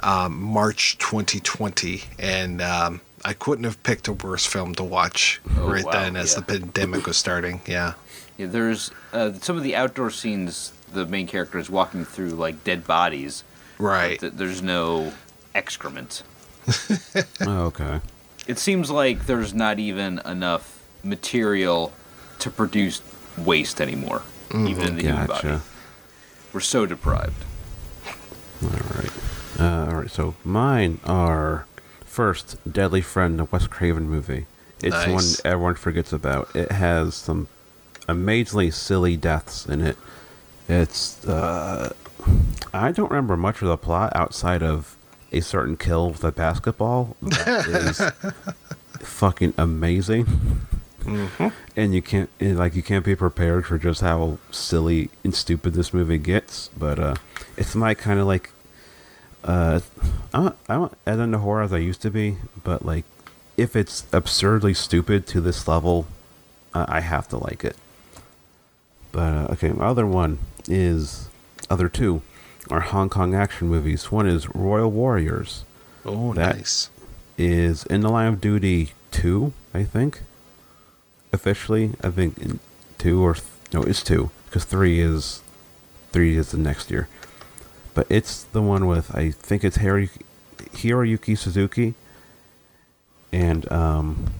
[0.00, 5.68] um, March 2020, and um, I couldn't have picked a worse film to watch Oh,
[5.70, 6.40] right wow, then as yeah.
[6.40, 7.60] the pandemic was starting.
[7.66, 7.94] Yeah.
[8.38, 10.72] Yeah, there's uh, some of the outdoor scenes.
[10.92, 13.44] The main character is walking through like dead bodies.
[13.78, 14.18] Right.
[14.18, 15.12] Th- there's no
[15.54, 16.22] excrement.
[17.42, 18.00] oh okay.
[18.46, 21.92] It seems like there's not even enough material
[22.40, 23.00] to produce
[23.38, 24.22] waste anymore,
[24.54, 25.60] even in the human body.
[26.52, 27.44] We're so deprived.
[28.62, 29.10] All right.
[29.58, 30.10] Uh, all right.
[30.10, 31.66] So mine are
[32.04, 34.46] first Deadly Friend, the Wes Craven movie.
[34.82, 36.54] It's the one everyone forgets about.
[36.56, 37.48] It has some
[38.08, 39.96] amazingly silly deaths in it.
[40.68, 41.92] It's uh,
[42.72, 44.96] I don't remember much of the plot outside of
[45.32, 48.00] a certain kill with a basketball that is
[49.06, 50.26] fucking amazing.
[51.76, 55.74] And you can't and, like you can't be prepared for just how silly and stupid
[55.74, 56.68] this movie gets.
[56.78, 57.14] But uh,
[57.56, 58.50] it's my kind of like
[59.44, 59.80] uh,
[60.34, 62.36] I'm not, I'm not as into horror as I used to be.
[62.62, 63.04] But like,
[63.56, 66.06] if it's absurdly stupid to this level,
[66.74, 67.76] uh, I have to like it.
[69.12, 70.38] But uh, okay, my other one
[70.68, 71.28] is
[71.68, 72.22] other two
[72.70, 74.12] are Hong Kong action movies.
[74.12, 75.64] One is Royal Warriors.
[76.04, 76.90] Oh, That- nice.
[77.38, 80.20] Is in the Line of Duty two, I think.
[81.32, 82.58] Officially, I think in
[82.98, 85.42] two or th- no, it's two because three is
[86.10, 87.08] three is the next year.
[87.94, 90.10] But it's the one with I think it's Harry
[90.58, 91.94] Hiroyuki Suzuki,
[93.32, 94.32] and um,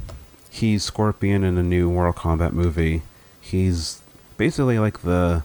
[0.51, 3.03] he's Scorpion in a new Mortal Kombat movie.
[3.41, 4.03] He's
[4.37, 5.45] basically like the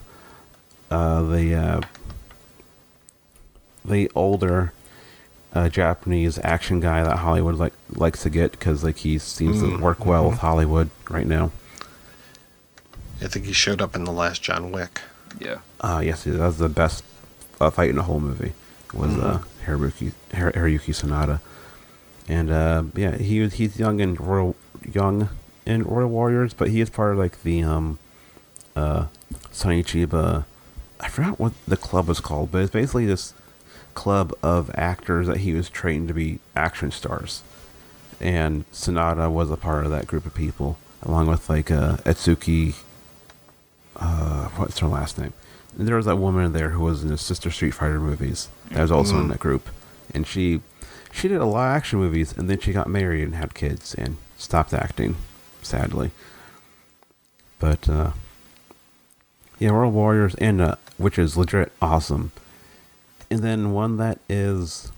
[0.89, 1.81] uh, the uh,
[3.83, 4.73] the older
[5.55, 9.67] uh, Japanese action guy that Hollywood like likes to get because like he seems to
[9.67, 11.51] Mm, work well with Hollywood right now.
[13.21, 14.99] I think he showed up in the last John Wick.
[15.39, 15.59] Yeah.
[15.81, 17.03] Uh, yes, that was the best
[17.61, 18.53] uh, fight in the whole movie.
[18.93, 21.39] Was uh, Hiroyuki Hir- Hiroyuki Sanada,
[22.29, 24.55] and uh, yeah, he was he's young and Royal
[24.89, 25.29] young
[25.65, 27.97] in Royal Warriors, but he is part of like the um,
[28.75, 29.07] uh,
[29.51, 30.45] Sonny Chiba.
[30.99, 33.33] I forgot what the club was called, but it's basically this
[33.95, 37.41] club of actors that he was trained to be action stars,
[38.19, 42.75] and Sanada was a part of that group of people, along with like uh, Etsuko
[43.97, 45.33] uh, what's her last name?
[45.77, 48.49] And there was that woman there who was in the Sister Street Fighter movies.
[48.71, 49.69] That was also in that group,
[50.13, 50.61] and she
[51.11, 53.93] she did a lot of action movies, and then she got married and had kids
[53.95, 55.15] and stopped acting.
[55.61, 56.11] sadly.
[57.59, 58.11] But uh,
[59.59, 62.31] yeah, Royal Warriors, and uh, which is legit awesome.
[63.35, 64.93] And then one that is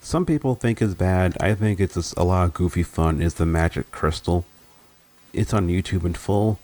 [0.00, 1.36] some people think is bad.
[1.40, 3.20] I think it's just a lot of goofy fun.
[3.20, 4.44] Is the Magic Crystal?
[5.32, 6.60] It's on YouTube in full.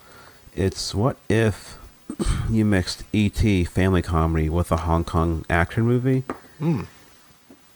[0.55, 1.77] It's what if
[2.49, 3.65] you mixed E.T.
[3.65, 6.23] family comedy with a Hong Kong action movie?
[6.61, 6.83] Hmm.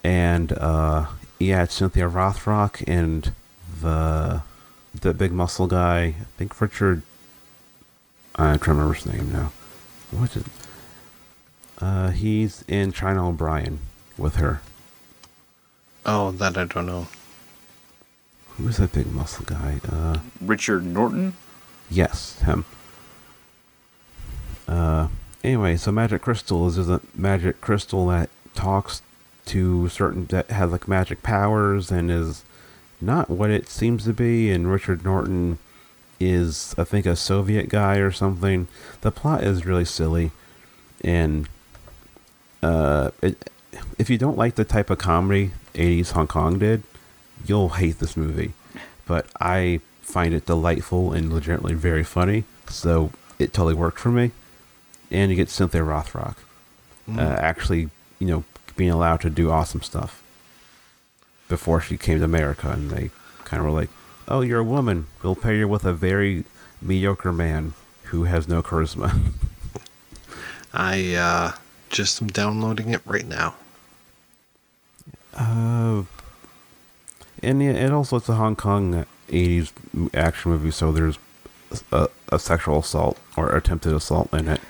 [0.05, 1.07] And uh,
[1.41, 3.33] yeah, it's Cynthia Rothrock and
[3.81, 4.43] the
[4.95, 6.01] the big muscle guy.
[6.01, 7.03] I think Richard.
[8.37, 9.51] I'm trying to remember his name now.
[10.13, 10.47] What's it?
[11.83, 13.81] Uh, he's in China O'Brien
[14.17, 14.61] with her.
[16.07, 17.09] Oh, that I don't know.
[18.57, 19.81] Who's that big muscle guy?
[19.91, 21.35] Uh, Richard Norton.
[21.91, 22.65] yes, him.
[24.69, 25.09] Uh,
[25.43, 29.03] anyway, so magic crystal is, is a magic crystal that talks
[29.47, 32.45] to certain that has like magic powers and is
[33.01, 34.53] not what it seems to be.
[34.53, 35.59] And Richard Norton
[36.21, 38.69] is, I think, a Soviet guy or something.
[39.01, 40.31] The plot is really silly,
[41.03, 41.49] and
[42.63, 43.51] uh, it,
[43.99, 46.83] if you don't like the type of comedy '80s Hong Kong did,
[47.47, 48.53] you'll hate this movie.
[49.07, 54.31] But I find it delightful and legitimately very funny, so it totally worked for me.
[55.11, 56.37] And you get Cynthia Rothrock,
[57.17, 58.45] uh, actually, you know,
[58.77, 60.23] being allowed to do awesome stuff.
[61.49, 63.11] Before she came to America, and they
[63.45, 63.91] kind of were like,
[64.27, 65.07] "Oh, you're a woman.
[65.23, 66.45] We'll pair you with a very
[66.81, 67.75] mediocre man
[68.05, 69.33] who has no charisma."
[70.73, 71.53] I uh,
[71.93, 73.55] just I'm downloading it right now.
[75.35, 76.03] Uh,
[77.43, 79.73] and yeah, it also it's a Hong Kong '80s
[80.15, 81.19] action movie, so there's
[81.91, 84.61] a, a sexual assault or attempted assault in it,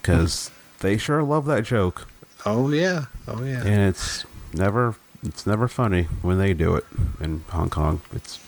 [0.00, 2.06] because they sure love that joke,
[2.44, 3.04] Oh yeah.
[3.28, 3.62] Oh yeah.
[3.64, 6.84] and it's never it's never funny when they do it
[7.20, 8.00] in Hong Kong.
[8.12, 8.40] It's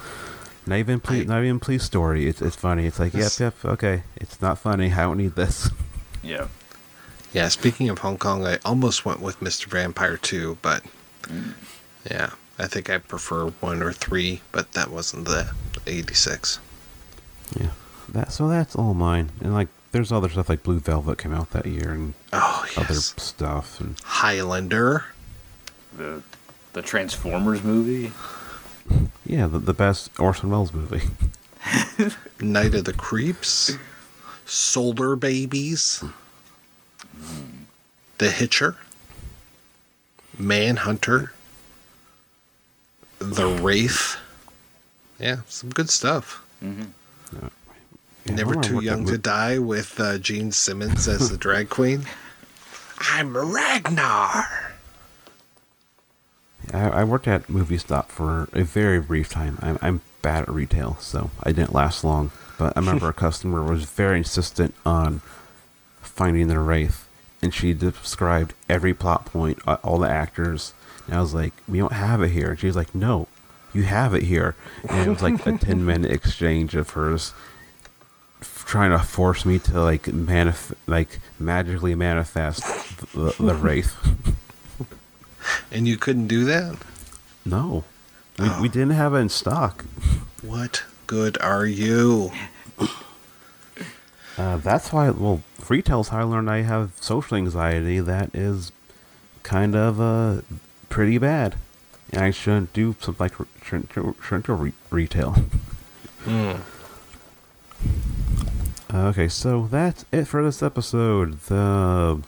[0.66, 2.26] not even police, I- not even police story.
[2.26, 2.86] It's it's funny.
[2.86, 4.04] It's like This- yep yep okay.
[4.16, 4.92] It's not funny.
[4.92, 5.68] I don't need this.
[6.22, 6.46] Yeah.
[7.32, 9.66] Yeah, speaking of Hong Kong, I almost went with Mr.
[9.66, 10.82] Vampire 2, but
[12.10, 15.50] yeah, I think I prefer 1 or 3, but that wasn't the
[15.86, 16.58] 86.
[17.58, 17.70] Yeah,
[18.10, 19.30] that so that's all mine.
[19.40, 22.94] And like there's other stuff like Blue Velvet came out that year and Oh, other
[22.94, 23.96] stuff and.
[24.04, 25.04] Highlander.
[25.96, 26.22] The
[26.72, 28.12] the Transformers movie.
[29.26, 31.08] Yeah, the, the best Orson Welles movie.
[32.40, 33.76] Night of the Creeps.
[34.46, 36.10] Solarbabies.
[38.22, 38.76] The Hitcher.
[40.38, 41.32] Manhunter.
[43.18, 44.16] The Wraith.
[45.18, 46.40] Yeah, some good stuff.
[46.62, 46.84] Mm-hmm.
[47.32, 51.36] Yeah, Never I don't know Too Young to Die with uh, Gene Simmons as the
[51.36, 52.06] drag queen.
[53.00, 54.44] I'm Ragnar.
[56.72, 59.58] I, I worked at Movie Stop for a very brief time.
[59.60, 62.30] I'm, I'm bad at retail, so I didn't last long.
[62.56, 65.22] But I remember a customer was very insistent on
[66.02, 67.08] finding the Wraith,
[67.42, 70.72] and she described every plot point, uh, all the actors.
[71.06, 73.26] And I was like, "We don't have it here." And she was like, "No,
[73.74, 74.54] you have it here."
[74.88, 77.34] And it was like a ten minute exchange of hers
[78.64, 82.62] trying to force me to like manif- like magically manifest
[83.12, 83.94] the, the Wraith.
[85.72, 86.76] And you couldn't do that?
[87.44, 87.82] No,
[88.38, 88.62] we, Oh.
[88.62, 89.84] we didn't have it in stock.
[90.40, 92.30] What good are you?
[94.38, 98.72] Uh, that's why, well, retail's how I learned I have social anxiety that is
[99.42, 100.40] kind of uh,
[100.88, 101.56] pretty bad.
[102.12, 103.34] And I shouldn't do something like,
[103.64, 105.36] shouldn't, shouldn't do re- retail.
[106.24, 106.52] Hmm.
[108.94, 111.40] Uh, okay, so that's it for this episode.
[111.46, 112.22] The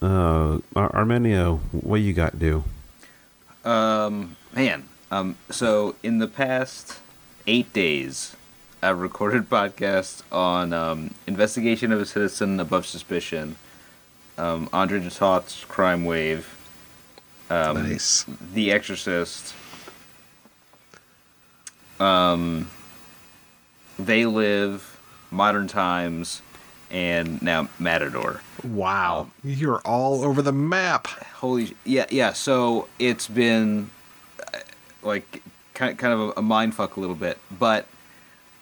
[0.00, 2.64] uh, Ar- Arminio, what you got to do?
[3.68, 4.88] Um, man.
[5.10, 7.00] Um, so in the past
[7.46, 8.34] eight days,
[8.84, 13.56] I've recorded podcasts on um, Investigation of a Citizen Above Suspicion,
[14.36, 16.54] um, Andre De Toth's Crime Wave,
[17.48, 18.26] um, Nice.
[18.52, 19.54] The Exorcist,
[21.98, 22.68] um,
[23.98, 25.00] They Live,
[25.30, 26.42] Modern Times,
[26.90, 28.42] and now Matador.
[28.62, 29.30] Wow.
[29.42, 31.06] You're all over the map.
[31.06, 32.32] Holy yeah yeah.
[32.32, 33.90] So it's been
[34.52, 34.58] uh,
[35.02, 35.42] like
[35.74, 37.86] kind kind of a, a mind fuck a little bit, but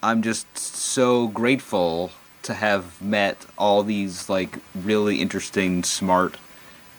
[0.03, 2.11] I'm just so grateful
[2.43, 6.37] to have met all these like really interesting, smart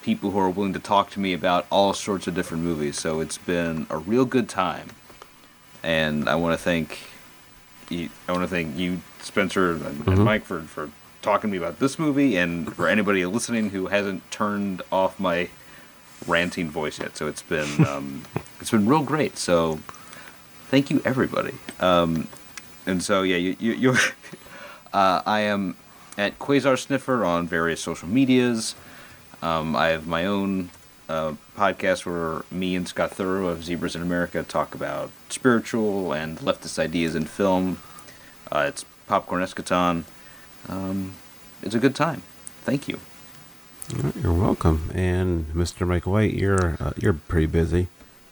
[0.02, 2.98] people who are willing to talk to me about all sorts of different movies.
[3.00, 4.90] So it's been a real good time,
[5.84, 7.00] and I want to thank
[7.90, 10.24] you, I want to thank you, Spencer and, and Mhm.
[10.24, 10.90] Mike, for for
[11.22, 15.50] talking to me about this movie, and for anybody listening who hasn't turned off my
[16.26, 17.18] ranting voice yet.
[17.18, 18.24] So it's been um,
[18.62, 19.38] it's been real great.
[19.38, 19.80] So
[20.70, 21.56] thank you everybody.
[21.82, 22.28] Um,
[22.86, 23.98] and so yeah, you you you're,
[24.94, 25.76] uh, I am
[26.18, 28.76] at Quasar Sniffer on various social medias.
[29.42, 30.70] Um, I have my own
[31.10, 36.40] uh, podcast where me and Scott Thorough of Zebras in America talk about spiritual and
[36.40, 37.80] leftist ideas in film.
[38.52, 40.04] Uh, it's Popcorn Eschaton.
[40.70, 41.14] Um,
[41.62, 42.22] it's a good time.
[42.62, 43.00] Thank you.
[44.22, 44.90] You're welcome.
[44.94, 45.86] And Mr.
[45.86, 47.88] Mike White, you're uh, you're pretty busy.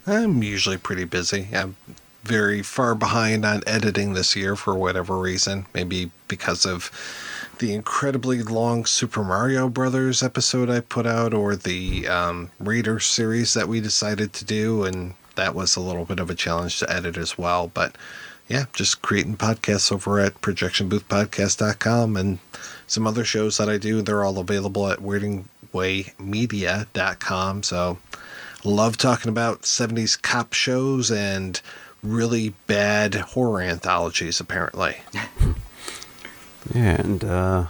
[0.07, 1.49] I'm usually pretty busy.
[1.53, 1.75] I'm
[2.23, 5.65] very far behind on editing this year for whatever reason.
[5.73, 6.91] Maybe because of
[7.59, 13.53] the incredibly long Super Mario Brothers episode I put out, or the um, Raider series
[13.53, 16.91] that we decided to do, and that was a little bit of a challenge to
[16.91, 17.71] edit as well.
[17.73, 17.95] But
[18.47, 22.39] yeah, just creating podcasts over at projectionboothpodcast.com and
[22.87, 24.01] some other shows that I do.
[24.01, 27.63] They're all available at weirdingwaymedia.com.
[27.63, 27.97] So
[28.63, 31.61] love talking about 70s cop shows and
[32.03, 34.97] really bad horror anthologies, apparently.
[36.73, 37.65] Yeah, and uh,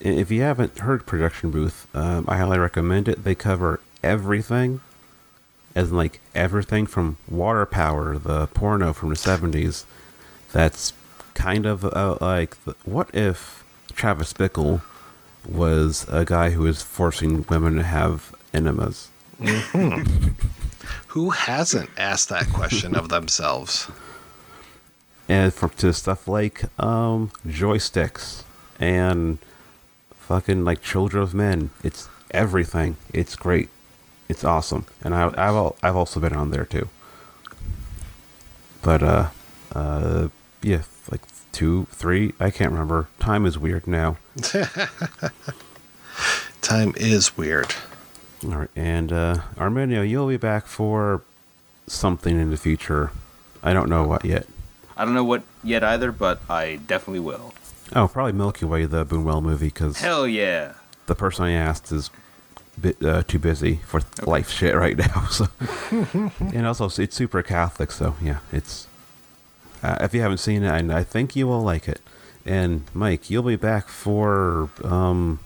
[0.00, 3.24] if you haven't heard Projection Booth, um, I highly recommend it.
[3.24, 4.80] They cover everything,
[5.74, 9.84] as in like everything from Water Power, the porno from the '70s.
[10.52, 10.92] That's
[11.34, 14.82] kind of uh, like the, what if Travis Bickle
[15.46, 19.08] was a guy who was forcing women to have enemas.
[21.08, 23.88] Who hasn't asked that question of themselves?
[25.28, 28.44] and for to stuff like um joysticks
[28.78, 29.38] and
[30.14, 32.96] fucking like children of men it's everything.
[33.12, 33.68] It's great.
[34.28, 34.86] It's awesome.
[35.02, 36.88] And I, i've al- i've also been on there too.
[38.82, 39.28] But uh
[39.74, 40.28] uh
[40.62, 41.22] yeah like
[41.52, 43.08] two three i can't remember.
[43.18, 44.18] Time is weird now.
[46.62, 47.74] Time is weird.
[48.44, 51.22] All right and uh arminio you'll be back for
[51.86, 53.10] something in the future
[53.62, 54.46] i don't know what yet
[54.96, 57.52] I don't know what yet either, but I definitely will.
[57.94, 60.72] oh probably milky way the Buñuel movie because Hell yeah.
[61.06, 62.10] the person I asked is
[62.80, 65.26] bit uh, too busy for life shit right now.
[65.30, 65.48] So,
[66.40, 67.92] and also it's super Catholic.
[67.92, 68.86] So yeah, it's
[69.82, 72.00] uh, if you haven't seen it, I, I think you will like it.
[72.46, 75.40] And Mike, you'll be back for um,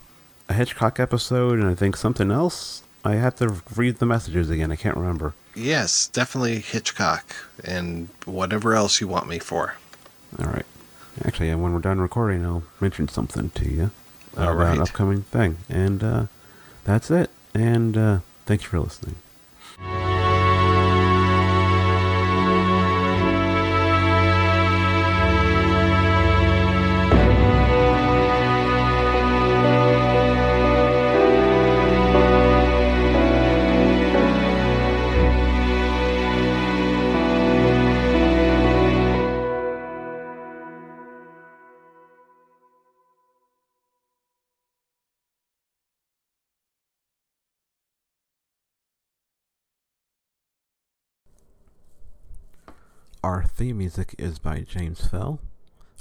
[0.51, 2.83] a Hitchcock episode, and I think something else.
[3.05, 4.71] I have to read the messages again.
[4.71, 5.33] I can't remember.
[5.55, 9.77] Yes, definitely Hitchcock and whatever else you want me for.
[10.39, 10.67] All right.
[11.25, 13.91] Actually, when we're done recording, I'll mention something to you
[14.37, 14.77] All about right.
[14.77, 15.59] an upcoming thing.
[15.69, 16.27] And uh,
[16.85, 17.31] that's it.
[17.55, 19.17] And uh, thank you for listening.
[53.23, 55.41] Our theme music is by James Fell.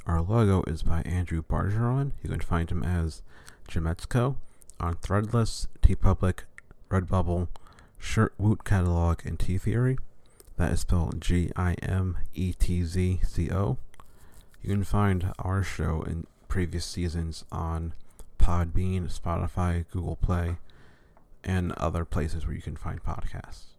[0.06, 2.12] Our logo is by Andrew Bargeron.
[2.22, 3.20] You can find him as
[3.68, 4.36] Gimetzco
[4.80, 6.44] on Threadless, TeePublic,
[6.88, 7.48] Redbubble,
[7.98, 9.98] Shirt Woot Catalog, and T Theory.
[10.56, 13.76] That is spelled G I M E T Z C O.
[14.62, 17.92] You can find our show in previous seasons on
[18.38, 20.56] Podbean, Spotify, Google Play,
[21.44, 23.69] and other places where you can find podcasts.